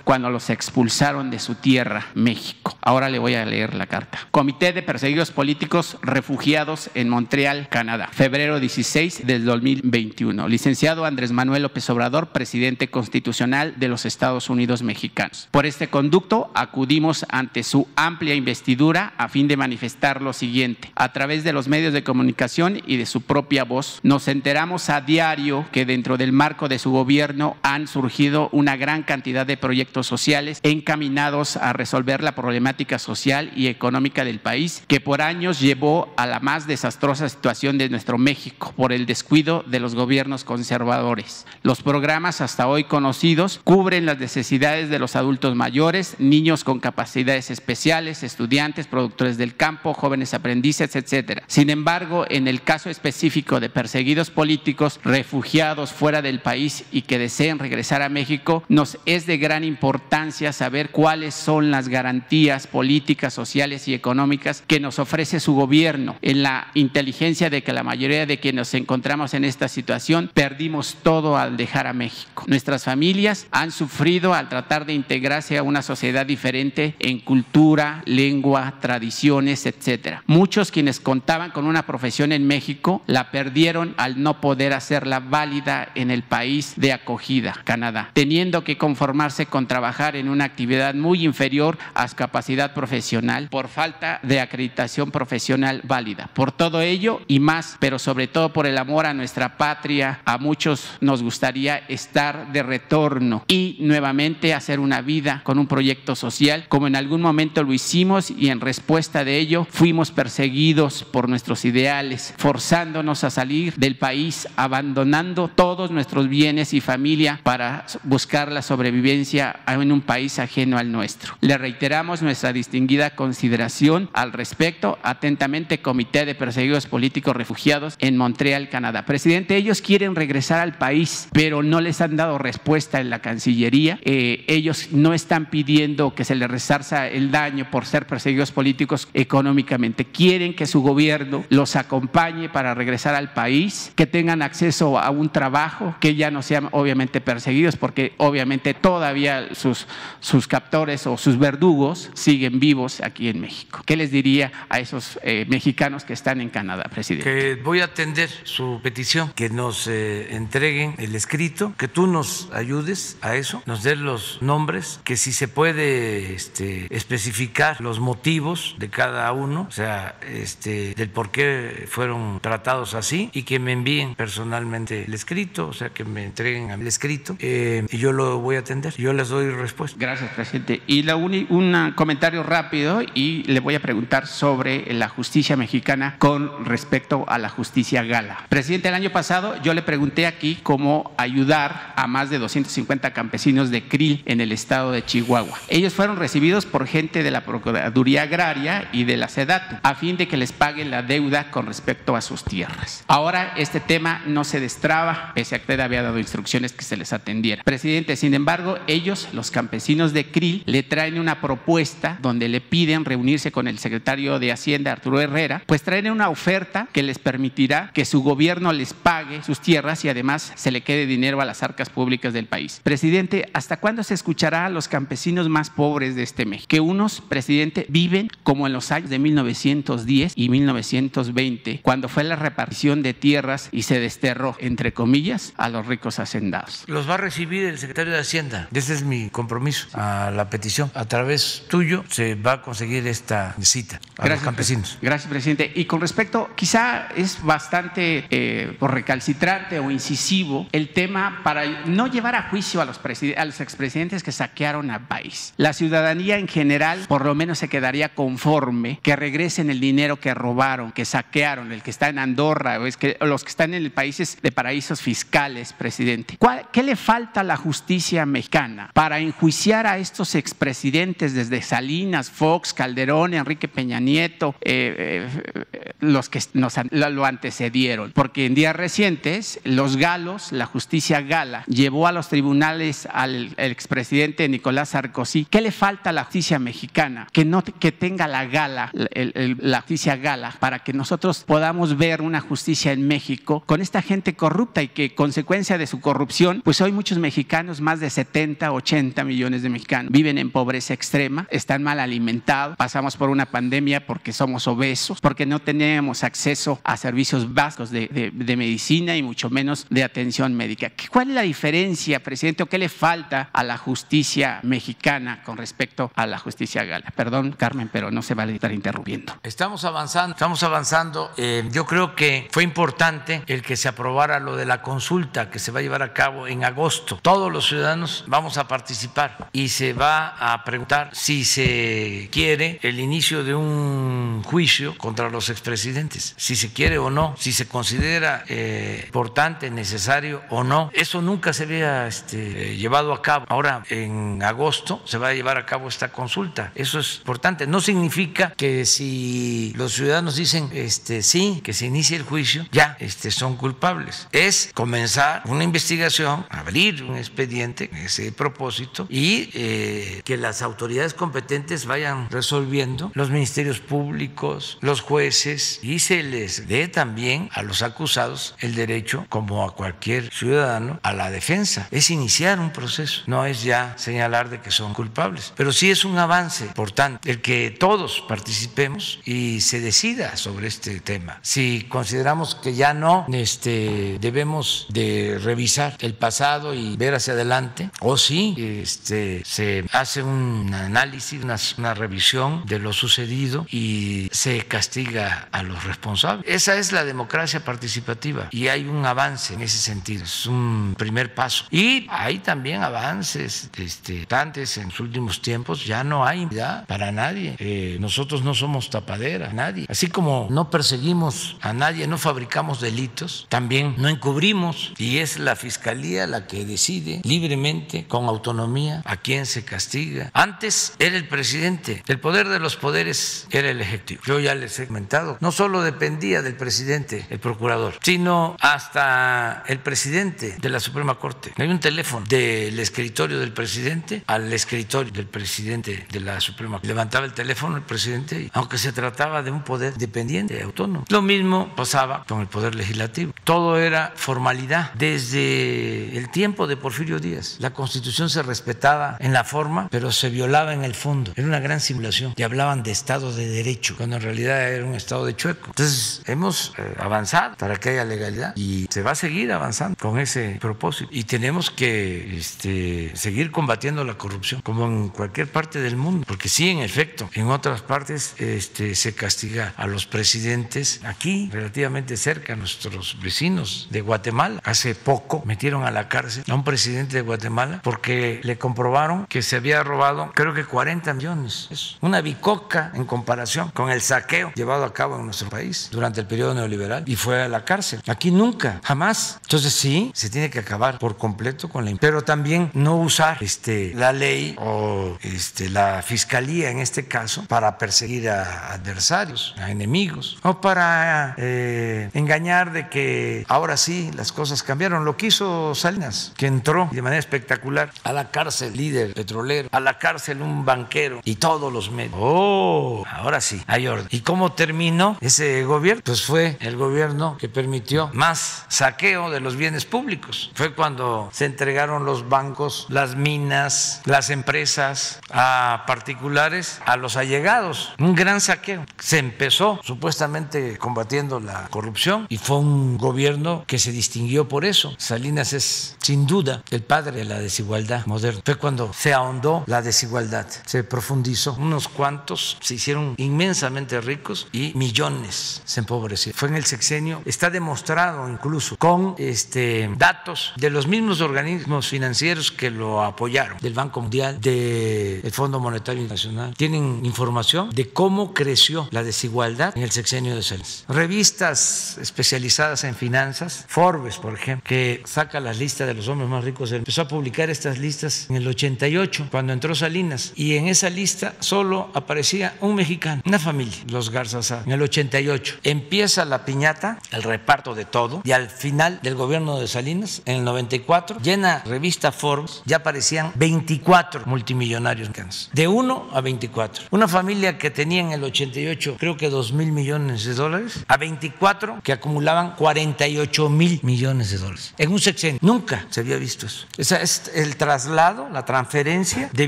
cuando 0.03 0.29
los 0.29 0.49
expulsaron 0.49 1.29
de 1.29 1.39
su 1.39 1.55
tierra, 1.55 2.07
México. 2.15 2.77
Ahora 2.81 3.09
le 3.09 3.19
voy 3.19 3.35
a 3.35 3.45
leer 3.45 3.73
la 3.73 3.85
carta. 3.85 4.17
Comité 4.31 4.71
de 4.71 4.81
Perseguidos 4.81 5.31
Políticos 5.31 5.97
Refugiados 6.01 6.89
en 6.95 7.09
Montreal, 7.09 7.67
Canadá, 7.69 8.07
febrero 8.13 8.61
16 8.61 9.27
del 9.27 9.43
2021. 9.43 10.47
Licenciado 10.47 11.03
Andrés 11.03 11.33
Manuel 11.33 11.63
López 11.63 11.89
Obrador, 11.89 12.27
presidente 12.27 12.87
constitucional 12.87 13.73
de 13.77 13.89
los 13.89 14.05
Estados 14.05 14.49
Unidos 14.49 14.83
mexicanos. 14.83 15.49
Por 15.51 15.65
este 15.65 15.89
conducto 15.89 16.49
acudimos 16.53 17.25
ante 17.29 17.63
su 17.63 17.89
amplia 17.97 18.35
investidura 18.35 19.13
a 19.17 19.27
fin 19.27 19.49
de 19.49 19.57
manifestar 19.57 20.21
lo 20.21 20.31
siguiente. 20.31 20.91
A 20.95 21.11
través 21.11 21.43
de 21.43 21.51
los 21.51 21.67
medios 21.67 21.91
de 21.91 22.03
comunicación 22.05 22.81
y 22.87 22.95
de 22.95 23.05
su 23.05 23.21
propia 23.21 23.65
voz, 23.65 23.99
nos 24.03 24.29
enteramos 24.29 24.89
a 24.89 25.01
diario 25.01 25.65
que 25.73 25.85
dentro 25.85 26.15
del 26.15 26.31
marco 26.31 26.69
de 26.69 26.79
su 26.79 26.91
gobierno 26.91 27.57
han 27.63 27.87
surgido 27.87 28.47
una 28.53 28.77
gran 28.77 29.03
cantidad 29.03 29.45
de 29.45 29.56
proyectos 29.57 30.07
sociales 30.07 30.59
encaminados 30.63 31.57
a 31.57 31.73
resolver 31.73 32.23
la 32.23 32.35
problemática 32.35 32.99
social 32.99 33.51
y 33.55 33.67
económica 33.67 34.23
del 34.23 34.39
país 34.39 34.83
que 34.87 34.99
por 34.99 35.21
años 35.21 35.59
llevó 35.59 36.13
a 36.17 36.25
la 36.25 36.39
más 36.39 36.67
desastrosa 36.67 37.29
situación 37.29 37.77
de 37.77 37.89
nuestro 37.89 38.17
México 38.17 38.73
por 38.75 38.93
el 38.93 39.05
descuido 39.05 39.63
de 39.67 39.79
los 39.79 39.95
gobiernos 39.95 40.43
conservadores. 40.43 41.45
Los 41.63 41.81
programas 41.81 42.41
hasta 42.41 42.67
hoy 42.67 42.83
conocidos 42.83 43.59
cubren 43.63 44.05
las 44.05 44.19
necesidades 44.19 44.89
de 44.89 44.99
los 44.99 45.15
adultos 45.15 45.55
mayores, 45.55 46.15
niños 46.19 46.63
con 46.63 46.79
capacidades 46.79 47.51
especiales, 47.51 48.23
estudiantes, 48.23 48.87
productores 48.87 49.37
del 49.37 49.55
campo, 49.55 49.93
jóvenes 49.93 50.33
aprendices, 50.33 50.95
etcétera. 50.95 51.43
Sin 51.47 51.69
embargo, 51.69 52.25
en 52.29 52.47
el 52.47 52.61
caso 52.61 52.89
específico 52.89 53.59
de 53.59 53.69
perseguidos 53.69 54.29
políticos, 54.29 54.99
refugiados 55.03 55.91
fuera 55.91 56.21
del 56.21 56.39
país 56.39 56.85
y 56.91 57.03
que 57.03 57.19
deseen 57.19 57.59
regresar 57.59 58.01
a 58.01 58.09
México, 58.09 58.63
nos 58.69 58.97
es 59.05 59.25
de 59.25 59.37
gran 59.37 59.46
importancia 59.63 60.51
saber 60.51 60.89
cuáles 60.89 61.33
son 61.33 61.71
las 61.71 61.87
garantías 61.87 62.67
políticas, 62.67 63.33
sociales 63.33 63.87
y 63.87 63.93
económicas 63.93 64.63
que 64.67 64.79
nos 64.79 64.99
ofrece 64.99 65.39
su 65.39 65.53
gobierno 65.55 66.15
en 66.21 66.43
la 66.43 66.67
inteligencia 66.73 67.49
de 67.49 67.63
que 67.63 67.73
la 67.73 67.83
mayoría 67.83 68.25
de 68.25 68.39
quienes 68.39 68.57
nos 68.57 68.73
encontramos 68.73 69.33
en 69.33 69.45
esta 69.45 69.67
situación 69.67 70.31
perdimos 70.33 70.97
todo 71.03 71.37
al 71.37 71.57
dejar 71.57 71.85
a 71.85 71.93
México. 71.93 72.43
Nuestras 72.47 72.83
familias 72.83 73.47
han 73.51 73.71
sufrido 73.71 74.33
al 74.33 74.49
tratar 74.49 74.85
de 74.85 74.93
integrarse 74.93 75.57
a 75.57 75.63
una 75.63 75.81
sociedad 75.81 76.25
diferente 76.25 76.95
en 76.99 77.19
cultura, 77.19 78.01
lengua, 78.05 78.75
tradiciones, 78.81 79.65
etcétera. 79.65 80.23
Muchos 80.25 80.71
quienes 80.71 80.99
contaban 80.99 81.51
con 81.51 81.67
una 81.67 81.85
profesión 81.85 82.31
en 82.31 82.47
México 82.47 83.03
la 83.05 83.29
perdieron 83.29 83.93
al 83.97 84.21
no 84.23 84.41
poder 84.41 84.73
hacerla 84.73 85.19
válida 85.19 85.89
en 85.93 86.09
el 86.09 86.23
país 86.23 86.73
de 86.77 86.93
acogida, 86.93 87.61
Canadá, 87.63 88.09
teniendo 88.13 88.63
que 88.63 88.77
conformarse 88.77 89.36
con 89.45 89.67
trabajar 89.67 90.15
en 90.15 90.29
una 90.29 90.45
actividad 90.45 90.95
muy 90.95 91.23
inferior 91.23 91.77
a 91.93 92.07
su 92.07 92.15
capacidad 92.15 92.73
profesional 92.73 93.49
por 93.49 93.67
falta 93.67 94.19
de 94.23 94.39
acreditación 94.39 95.11
profesional 95.11 95.81
válida. 95.83 96.29
Por 96.33 96.51
todo 96.51 96.81
ello 96.81 97.21
y 97.27 97.39
más, 97.39 97.77
pero 97.79 97.99
sobre 97.99 98.27
todo 98.27 98.51
por 98.51 98.65
el 98.65 98.77
amor 98.77 99.05
a 99.05 99.13
nuestra 99.13 99.57
patria, 99.57 100.21
a 100.25 100.37
muchos 100.37 100.97
nos 101.01 101.21
gustaría 101.23 101.77
estar 101.87 102.51
de 102.51 102.63
retorno 102.63 103.43
y 103.47 103.77
nuevamente 103.81 104.53
hacer 104.53 104.79
una 104.79 105.01
vida 105.01 105.41
con 105.43 105.59
un 105.59 105.67
proyecto 105.67 106.15
social, 106.15 106.65
como 106.67 106.87
en 106.87 106.95
algún 106.95 107.21
momento 107.21 107.63
lo 107.63 107.73
hicimos 107.73 108.31
y 108.31 108.49
en 108.49 108.61
respuesta 108.61 109.23
de 109.23 109.37
ello 109.37 109.67
fuimos 109.69 110.11
perseguidos 110.11 111.03
por 111.03 111.29
nuestros 111.29 111.65
ideales, 111.65 112.33
forzándonos 112.37 113.23
a 113.23 113.29
salir 113.29 113.73
del 113.75 113.97
país, 113.97 114.47
abandonando 114.55 115.47
todos 115.47 115.91
nuestros 115.91 116.27
bienes 116.29 116.73
y 116.73 116.81
familia 116.81 117.39
para 117.43 117.85
buscar 118.03 118.51
la 118.51 118.61
sobrevivencia 118.61 119.26
en 119.33 119.91
un 119.91 120.01
país 120.01 120.39
ajeno 120.39 120.77
al 120.77 120.91
nuestro. 120.91 121.35
Le 121.41 121.57
reiteramos 121.57 122.21
nuestra 122.21 122.53
distinguida 122.53 123.11
consideración 123.11 124.09
al 124.13 124.31
respecto. 124.33 124.97
Atentamente, 125.03 125.81
Comité 125.81 126.25
de 126.25 126.35
Perseguidos 126.35 126.85
Políticos 126.85 127.35
Refugiados 127.35 127.95
en 127.99 128.17
Montreal, 128.17 128.69
Canadá. 128.69 129.05
Presidente, 129.05 129.55
ellos 129.55 129.81
quieren 129.81 130.15
regresar 130.15 130.59
al 130.59 130.77
país, 130.77 131.27
pero 131.31 131.63
no 131.63 131.81
les 131.81 132.01
han 132.01 132.15
dado 132.15 132.37
respuesta 132.37 132.99
en 132.99 133.09
la 133.09 133.19
Cancillería. 133.19 133.99
Eh, 134.03 134.45
ellos 134.47 134.89
no 134.91 135.13
están 135.13 135.49
pidiendo 135.49 136.15
que 136.15 136.23
se 136.23 136.35
les 136.35 136.49
resarza 136.49 137.07
el 137.07 137.31
daño 137.31 137.69
por 137.71 137.85
ser 137.85 138.07
perseguidos 138.07 138.51
políticos 138.51 139.07
económicamente. 139.13 140.05
Quieren 140.05 140.55
que 140.55 140.67
su 140.67 140.81
gobierno 140.81 141.43
los 141.49 141.75
acompañe 141.75 142.49
para 142.49 142.73
regresar 142.73 143.15
al 143.15 143.33
país, 143.33 143.91
que 143.95 144.05
tengan 144.05 144.41
acceso 144.41 144.99
a 144.99 145.09
un 145.09 145.29
trabajo, 145.29 145.95
que 145.99 146.15
ya 146.15 146.31
no 146.31 146.41
sean 146.41 146.69
obviamente 146.71 147.21
perseguidos, 147.21 147.75
porque 147.75 148.13
obviamente 148.17 148.73
todavía 148.73 149.16
sus, 149.53 149.87
sus 150.19 150.47
captores 150.47 151.07
o 151.07 151.17
sus 151.17 151.37
verdugos 151.37 152.09
siguen 152.13 152.59
vivos 152.59 153.01
aquí 153.01 153.29
en 153.29 153.41
México. 153.41 153.81
¿Qué 153.85 153.95
les 153.95 154.11
diría 154.11 154.51
a 154.69 154.79
esos 154.79 155.19
eh, 155.23 155.45
mexicanos 155.47 156.03
que 156.03 156.13
están 156.13 156.41
en 156.41 156.49
Canadá, 156.49 156.83
presidente? 156.83 157.23
Que 157.23 157.55
voy 157.55 157.81
a 157.81 157.85
atender 157.85 158.29
su 158.43 158.79
petición, 158.83 159.31
que 159.35 159.49
nos 159.49 159.87
eh, 159.87 160.35
entreguen 160.35 160.95
el 160.97 161.15
escrito, 161.15 161.73
que 161.77 161.87
tú 161.87 162.07
nos 162.07 162.49
ayudes 162.53 163.17
a 163.21 163.35
eso, 163.35 163.61
nos 163.65 163.83
den 163.83 164.03
los 164.03 164.41
nombres, 164.41 164.99
que 165.03 165.17
si 165.17 165.31
se 165.31 165.47
puede 165.47 166.33
este, 166.33 166.87
especificar 166.95 167.81
los 167.81 167.99
motivos 167.99 168.75
de 168.79 168.89
cada 168.89 169.31
uno, 169.31 169.67
o 169.69 169.71
sea, 169.71 170.19
este, 170.31 170.93
del 170.95 171.09
por 171.09 171.31
qué 171.31 171.85
fueron 171.89 172.39
tratados 172.41 172.93
así, 172.93 173.29
y 173.33 173.43
que 173.43 173.59
me 173.59 173.71
envíen 173.71 174.15
personalmente 174.15 175.05
el 175.05 175.13
escrito, 175.13 175.67
o 175.67 175.73
sea, 175.73 175.89
que 175.89 176.03
me 176.03 176.25
entreguen 176.25 176.69
el 176.71 176.87
escrito, 176.87 177.35
eh, 177.39 177.85
y 177.89 177.97
yo 177.97 178.11
lo 178.11 178.39
voy 178.39 178.55
a 178.55 178.59
atender, 178.59 178.93
les 179.13 179.29
doy 179.29 179.49
respuesta. 179.49 179.97
Gracias, 179.99 180.31
presidente. 180.31 180.81
Y 180.87 181.03
la 181.03 181.15
un 181.15 181.93
comentario 181.95 182.43
rápido, 182.43 183.01
y 183.13 183.43
le 183.43 183.59
voy 183.59 183.75
a 183.75 183.79
preguntar 183.79 184.27
sobre 184.27 184.93
la 184.93 185.09
justicia 185.09 185.55
mexicana 185.55 186.15
con 186.19 186.65
respecto 186.65 187.25
a 187.27 187.37
la 187.37 187.49
justicia 187.49 188.03
gala. 188.03 188.45
Presidente, 188.49 188.89
el 188.89 188.95
año 188.95 189.11
pasado 189.11 189.55
yo 189.61 189.73
le 189.73 189.81
pregunté 189.81 190.25
aquí 190.25 190.57
cómo 190.61 191.13
ayudar 191.17 191.93
a 191.95 192.07
más 192.07 192.29
de 192.29 192.39
250 192.39 193.13
campesinos 193.13 193.71
de 193.71 193.87
Krill 193.87 194.23
en 194.25 194.41
el 194.41 194.51
estado 194.51 194.91
de 194.91 195.03
Chihuahua. 195.03 195.57
Ellos 195.69 195.93
fueron 195.93 196.17
recibidos 196.17 196.65
por 196.65 196.87
gente 196.87 197.23
de 197.23 197.31
la 197.31 197.45
Procuraduría 197.45 198.23
Agraria 198.23 198.89
y 198.91 199.03
de 199.03 199.17
la 199.17 199.29
SEDATU 199.29 199.77
a 199.83 199.95
fin 199.95 200.17
de 200.17 200.27
que 200.27 200.37
les 200.37 200.51
paguen 200.51 200.91
la 200.91 201.03
deuda 201.03 201.51
con 201.51 201.65
respecto 201.65 202.15
a 202.15 202.21
sus 202.21 202.43
tierras. 202.43 203.03
Ahora 203.07 203.53
este 203.57 203.79
tema 203.79 204.21
no 204.25 204.43
se 204.43 204.59
destraba, 204.59 205.31
pese 205.33 205.55
a 205.55 205.59
que 205.59 205.77
había 205.81 206.01
dado 206.01 206.19
instrucciones 206.19 206.73
que 206.73 206.83
se 206.83 206.97
les 206.97 207.13
atendiera. 207.13 207.63
Presidente, 207.63 208.15
sin 208.15 208.33
embargo, 208.33 208.77
ellos, 208.97 209.29
los 209.31 209.51
campesinos 209.51 210.11
de 210.11 210.25
Krill, 210.25 210.63
le 210.65 210.83
traen 210.83 211.19
una 211.19 211.39
propuesta 211.39 212.17
donde 212.21 212.49
le 212.49 212.61
piden 212.61 213.05
reunirse 213.05 213.51
con 213.51 213.67
el 213.67 213.77
secretario 213.77 214.39
de 214.39 214.51
Hacienda, 214.51 214.91
Arturo 214.91 215.21
Herrera, 215.21 215.61
pues 215.65 215.83
traen 215.83 216.09
una 216.09 216.29
oferta 216.29 216.87
que 216.91 217.03
les 217.03 217.19
permitirá 217.19 217.91
que 217.93 218.05
su 218.05 218.23
gobierno 218.23 218.73
les 218.73 218.93
pague 218.93 219.43
sus 219.43 219.61
tierras 219.61 220.03
y 220.03 220.09
además 220.09 220.51
se 220.55 220.71
le 220.71 220.81
quede 220.81 221.05
dinero 221.05 221.39
a 221.41 221.45
las 221.45 221.61
arcas 221.63 221.89
públicas 221.89 222.33
del 222.33 222.47
país. 222.47 222.81
Presidente, 222.83 223.49
¿hasta 223.53 223.77
cuándo 223.77 224.03
se 224.03 224.15
escuchará 224.15 224.65
a 224.65 224.69
los 224.69 224.87
campesinos 224.87 225.47
más 225.47 225.69
pobres 225.69 226.15
de 226.15 226.23
este 226.23 226.45
México? 226.45 226.67
Que 226.67 226.79
unos, 226.79 227.21
presidente, 227.21 227.85
viven 227.89 228.29
como 228.43 228.65
en 228.65 228.73
los 228.73 228.91
años 228.91 229.09
de 229.09 229.19
1910 229.19 230.33
y 230.35 230.49
1920, 230.49 231.81
cuando 231.83 232.09
fue 232.09 232.23
la 232.23 232.35
repartición 232.35 233.03
de 233.03 233.13
tierras 233.13 233.69
y 233.71 233.83
se 233.83 233.99
desterró, 233.99 234.55
entre 234.59 234.93
comillas, 234.93 235.53
a 235.57 235.69
los 235.69 235.85
ricos 235.85 236.19
hacendados. 236.19 236.83
Los 236.87 237.07
va 237.09 237.15
a 237.15 237.17
recibir 237.17 237.65
el 237.65 237.77
secretario 237.77 238.13
de 238.13 238.19
Hacienda. 238.19 238.67
Ese 238.77 238.93
es 238.93 239.01
mi 239.01 239.31
compromiso 239.31 239.87
a 239.93 240.29
la 240.29 240.51
petición. 240.51 240.91
A 240.93 241.05
través 241.05 241.63
tuyo 241.67 242.03
se 242.09 242.35
va 242.35 242.51
a 242.51 242.61
conseguir 242.61 243.07
esta 243.07 243.55
cita 243.59 243.95
a 243.95 243.99
Gracias, 244.17 244.29
los 244.29 244.43
campesinos. 244.43 244.97
Gracias, 245.01 245.27
presidente. 245.27 245.71
Y 245.73 245.85
con 245.85 245.99
respecto, 245.99 246.51
quizá 246.53 247.07
es 247.15 247.41
bastante 247.41 248.27
eh, 248.29 248.77
por 248.79 248.93
recalcitrante 248.93 249.79
o 249.79 249.89
incisivo 249.89 250.67
el 250.71 250.93
tema 250.93 251.41
para 251.43 251.85
no 251.85 252.05
llevar 252.05 252.35
a 252.35 252.49
juicio 252.49 252.79
a 252.79 252.85
los, 252.85 252.99
a 253.35 253.45
los 253.45 253.61
expresidentes 253.61 254.21
que 254.21 254.31
saquearon 254.31 254.91
al 254.91 255.07
país. 255.07 255.55
La 255.57 255.73
ciudadanía 255.73 256.37
en 256.37 256.47
general 256.47 257.05
por 257.07 257.25
lo 257.25 257.33
menos 257.33 257.57
se 257.57 257.69
quedaría 257.69 258.13
conforme 258.13 258.99
que 259.01 259.15
regresen 259.15 259.71
el 259.71 259.79
dinero 259.79 260.19
que 260.19 260.35
robaron, 260.35 260.91
que 260.91 261.03
saquearon, 261.03 261.71
el 261.71 261.81
que 261.81 261.89
está 261.89 262.09
en 262.09 262.19
Andorra, 262.19 262.79
o 262.79 262.85
es 262.85 262.95
que, 262.95 263.17
los 263.21 263.43
que 263.43 263.49
están 263.49 263.73
en 263.73 263.89
países 263.89 264.37
de 264.39 264.51
paraísos 264.51 265.01
fiscales, 265.01 265.73
presidente. 265.73 266.37
¿Qué 266.71 266.83
le 266.83 266.95
falta 266.95 267.41
a 267.41 267.43
la 267.43 267.57
justicia 267.57 268.27
mexicana 268.27 268.66
para 268.93 269.19
enjuiciar 269.19 269.87
a 269.87 269.97
estos 269.97 270.35
expresidentes 270.35 271.33
desde 271.33 271.61
Salinas, 271.61 272.29
Fox, 272.29 272.73
Calderón, 272.73 273.33
Enrique 273.33 273.67
Peña 273.67 273.99
Nieto, 273.99 274.55
eh, 274.61 275.27
eh, 275.43 275.93
los 275.99 276.29
que 276.29 276.41
nos, 276.53 276.75
lo 276.91 277.25
antecedieron? 277.25 278.11
Porque 278.13 278.45
en 278.45 278.55
días 278.55 278.75
recientes, 278.75 279.59
los 279.63 279.97
galos, 279.97 280.51
la 280.51 280.65
justicia 280.65 281.21
gala, 281.21 281.63
llevó 281.67 282.07
a 282.07 282.11
los 282.11 282.29
tribunales 282.29 283.07
al 283.11 283.53
expresidente 283.57 284.47
Nicolás 284.49 284.89
Sarkozy. 284.89 285.45
¿Qué 285.49 285.61
le 285.61 285.71
falta 285.71 286.09
a 286.09 286.13
la 286.13 286.23
justicia 286.23 286.59
mexicana? 286.59 287.27
Que, 287.31 287.45
no, 287.45 287.63
que 287.63 287.91
tenga 287.91 288.27
la 288.27 288.45
gala, 288.45 288.91
la 288.93 289.81
justicia 289.81 290.15
gala, 290.15 290.55
para 290.59 290.79
que 290.79 290.93
nosotros 290.93 291.43
podamos 291.45 291.97
ver 291.97 292.21
una 292.21 292.41
justicia 292.41 292.91
en 292.91 293.07
México 293.07 293.63
con 293.65 293.81
esta 293.81 294.01
gente 294.01 294.35
corrupta 294.35 294.81
y 294.81 294.89
que 294.89 295.15
consecuencia 295.15 295.77
de 295.77 295.87
su 295.87 295.99
corrupción, 295.99 296.61
pues 296.63 296.81
hoy 296.81 296.91
muchos 296.91 297.17
mexicanos, 297.17 297.81
más 297.81 297.99
de 297.99 298.09
70, 298.09 298.56
80 298.59 299.23
millones 299.23 299.61
de 299.61 299.69
mexicanos, 299.69 300.11
viven 300.11 300.37
en 300.37 300.51
pobreza 300.51 300.93
extrema, 300.93 301.47
están 301.49 301.83
mal 301.83 301.99
alimentados, 301.99 302.77
pasamos 302.77 303.17
por 303.17 303.29
una 303.29 303.45
pandemia 303.45 304.05
porque 304.05 304.33
somos 304.33 304.67
obesos, 304.67 305.21
porque 305.21 305.45
no 305.45 305.59
tenemos 305.59 306.23
acceso 306.23 306.79
a 306.83 306.97
servicios 306.97 307.53
básicos 307.53 307.91
de, 307.91 308.31
de 308.33 308.57
medicina 308.57 309.15
y 309.15 309.23
mucho 309.23 309.49
menos 309.49 309.85
de 309.89 310.03
atención 310.03 310.53
médica. 310.53 310.91
¿Cuál 311.11 311.29
es 311.29 311.35
la 311.35 311.41
diferencia, 311.41 312.21
presidente, 312.21 312.63
o 312.63 312.65
qué 312.67 312.77
le 312.77 312.89
falta 312.89 313.49
a 313.53 313.63
la 313.63 313.77
justicia 313.77 314.59
mexicana 314.63 315.43
con 315.43 315.57
respecto 315.57 316.11
a 316.15 316.25
la 316.25 316.37
justicia 316.37 316.83
gala? 316.83 317.11
Perdón, 317.15 317.53
Carmen, 317.57 317.89
pero 317.91 318.11
no 318.11 318.21
se 318.21 318.33
vale 318.33 318.53
estar 318.53 318.71
interrumpiendo. 318.71 319.33
Estamos 319.43 319.83
avanzando, 319.85 320.33
estamos 320.33 320.63
avanzando. 320.63 321.31
Eh, 321.37 321.67
yo 321.71 321.85
creo 321.85 322.15
que 322.15 322.47
fue 322.51 322.63
importante 322.63 323.43
el 323.47 323.61
que 323.61 323.75
se 323.75 323.87
aprobara 323.87 324.39
lo 324.39 324.55
de 324.55 324.65
la 324.65 324.81
consulta 324.81 325.49
que 325.49 325.59
se 325.59 325.71
va 325.71 325.79
a 325.79 325.81
llevar 325.81 326.03
a 326.03 326.13
cabo 326.13 326.47
en 326.47 326.63
agosto. 326.63 327.19
Todos 327.21 327.51
los 327.51 327.67
ciudadanos 327.67 328.23
vamos 328.27 328.46
a 328.55 328.69
participar 328.69 329.49
y 329.51 329.67
se 329.67 329.91
va 329.91 330.27
a 330.39 330.63
preguntar 330.63 331.09
si 331.11 331.43
se 331.43 332.29
quiere 332.31 332.79
el 332.83 333.01
inicio 333.01 333.43
de 333.43 333.53
un 333.53 334.43
juicio 334.45 334.97
contra 334.97 335.29
los 335.29 335.49
expresidentes, 335.49 336.33
si 336.37 336.55
se 336.55 336.71
quiere 336.71 336.97
o 336.97 337.09
no, 337.09 337.35
si 337.37 337.51
se 337.51 337.67
considera 337.67 338.45
eh, 338.47 339.03
importante, 339.05 339.69
necesario 339.69 340.41
o 340.49 340.63
no. 340.63 340.89
Eso 340.93 341.21
nunca 341.21 341.51
se 341.51 341.63
había 341.63 342.07
este, 342.07 342.77
llevado 342.77 343.11
a 343.13 343.21
cabo. 343.21 343.45
Ahora, 343.49 343.83
en 343.89 344.41
agosto, 344.43 345.01
se 345.05 345.17
va 345.17 345.29
a 345.29 345.33
llevar 345.33 345.57
a 345.57 345.65
cabo 345.65 345.89
esta 345.89 346.09
consulta. 346.09 346.71
Eso 346.75 346.99
es 346.99 347.17
importante. 347.17 347.67
No 347.67 347.81
significa 347.81 348.53
que 348.55 348.85
si 348.85 349.73
los 349.75 349.93
ciudadanos 349.93 350.35
dicen 350.35 350.69
este, 350.73 351.23
sí, 351.23 351.61
que 351.63 351.73
se 351.73 351.87
inicie 351.87 352.15
el 352.15 352.23
juicio, 352.23 352.65
ya 352.71 352.95
este, 352.99 353.31
son 353.31 353.57
culpables. 353.57 354.27
Es 354.31 354.71
comenzar 354.73 355.41
una 355.45 355.63
investigación, 355.63 356.45
abrir 356.49 357.03
un 357.03 357.17
expediente 357.17 357.89
en 357.91 357.97
ese 357.97 358.31
propósito 358.37 359.05
y 359.09 359.49
eh, 359.53 360.21
que 360.23 360.37
las 360.37 360.61
autoridades 360.61 361.13
competentes 361.13 361.85
vayan 361.85 362.29
resolviendo, 362.29 363.11
los 363.13 363.29
ministerios 363.29 363.81
públicos, 363.81 364.77
los 364.79 365.01
jueces, 365.01 365.79
y 365.81 365.99
se 365.99 366.23
les 366.23 366.69
dé 366.69 366.87
también 366.87 367.49
a 367.53 367.63
los 367.63 367.81
acusados 367.81 368.55
el 368.59 368.75
derecho, 368.75 369.25
como 369.27 369.65
a 369.65 369.75
cualquier 369.75 370.31
ciudadano, 370.31 370.99
a 371.03 371.11
la 371.11 371.29
defensa. 371.29 371.87
Es 371.91 372.09
iniciar 372.09 372.59
un 372.59 372.71
proceso, 372.71 373.23
no 373.25 373.45
es 373.45 373.63
ya 373.63 373.95
señalar 373.97 374.49
de 374.49 374.61
que 374.61 374.71
son 374.71 374.93
culpables, 374.93 375.51
pero 375.57 375.73
sí 375.73 375.91
es 375.91 376.05
un 376.05 376.17
avance 376.17 376.65
importante 376.65 377.29
el 377.29 377.41
que 377.41 377.71
todos 377.71 378.23
participemos 378.27 379.19
y 379.25 379.61
se 379.61 379.81
decida 379.81 380.37
sobre 380.37 380.67
este 380.67 380.99
tema. 380.99 381.39
Si 381.41 381.87
consideramos 381.89 382.55
que 382.55 382.75
ya 382.75 382.93
no 382.93 383.25
este, 383.33 384.17
debemos 384.19 384.85
de 384.89 385.39
revisar 385.43 385.97
el 385.99 386.13
pasado 386.13 386.73
y 386.73 386.95
ver 386.97 387.15
hacia 387.15 387.33
adelante, 387.33 387.89
o 388.01 388.17
si 388.17 388.26
este, 388.29 389.43
se 389.45 389.85
hace 389.91 390.23
un 390.23 390.73
análisis, 390.73 391.43
una, 391.43 391.57
una 391.77 391.93
revisión 391.93 392.63
de 392.65 392.79
lo 392.79 392.93
sucedido 392.93 393.65
y 393.69 394.29
se 394.31 394.65
castiga 394.65 395.47
a 395.51 395.63
los 395.63 395.83
responsables. 395.83 396.45
Esa 396.47 396.77
es 396.77 396.91
la 396.91 397.05
democracia 397.05 397.63
participativa 397.63 398.47
y 398.51 398.67
hay 398.67 398.85
un 398.85 399.05
avance 399.05 399.53
en 399.53 399.61
ese 399.61 399.77
sentido, 399.77 400.23
es 400.23 400.45
un 400.45 400.95
primer 400.97 401.33
paso. 401.33 401.65
Y 401.71 402.07
hay 402.09 402.39
también 402.39 402.83
avances, 402.83 403.69
este, 403.77 404.25
antes 404.29 404.77
en 404.77 404.85
los 404.85 404.99
últimos 404.99 405.41
tiempos 405.41 405.85
ya 405.85 406.03
no 406.03 406.25
hay 406.25 406.41
impunidad 406.41 406.85
para 406.87 407.11
nadie. 407.11 407.55
Eh, 407.59 407.97
nosotros 407.99 408.43
no 408.43 408.53
somos 408.53 408.89
tapadera, 408.89 409.51
nadie. 409.53 409.85
Así 409.89 410.07
como 410.07 410.47
no 410.49 410.69
perseguimos 410.69 411.57
a 411.61 411.73
nadie, 411.73 412.07
no 412.07 412.17
fabricamos 412.17 412.81
delitos, 412.81 413.47
también 413.49 413.95
no 413.97 414.07
encubrimos 414.07 414.93
y 414.97 415.17
es 415.17 415.39
la 415.39 415.55
fiscalía 415.55 416.27
la 416.27 416.47
que 416.47 416.65
decide 416.65 417.21
libremente, 417.23 418.05
con 418.07 418.16
autonomía, 418.25 419.01
a 419.05 419.17
quién 419.17 419.45
se 419.45 419.63
castiga. 419.63 420.31
Antes 420.33 420.93
era 420.99 421.15
el 421.15 421.27
presidente, 421.27 422.03
el 422.07 422.19
poder 422.19 422.47
de 422.47 422.59
los 422.59 422.75
poderes 422.75 423.47
era 423.51 423.69
el 423.69 423.81
ejecutivo. 423.81 424.21
Yo 424.25 424.39
ya 424.39 424.55
les 424.55 424.79
he 424.79 424.87
comentado, 424.87 425.37
no 425.39 425.51
solo 425.51 425.81
dependía 425.81 426.41
del 426.41 426.55
presidente, 426.55 427.25
el 427.29 427.39
procurador, 427.39 427.95
sino 428.01 428.55
hasta 428.59 429.63
el 429.67 429.79
presidente 429.79 430.57
de 430.59 430.69
la 430.69 430.79
Suprema 430.79 431.15
Corte. 431.15 431.53
Hay 431.57 431.67
un 431.67 431.79
teléfono 431.79 432.25
del 432.27 432.79
escritorio 432.79 433.39
del 433.39 433.53
presidente 433.53 434.23
al 434.27 434.51
escritorio 434.53 435.11
del 435.11 435.27
presidente 435.27 436.07
de 436.09 436.19
la 436.19 436.39
Suprema 436.41 436.77
Corte. 436.77 436.87
Levantaba 436.87 437.25
el 437.25 437.33
teléfono 437.33 437.77
el 437.77 437.83
presidente, 437.83 438.49
aunque 438.53 438.77
se 438.77 438.91
trataba 438.93 439.43
de 439.43 439.51
un 439.51 439.63
poder 439.63 439.93
dependiente, 439.95 440.61
autónomo. 440.61 441.05
Lo 441.09 441.21
mismo 441.21 441.73
pasaba 441.75 442.23
con 442.27 442.41
el 442.41 442.47
poder 442.47 442.75
legislativo. 442.75 443.33
Todo 443.43 443.77
era 443.77 444.13
formalidad. 444.15 444.93
Desde 444.93 446.17
el 446.17 446.29
tiempo 446.29 446.67
de 446.67 446.77
Porfirio 446.77 447.19
Díaz, 447.19 447.57
la 447.59 447.71
constitución 447.73 448.06
se 448.11 448.43
respetaba 448.43 449.17
en 449.19 449.33
la 449.33 449.43
forma, 449.43 449.87
pero 449.89 450.11
se 450.11 450.29
violaba 450.29 450.73
en 450.73 450.83
el 450.83 450.95
fondo. 450.95 451.31
Era 451.35 451.47
una 451.47 451.59
gran 451.59 451.79
simulación. 451.79 452.33
Y 452.35 452.43
hablaban 452.43 452.83
de 452.83 452.91
Estado 452.91 453.33
de 453.33 453.47
Derecho, 453.47 453.95
cuando 453.97 454.17
en 454.17 454.21
realidad 454.21 454.71
era 454.71 454.85
un 454.85 454.95
Estado 454.95 455.25
de 455.25 455.35
chueco. 455.35 455.67
Entonces, 455.67 456.21
hemos 456.25 456.73
eh, 456.77 456.95
avanzado 456.99 457.55
para 457.57 457.77
que 457.77 457.89
haya 457.89 458.05
legalidad 458.05 458.53
y 458.55 458.87
se 458.89 459.01
va 459.01 459.11
a 459.11 459.15
seguir 459.15 459.51
avanzando 459.51 459.95
con 459.99 460.19
ese 460.19 460.57
propósito. 460.59 461.09
Y 461.11 461.23
tenemos 461.23 461.71
que 461.71 462.37
este, 462.37 463.11
seguir 463.15 463.51
combatiendo 463.51 464.03
la 464.03 464.17
corrupción, 464.17 464.61
como 464.61 464.85
en 464.85 465.09
cualquier 465.09 465.47
parte 465.51 465.79
del 465.79 465.95
mundo, 465.95 466.25
porque 466.27 466.49
sí, 466.49 466.69
en 466.69 466.79
efecto, 466.79 467.29
en 467.33 467.47
otras 467.47 467.81
partes 467.81 468.35
este, 468.37 468.95
se 468.95 469.13
castiga 469.13 469.73
a 469.77 469.87
los 469.87 470.05
presidentes. 470.05 471.01
Aquí, 471.03 471.49
relativamente 471.51 472.17
cerca, 472.17 472.55
nuestros 472.55 473.17
vecinos 473.21 473.87
de 473.89 474.01
Guatemala, 474.01 474.61
hace 474.63 474.95
poco 474.95 475.43
metieron 475.45 475.83
a 475.83 475.91
la 475.91 476.09
cárcel 476.09 476.43
a 476.47 476.55
un 476.55 476.63
presidente 476.63 477.17
de 477.17 477.21
Guatemala 477.21 477.81
porque 477.87 478.41
le 478.43 478.57
comprobaron 478.57 479.27
que 479.27 479.41
se 479.41 479.55
había 479.55 479.81
robado, 479.81 480.33
creo 480.35 480.53
que 480.53 480.65
40 480.65 481.13
millones. 481.13 481.69
Es 481.71 481.95
una 482.01 482.19
bicoca 482.19 482.91
en 482.93 483.05
comparación 483.05 483.69
con 483.69 483.89
el 483.89 484.01
saqueo 484.01 484.51
llevado 484.55 484.83
a 484.83 484.93
cabo 484.93 485.15
en 485.15 485.23
nuestro 485.23 485.47
país 485.47 485.87
durante 485.89 486.19
el 486.19 486.27
periodo 486.27 486.53
neoliberal 486.53 487.05
y 487.07 487.15
fue 487.15 487.43
a 487.43 487.47
la 487.47 487.63
cárcel. 487.63 488.01
Aquí 488.07 488.29
nunca, 488.29 488.81
jamás. 488.83 489.39
Entonces 489.43 489.71
sí, 489.71 490.11
se 490.13 490.29
tiene 490.29 490.49
que 490.49 490.59
acabar 490.59 490.99
por 490.99 491.15
completo 491.15 491.69
con 491.69 491.85
la 491.85 491.95
pero 491.97 492.25
también 492.25 492.71
no 492.73 492.97
usar 492.97 493.37
este, 493.39 493.93
la 493.95 494.11
ley 494.11 494.57
o 494.59 495.17
este, 495.21 495.69
la 495.69 496.01
fiscalía 496.01 496.69
en 496.69 496.79
este 496.79 497.07
caso 497.07 497.45
para 497.47 497.77
perseguir 497.77 498.29
a 498.29 498.73
adversarios, 498.73 499.55
a 499.59 499.71
enemigos 499.71 500.39
o 500.43 500.59
para 500.59 501.35
eh, 501.37 502.09
engañar 502.13 502.73
de 502.73 502.89
que 502.89 503.45
ahora 503.47 503.77
sí 503.77 504.11
las 504.13 504.33
cosas 504.33 504.61
cambiaron. 504.61 505.05
Lo 505.05 505.15
quiso 505.15 505.73
Salinas, 505.73 506.33
que 506.35 506.47
entró 506.47 506.89
de 506.91 507.01
manera 507.01 507.19
espectacular 507.19 507.76
a 508.03 508.13
la 508.13 508.31
cárcel 508.31 508.75
líder 508.75 509.13
petrolero, 509.13 509.69
a 509.71 509.79
la 509.79 509.97
cárcel 509.97 510.41
un 510.41 510.65
banquero 510.65 511.21
y 511.23 511.35
todos 511.35 511.71
los 511.71 511.91
medios. 511.91 512.15
Oh, 512.17 513.03
ahora 513.11 513.41
sí, 513.41 513.61
hay 513.67 513.87
orden. 513.87 514.07
¿Y 514.11 514.21
cómo 514.21 514.53
terminó 514.53 515.17
ese 515.21 515.63
gobierno? 515.63 516.01
Pues 516.05 516.25
fue 516.25 516.57
el 516.59 516.75
gobierno 516.75 517.37
que 517.37 517.49
permitió 517.49 518.09
más 518.13 518.65
saqueo 518.69 519.29
de 519.29 519.39
los 519.39 519.55
bienes 519.55 519.85
públicos. 519.85 520.51
Fue 520.55 520.73
cuando 520.73 521.29
se 521.31 521.45
entregaron 521.45 522.05
los 522.05 522.29
bancos, 522.29 522.87
las 522.89 523.15
minas, 523.15 524.01
las 524.05 524.29
empresas 524.29 525.19
a 525.31 525.83
particulares, 525.87 526.81
a 526.85 526.97
los 526.97 527.17
allegados. 527.17 527.93
Un 527.99 528.15
gran 528.15 528.41
saqueo. 528.41 528.85
Se 528.97 529.19
empezó 529.19 529.79
supuestamente 529.83 530.77
combatiendo 530.77 531.39
la 531.39 531.67
corrupción 531.69 532.25
y 532.29 532.37
fue 532.37 532.57
un 532.57 532.97
gobierno 532.97 533.63
que 533.67 533.79
se 533.79 533.91
distinguió 533.91 534.47
por 534.47 534.65
eso. 534.65 534.95
Salinas 534.97 535.53
es 535.53 535.95
sin 536.01 536.25
duda 536.25 536.63
el 536.71 536.83
padre 536.83 537.19
de 537.19 537.25
la 537.25 537.39
desigualdad 537.39 537.66
moderna. 538.05 538.41
Fue 538.45 538.55
cuando 538.55 538.91
se 538.93 539.13
ahondó 539.13 539.63
la 539.67 539.81
desigualdad, 539.81 540.47
se 540.65 540.83
profundizó. 540.83 541.55
Unos 541.59 541.87
cuantos 541.87 542.57
se 542.61 542.75
hicieron 542.75 543.15
inmensamente 543.17 544.01
ricos 544.01 544.47
y 544.51 544.71
millones 544.75 545.61
se 545.65 545.79
empobrecieron. 545.79 546.37
Fue 546.37 546.49
en 546.49 546.55
el 546.55 546.65
sexenio, 546.65 547.21
está 547.25 547.49
demostrado 547.49 548.29
incluso 548.29 548.77
con 548.77 549.15
este, 549.17 549.89
datos 549.97 550.53
de 550.55 550.69
los 550.69 550.87
mismos 550.87 551.21
organismos 551.21 551.87
financieros 551.87 552.51
que 552.51 552.71
lo 552.71 553.03
apoyaron, 553.03 553.57
del 553.59 553.73
Banco 553.73 554.01
Mundial, 554.01 554.39
del 554.39 555.31
Fondo 555.31 555.59
Monetario 555.59 556.01
Internacional. 556.01 556.53
Tienen 556.55 557.01
información 557.03 557.69
de 557.69 557.89
cómo 557.89 558.33
creció 558.33 558.87
la 558.91 559.03
desigualdad 559.03 559.75
en 559.75 559.83
el 559.83 559.91
sexenio 559.91 560.35
de 560.35 560.43
Salinas. 560.43 560.85
Revistas 560.87 561.97
especializadas 561.99 562.83
en 562.83 562.95
finanzas, 562.95 563.65
Forbes, 563.67 564.17
por 564.17 564.33
ejemplo, 564.33 564.63
que 564.67 565.01
saca 565.05 565.39
las 565.39 565.57
listas 565.57 565.87
de 565.87 565.93
los 565.93 566.07
hombres 566.07 566.29
más 566.29 566.43
ricos, 566.43 566.71
empezó 566.71 567.01
a 567.01 567.07
publicar 567.07 567.49
estas 567.57 567.79
listas 567.79 568.27
en 568.29 568.35
el 568.35 568.47
88, 568.47 569.27
cuando 569.31 569.53
entró 569.53 569.73
Salinas, 569.73 570.31
y 570.35 570.55
en 570.55 570.67
esa 570.67 570.89
lista 570.89 571.33
solo 571.39 571.89
aparecía 571.93 572.55
un 572.61 572.75
mexicano, 572.75 573.21
una 573.25 573.39
familia, 573.39 573.75
los 573.89 574.11
Garza 574.11 574.37
en 574.65 574.71
el 574.71 574.81
88. 574.81 575.55
Empieza 575.63 576.23
la 576.25 576.45
piñata, 576.45 576.99
el 577.11 577.23
reparto 577.23 577.73
de 577.73 577.85
todo, 577.85 578.21
y 578.23 578.31
al 578.31 578.49
final 578.49 578.99
del 579.01 579.15
gobierno 579.15 579.59
de 579.59 579.67
Salinas, 579.67 580.21
en 580.25 580.37
el 580.37 580.43
94, 580.43 581.19
llena 581.21 581.63
revista 581.65 582.11
Forbes, 582.11 582.61
ya 582.65 582.77
aparecían 582.77 583.31
24 583.35 584.25
multimillonarios 584.25 585.09
mexicanos, 585.09 585.49
de 585.53 585.67
1 585.67 586.09
a 586.13 586.21
24. 586.21 586.85
Una 586.91 587.07
familia 587.07 587.57
que 587.57 587.71
tenía 587.71 588.01
en 588.01 588.11
el 588.11 588.23
88, 588.23 588.97
creo 588.99 589.17
que 589.17 589.29
2 589.29 589.53
mil 589.53 589.71
millones 589.71 590.25
de 590.25 590.33
dólares, 590.35 590.85
a 590.87 590.97
24 590.97 591.81
que 591.83 591.93
acumulaban 591.93 592.55
48 592.55 593.49
mil 593.49 593.79
millones 593.83 594.31
de 594.31 594.37
dólares. 594.37 594.73
En 594.77 594.91
un 594.91 594.99
sexenio, 594.99 595.39
nunca 595.41 595.87
se 595.89 596.01
había 596.01 596.17
visto 596.17 596.45
eso. 596.45 596.67
Esa 596.77 597.01
es 597.01 597.31
el 597.47 597.57
traslado, 597.57 598.29
la 598.29 598.45
transferencia 598.45 599.29
de 599.31 599.47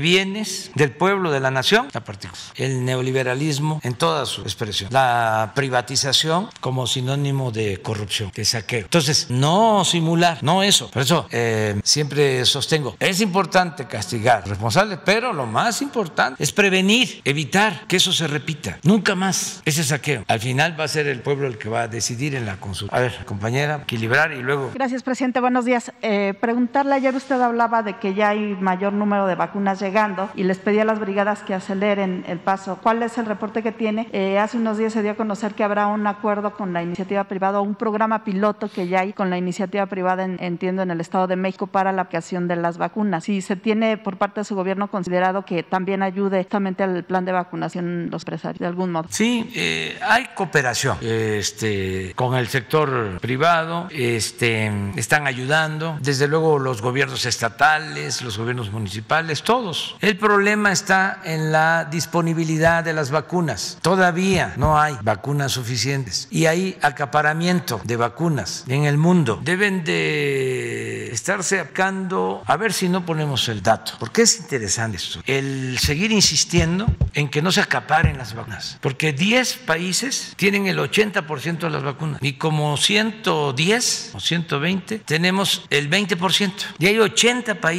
bienes 0.00 0.70
del 0.74 0.90
pueblo, 0.90 1.30
de 1.30 1.40
la 1.40 1.50
nación, 1.50 1.88
a 1.92 2.00
partir 2.00 2.30
el 2.56 2.84
neoliberalismo 2.84 3.80
en 3.82 3.94
toda 3.94 4.26
su 4.26 4.42
expresión, 4.42 4.92
la 4.92 5.52
privatización 5.54 6.48
como 6.60 6.86
sinónimo 6.86 7.50
de 7.50 7.80
corrupción, 7.82 8.30
de 8.34 8.44
saqueo. 8.44 8.80
Entonces, 8.80 9.26
no 9.30 9.84
simular, 9.84 10.42
no 10.42 10.62
eso. 10.62 10.90
Por 10.90 11.02
eso 11.02 11.26
eh, 11.30 11.80
siempre 11.84 12.44
sostengo, 12.44 12.96
es 12.98 13.20
importante 13.20 13.86
castigar 13.86 14.46
responsables, 14.48 14.98
pero 15.04 15.32
lo 15.32 15.46
más 15.46 15.82
importante 15.82 16.42
es 16.42 16.52
prevenir, 16.52 17.20
evitar 17.24 17.86
que 17.86 17.96
eso 17.96 18.12
se 18.12 18.26
repita. 18.26 18.78
Nunca 18.82 19.14
más 19.14 19.62
ese 19.64 19.84
saqueo. 19.84 20.24
Al 20.28 20.40
final 20.40 20.78
va 20.78 20.84
a 20.84 20.88
ser 20.88 21.06
el 21.06 21.20
pueblo 21.20 21.46
el 21.46 21.58
que 21.58 21.68
va 21.68 21.82
a 21.82 21.88
decidir 21.88 22.34
en 22.34 22.46
la 22.46 22.56
consulta. 22.56 22.96
A 22.96 23.00
ver, 23.00 23.24
compañera, 23.24 23.80
equilibrar 23.82 24.32
y 24.32 24.42
luego... 24.42 24.70
Gracias, 24.74 25.02
presidente. 25.02 25.40
Buenos 25.40 25.64
días. 25.64 25.92
Eh, 26.02 26.34
preguntarle, 26.40 26.94
ayer 26.94 27.14
usted 27.14 27.40
hablaba 27.40 27.82
de 27.82 27.89
que 27.94 28.14
ya 28.14 28.30
hay 28.30 28.56
mayor 28.60 28.92
número 28.92 29.26
de 29.26 29.34
vacunas 29.34 29.80
llegando 29.80 30.28
y 30.34 30.44
les 30.44 30.58
pedía 30.58 30.82
a 30.82 30.84
las 30.84 31.00
brigadas 31.00 31.42
que 31.42 31.54
aceleren 31.54 32.24
el 32.26 32.38
paso. 32.38 32.78
¿Cuál 32.82 33.02
es 33.02 33.18
el 33.18 33.26
reporte 33.26 33.62
que 33.62 33.72
tiene? 33.72 34.08
Eh, 34.12 34.38
hace 34.38 34.56
unos 34.56 34.78
días 34.78 34.92
se 34.92 35.02
dio 35.02 35.12
a 35.12 35.14
conocer 35.14 35.54
que 35.54 35.64
habrá 35.64 35.86
un 35.86 36.06
acuerdo 36.06 36.52
con 36.52 36.72
la 36.72 36.82
iniciativa 36.82 37.24
privada, 37.24 37.60
un 37.60 37.74
programa 37.74 38.24
piloto 38.24 38.68
que 38.68 38.88
ya 38.88 39.00
hay 39.00 39.12
con 39.12 39.30
la 39.30 39.38
iniciativa 39.38 39.86
privada, 39.86 40.24
entiendo, 40.24 40.82
en 40.82 40.90
el 40.90 41.00
Estado 41.00 41.26
de 41.26 41.36
México 41.36 41.66
para 41.66 41.92
la 41.92 42.02
aplicación 42.02 42.48
de 42.48 42.56
las 42.56 42.78
vacunas. 42.78 43.24
Si 43.24 43.40
se 43.40 43.56
tiene 43.56 43.96
por 43.96 44.16
parte 44.16 44.40
de 44.40 44.44
su 44.44 44.54
gobierno 44.54 44.90
considerado 44.90 45.44
que 45.44 45.62
también 45.62 46.02
ayude 46.02 46.42
justamente 46.42 46.82
al 46.82 47.04
plan 47.04 47.24
de 47.24 47.32
vacunación 47.32 48.10
los 48.10 48.22
empresarios, 48.22 48.58
de 48.58 48.66
algún 48.66 48.92
modo. 48.92 49.06
Sí, 49.10 49.50
eh, 49.54 49.98
hay 50.02 50.26
cooperación 50.34 50.98
este, 51.00 52.12
con 52.14 52.34
el 52.34 52.48
sector 52.48 53.18
privado, 53.20 53.88
este, 53.90 54.70
están 54.96 55.26
ayudando, 55.26 55.98
desde 56.00 56.28
luego 56.28 56.58
los 56.58 56.82
gobiernos 56.82 57.24
estatales, 57.26 57.79
los 58.22 58.38
gobiernos 58.38 58.70
municipales, 58.70 59.42
todos. 59.42 59.96
El 60.00 60.16
problema 60.16 60.72
está 60.72 61.20
en 61.24 61.52
la 61.52 61.84
disponibilidad 61.84 62.84
de 62.84 62.92
las 62.92 63.10
vacunas. 63.10 63.78
Todavía 63.82 64.54
no 64.56 64.78
hay 64.78 64.96
vacunas 65.02 65.52
suficientes 65.52 66.28
y 66.30 66.46
hay 66.46 66.78
acaparamiento 66.82 67.80
de 67.84 67.96
vacunas 67.96 68.64
en 68.68 68.84
el 68.84 68.96
mundo. 68.96 69.40
Deben 69.42 69.84
de 69.84 71.10
estarse 71.12 71.60
aplicando, 71.60 72.42
a 72.46 72.56
ver 72.56 72.72
si 72.72 72.88
no 72.88 73.06
ponemos 73.06 73.48
el 73.48 73.62
dato, 73.62 73.92
porque 73.98 74.22
es 74.22 74.38
interesante 74.38 74.96
esto, 74.96 75.20
el 75.26 75.78
seguir 75.78 76.12
insistiendo 76.12 76.86
en 77.14 77.28
que 77.28 77.42
no 77.42 77.52
se 77.52 77.60
acaparen 77.60 78.18
las 78.18 78.34
vacunas, 78.34 78.78
porque 78.80 79.12
10 79.12 79.58
países 79.58 80.34
tienen 80.36 80.66
el 80.66 80.78
80% 80.78 81.58
de 81.58 81.70
las 81.70 81.82
vacunas 81.82 82.20
y 82.22 82.34
como 82.34 82.76
110 82.76 84.10
o 84.14 84.20
120 84.20 84.98
tenemos 85.00 85.64
el 85.70 85.90
20% 85.90 86.52
y 86.78 86.86
hay 86.86 86.98
80 86.98 87.56
países 87.56 87.69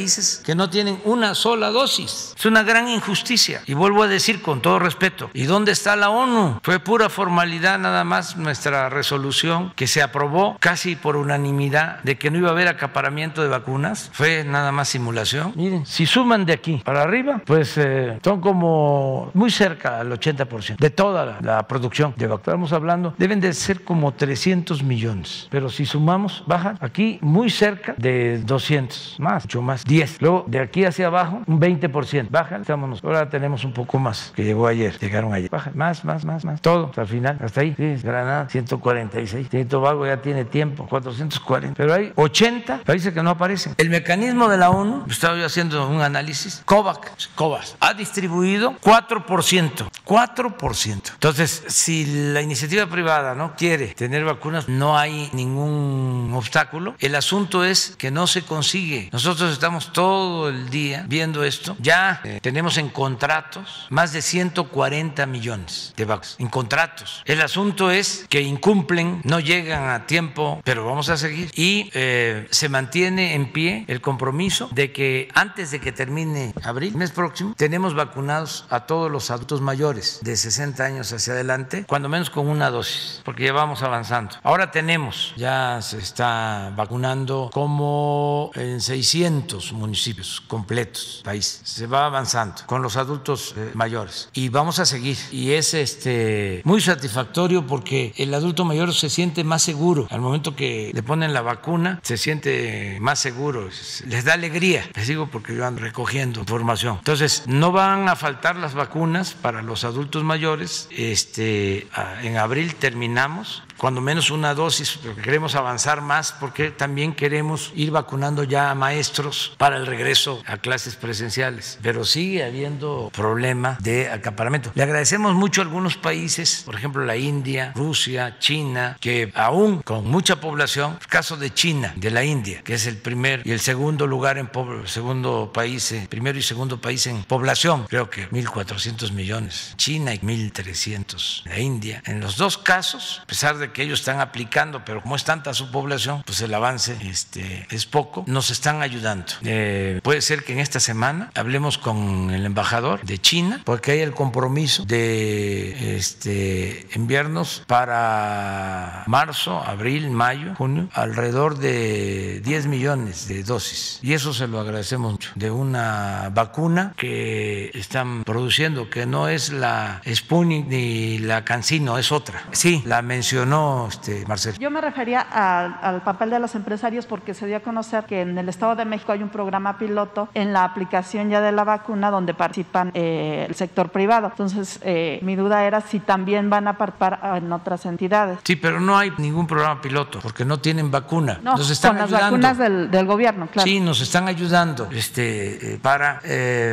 que 0.44 0.54
no 0.54 0.70
tienen 0.70 0.98
una 1.04 1.34
sola 1.34 1.70
dosis. 1.70 2.34
Es 2.36 2.46
una 2.46 2.62
gran 2.62 2.88
injusticia 2.88 3.62
y 3.66 3.74
vuelvo 3.74 4.02
a 4.02 4.08
decir 4.08 4.40
con 4.40 4.62
todo 4.62 4.78
respeto, 4.78 5.30
¿y 5.34 5.44
dónde 5.44 5.72
está 5.72 5.96
la 5.96 6.10
ONU? 6.10 6.60
Fue 6.62 6.80
pura 6.80 7.08
formalidad 7.08 7.78
nada 7.78 8.02
más 8.04 8.36
nuestra 8.36 8.88
resolución 8.88 9.72
que 9.76 9.86
se 9.86 10.02
aprobó 10.02 10.56
casi 10.60 10.96
por 10.96 11.16
unanimidad 11.16 12.00
de 12.02 12.16
que 12.16 12.30
no 12.30 12.38
iba 12.38 12.48
a 12.48 12.52
haber 12.52 12.68
acaparamiento 12.68 13.42
de 13.42 13.48
vacunas, 13.48 14.10
fue 14.12 14.44
nada 14.44 14.72
más 14.72 14.88
simulación. 14.88 15.52
Miren, 15.56 15.84
si 15.84 16.06
suman 16.06 16.46
de 16.46 16.54
aquí 16.54 16.80
para 16.84 17.02
arriba, 17.02 17.42
pues 17.44 17.76
eh, 17.76 18.18
son 18.24 18.40
como 18.40 19.30
muy 19.34 19.50
cerca 19.50 20.00
al 20.00 20.10
80% 20.10 20.76
de 20.76 20.90
toda 20.90 21.38
la, 21.40 21.66
producción 21.68 22.14
de 22.16 22.26
vacunas. 22.26 22.48
Estamos 22.48 22.72
hablando, 22.72 23.14
deben 23.18 23.40
de 23.40 23.52
ser 23.52 23.84
como 23.84 24.12
300 24.12 24.82
millones, 24.82 25.48
pero 25.50 25.68
si 25.68 25.84
sumamos, 25.84 26.42
bajan 26.46 26.78
aquí 26.80 27.18
muy 27.20 27.50
cerca 27.50 27.94
de 27.98 28.38
200, 28.38 29.16
más, 29.18 29.44
mucho 29.44 29.62
más, 29.62 29.81
10. 29.84 30.22
Luego 30.22 30.44
de 30.46 30.60
aquí 30.60 30.84
hacia 30.84 31.06
abajo, 31.06 31.42
un 31.46 31.60
20%, 31.60 32.28
bajan, 32.30 32.62
estamos, 32.62 33.02
ahora 33.02 33.28
tenemos 33.28 33.64
un 33.64 33.72
poco 33.72 33.98
más 33.98 34.32
que 34.34 34.44
llegó 34.44 34.66
ayer, 34.66 34.98
llegaron 34.98 35.32
ayer, 35.32 35.50
bajan, 35.50 35.76
más, 35.76 36.04
más, 36.04 36.24
más, 36.24 36.44
más, 36.44 36.60
todo, 36.60 36.86
hasta 36.86 37.02
el 37.02 37.08
final, 37.08 37.38
hasta 37.42 37.60
ahí, 37.60 37.74
sí, 37.76 37.96
Granada, 38.02 38.48
146, 38.48 39.48
Tinto 39.48 39.80
Vago 39.80 40.06
ya 40.06 40.20
tiene 40.20 40.44
tiempo, 40.44 40.86
440, 40.86 41.76
pero 41.76 41.94
hay 41.94 42.12
80 42.14 42.82
países 42.84 43.12
que 43.12 43.22
no 43.22 43.30
aparecen. 43.30 43.74
El 43.78 43.90
mecanismo 43.90 44.48
de 44.48 44.56
la 44.56 44.70
ONU, 44.70 45.04
estaba 45.08 45.36
yo 45.36 45.46
haciendo 45.46 45.88
un 45.88 46.00
análisis, 46.00 46.62
COVAX, 46.64 47.30
COVAX 47.34 47.76
ha 47.80 47.94
distribuido 47.94 48.76
4%, 48.82 49.90
4%. 50.04 51.10
Entonces, 51.14 51.64
si 51.68 52.32
la 52.32 52.42
iniciativa 52.42 52.86
privada 52.86 53.34
no 53.34 53.54
quiere 53.56 53.88
tener 53.88 54.24
vacunas, 54.24 54.68
no 54.68 54.96
hay 54.96 55.30
ningún 55.32 56.30
obstáculo. 56.34 56.94
El 56.98 57.14
asunto 57.14 57.64
es 57.64 57.96
que 57.96 58.10
no 58.10 58.26
se 58.26 58.42
consigue. 58.42 59.08
Nosotros 59.12 59.52
estamos 59.62 59.92
todo 59.92 60.48
el 60.48 60.70
día 60.70 61.04
viendo 61.06 61.44
esto. 61.44 61.76
Ya 61.78 62.20
eh, 62.24 62.40
tenemos 62.42 62.78
en 62.78 62.88
contratos 62.88 63.86
más 63.90 64.12
de 64.12 64.20
140 64.20 65.24
millones 65.26 65.94
de 65.96 66.04
vacunas. 66.04 66.34
En 66.40 66.48
contratos. 66.48 67.22
El 67.26 67.40
asunto 67.40 67.92
es 67.92 68.26
que 68.28 68.40
incumplen, 68.40 69.20
no 69.22 69.38
llegan 69.38 69.88
a 69.90 70.04
tiempo, 70.08 70.60
pero 70.64 70.84
vamos 70.84 71.10
a 71.10 71.16
seguir. 71.16 71.48
Y 71.54 71.90
eh, 71.94 72.48
se 72.50 72.68
mantiene 72.68 73.36
en 73.36 73.52
pie 73.52 73.84
el 73.86 74.00
compromiso 74.00 74.68
de 74.72 74.90
que 74.90 75.28
antes 75.32 75.70
de 75.70 75.80
que 75.80 75.92
termine 75.92 76.52
abril, 76.64 76.96
mes 76.96 77.12
próximo, 77.12 77.54
tenemos 77.56 77.94
vacunados 77.94 78.66
a 78.68 78.80
todos 78.86 79.12
los 79.12 79.30
adultos 79.30 79.60
mayores 79.60 80.18
de 80.22 80.36
60 80.36 80.82
años 80.82 81.12
hacia 81.12 81.34
adelante, 81.34 81.84
cuando 81.86 82.08
menos 82.08 82.30
con 82.30 82.48
una 82.48 82.68
dosis, 82.68 83.22
porque 83.24 83.44
ya 83.44 83.52
vamos 83.52 83.84
avanzando. 83.84 84.34
Ahora 84.42 84.72
tenemos, 84.72 85.34
ya 85.36 85.80
se 85.82 85.98
está 85.98 86.72
vacunando 86.74 87.48
como 87.52 88.50
en 88.56 88.80
600 88.80 89.51
municipios 89.72 90.42
completos, 90.46 91.20
país. 91.24 91.60
Se 91.64 91.86
va 91.86 92.06
avanzando 92.06 92.62
con 92.66 92.82
los 92.82 92.96
adultos 92.96 93.54
eh, 93.56 93.70
mayores 93.74 94.28
y 94.32 94.48
vamos 94.48 94.78
a 94.78 94.86
seguir. 94.86 95.16
Y 95.30 95.52
es 95.52 95.74
este 95.74 96.62
muy 96.64 96.80
satisfactorio 96.80 97.66
porque 97.66 98.14
el 98.16 98.32
adulto 98.34 98.64
mayor 98.64 98.94
se 98.94 99.10
siente 99.10 99.44
más 99.44 99.62
seguro 99.62 100.06
al 100.10 100.20
momento 100.20 100.56
que 100.56 100.90
le 100.92 101.02
ponen 101.02 101.32
la 101.32 101.42
vacuna, 101.42 102.00
se 102.02 102.16
siente 102.16 102.98
más 103.00 103.18
seguro, 103.18 103.68
les 104.06 104.24
da 104.24 104.34
alegría. 104.34 104.88
Les 104.94 105.08
digo 105.08 105.28
porque 105.30 105.54
yo 105.54 105.66
ando 105.66 105.82
recogiendo 105.82 106.40
información. 106.40 106.96
Entonces, 106.98 107.44
no 107.46 107.72
van 107.72 108.08
a 108.08 108.16
faltar 108.16 108.56
las 108.56 108.74
vacunas 108.74 109.34
para 109.34 109.62
los 109.62 109.84
adultos 109.84 110.24
mayores. 110.24 110.88
Este, 110.90 111.88
en 112.22 112.36
abril 112.36 112.74
terminamos 112.74 113.62
cuando 113.82 114.00
menos 114.00 114.30
una 114.30 114.54
dosis, 114.54 114.96
porque 115.02 115.22
queremos 115.22 115.56
avanzar 115.56 116.02
más, 116.02 116.30
porque 116.30 116.70
también 116.70 117.16
queremos 117.16 117.72
ir 117.74 117.90
vacunando 117.90 118.44
ya 118.44 118.70
a 118.70 118.76
maestros 118.76 119.56
para 119.58 119.76
el 119.76 119.88
regreso 119.88 120.40
a 120.46 120.58
clases 120.58 120.94
presenciales. 120.94 121.80
Pero 121.82 122.04
sigue 122.04 122.44
habiendo 122.44 123.10
problema 123.12 123.76
de 123.80 124.08
acaparamiento. 124.08 124.70
Le 124.76 124.84
agradecemos 124.84 125.34
mucho 125.34 125.62
a 125.62 125.64
algunos 125.64 125.96
países, 125.96 126.62
por 126.64 126.76
ejemplo 126.76 127.04
la 127.04 127.16
India, 127.16 127.72
Rusia, 127.74 128.36
China, 128.38 128.96
que 129.00 129.32
aún 129.34 129.82
con 129.82 130.06
mucha 130.06 130.40
población, 130.40 130.98
el 131.00 131.08
caso 131.08 131.36
de 131.36 131.52
China, 131.52 131.92
de 131.96 132.12
la 132.12 132.22
India, 132.22 132.62
que 132.62 132.74
es 132.74 132.86
el 132.86 132.98
primer 132.98 133.44
y 133.44 133.50
el 133.50 133.58
segundo 133.58 134.06
lugar 134.06 134.38
en 134.38 134.48
segundo 134.86 135.50
país, 135.52 135.92
primero 136.08 136.38
y 136.38 136.42
segundo 136.42 136.80
país 136.80 137.08
en 137.08 137.24
población, 137.24 137.86
creo 137.88 138.08
que 138.08 138.30
1.400 138.30 139.10
millones. 139.10 139.74
China 139.76 140.14
y 140.14 140.20
1.300. 140.20 141.46
La 141.46 141.58
India. 141.58 142.00
En 142.06 142.20
los 142.20 142.36
dos 142.36 142.58
casos, 142.58 143.18
a 143.24 143.26
pesar 143.26 143.58
de 143.58 143.71
que 143.72 143.82
ellos 143.82 144.00
están 144.00 144.20
aplicando, 144.20 144.84
pero 144.84 145.02
como 145.02 145.16
es 145.16 145.24
tanta 145.24 145.54
su 145.54 145.70
población, 145.70 146.22
pues 146.24 146.40
el 146.40 146.54
avance 146.54 146.96
este, 147.02 147.66
es 147.70 147.86
poco, 147.86 148.24
nos 148.26 148.50
están 148.50 148.82
ayudando. 148.82 149.32
Eh, 149.42 150.00
puede 150.02 150.20
ser 150.20 150.44
que 150.44 150.52
en 150.52 150.60
esta 150.60 150.80
semana 150.80 151.30
hablemos 151.34 151.78
con 151.78 152.30
el 152.30 152.44
embajador 152.46 153.02
de 153.04 153.18
China, 153.18 153.60
porque 153.64 153.92
hay 153.92 154.00
el 154.00 154.12
compromiso 154.12 154.84
de 154.84 155.96
este, 155.96 156.86
enviarnos 156.94 157.62
para 157.66 159.04
marzo, 159.06 159.62
abril, 159.62 160.10
mayo, 160.10 160.54
junio, 160.56 160.88
alrededor 160.92 161.58
de 161.58 162.40
10 162.44 162.66
millones 162.66 163.28
de 163.28 163.42
dosis. 163.42 163.98
Y 164.02 164.12
eso 164.12 164.32
se 164.32 164.46
lo 164.46 164.60
agradecemos 164.60 165.12
mucho, 165.12 165.30
de 165.34 165.50
una 165.50 166.30
vacuna 166.32 166.94
que 166.96 167.70
están 167.74 168.24
produciendo, 168.24 168.90
que 168.90 169.06
no 169.06 169.28
es 169.28 169.52
la 169.52 170.00
Sputnik 170.06 170.66
ni 170.66 171.18
la 171.18 171.44
Cancino, 171.44 171.98
es 171.98 172.12
otra. 172.12 172.44
Sí, 172.52 172.82
la 172.86 173.02
mencionó 173.02 173.61
este, 173.88 174.24
Marcelo. 174.26 174.56
Yo 174.58 174.70
me 174.70 174.80
refería 174.80 175.20
al 175.20 176.02
papel 176.02 176.30
de 176.30 176.38
los 176.38 176.54
empresarios 176.54 177.06
porque 177.06 177.34
se 177.34 177.46
dio 177.46 177.56
a 177.56 177.60
conocer 177.60 178.04
que 178.04 178.22
en 178.22 178.36
el 178.38 178.48
Estado 178.48 178.76
de 178.76 178.84
México 178.84 179.12
hay 179.12 179.22
un 179.22 179.28
programa 179.28 179.78
piloto 179.78 180.28
en 180.34 180.52
la 180.52 180.64
aplicación 180.64 181.30
ya 181.30 181.40
de 181.40 181.52
la 181.52 181.64
vacuna 181.64 182.10
donde 182.10 182.34
participan 182.34 182.90
eh, 182.94 183.46
el 183.48 183.54
sector 183.54 183.90
privado. 183.90 184.28
Entonces, 184.28 184.80
eh, 184.82 185.18
mi 185.22 185.36
duda 185.36 185.64
era 185.64 185.80
si 185.80 186.00
también 186.00 186.50
van 186.50 186.68
a 186.68 186.78
participar 186.78 187.20
en 187.36 187.52
otras 187.52 187.86
entidades. 187.86 188.38
Sí, 188.44 188.56
pero 188.56 188.80
no 188.80 188.96
hay 188.96 189.12
ningún 189.18 189.46
programa 189.46 189.80
piloto 189.80 190.20
porque 190.20 190.44
no 190.44 190.58
tienen 190.58 190.90
vacuna. 190.90 191.40
No, 191.42 191.56
nos 191.56 191.70
están 191.70 191.96
con 191.96 192.10
las 192.10 192.10
vacunas 192.10 192.58
del, 192.58 193.06
gobierno, 193.06 193.48
claro. 193.50 193.66
Sí, 193.66 193.80
nos 193.80 194.00
están 194.00 194.28
ayudando 194.28 194.88
este, 194.92 195.74
eh, 195.74 195.78
para 195.80 196.20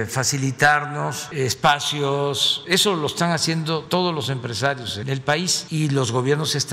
facilitarnos 0.08 1.30
espacios. 1.32 2.64
Eso 2.68 2.96
lo 2.96 3.08
están 3.08 3.32
haciendo 3.32 3.84
todos 3.84 4.14
los 4.14 4.30
empresarios 4.30 4.98
en 4.98 5.10
el 5.10 5.22
país 5.22 5.66
y 5.70 5.90
los 5.90 6.12
gobiernos 6.12 6.56
estatales 6.56 6.68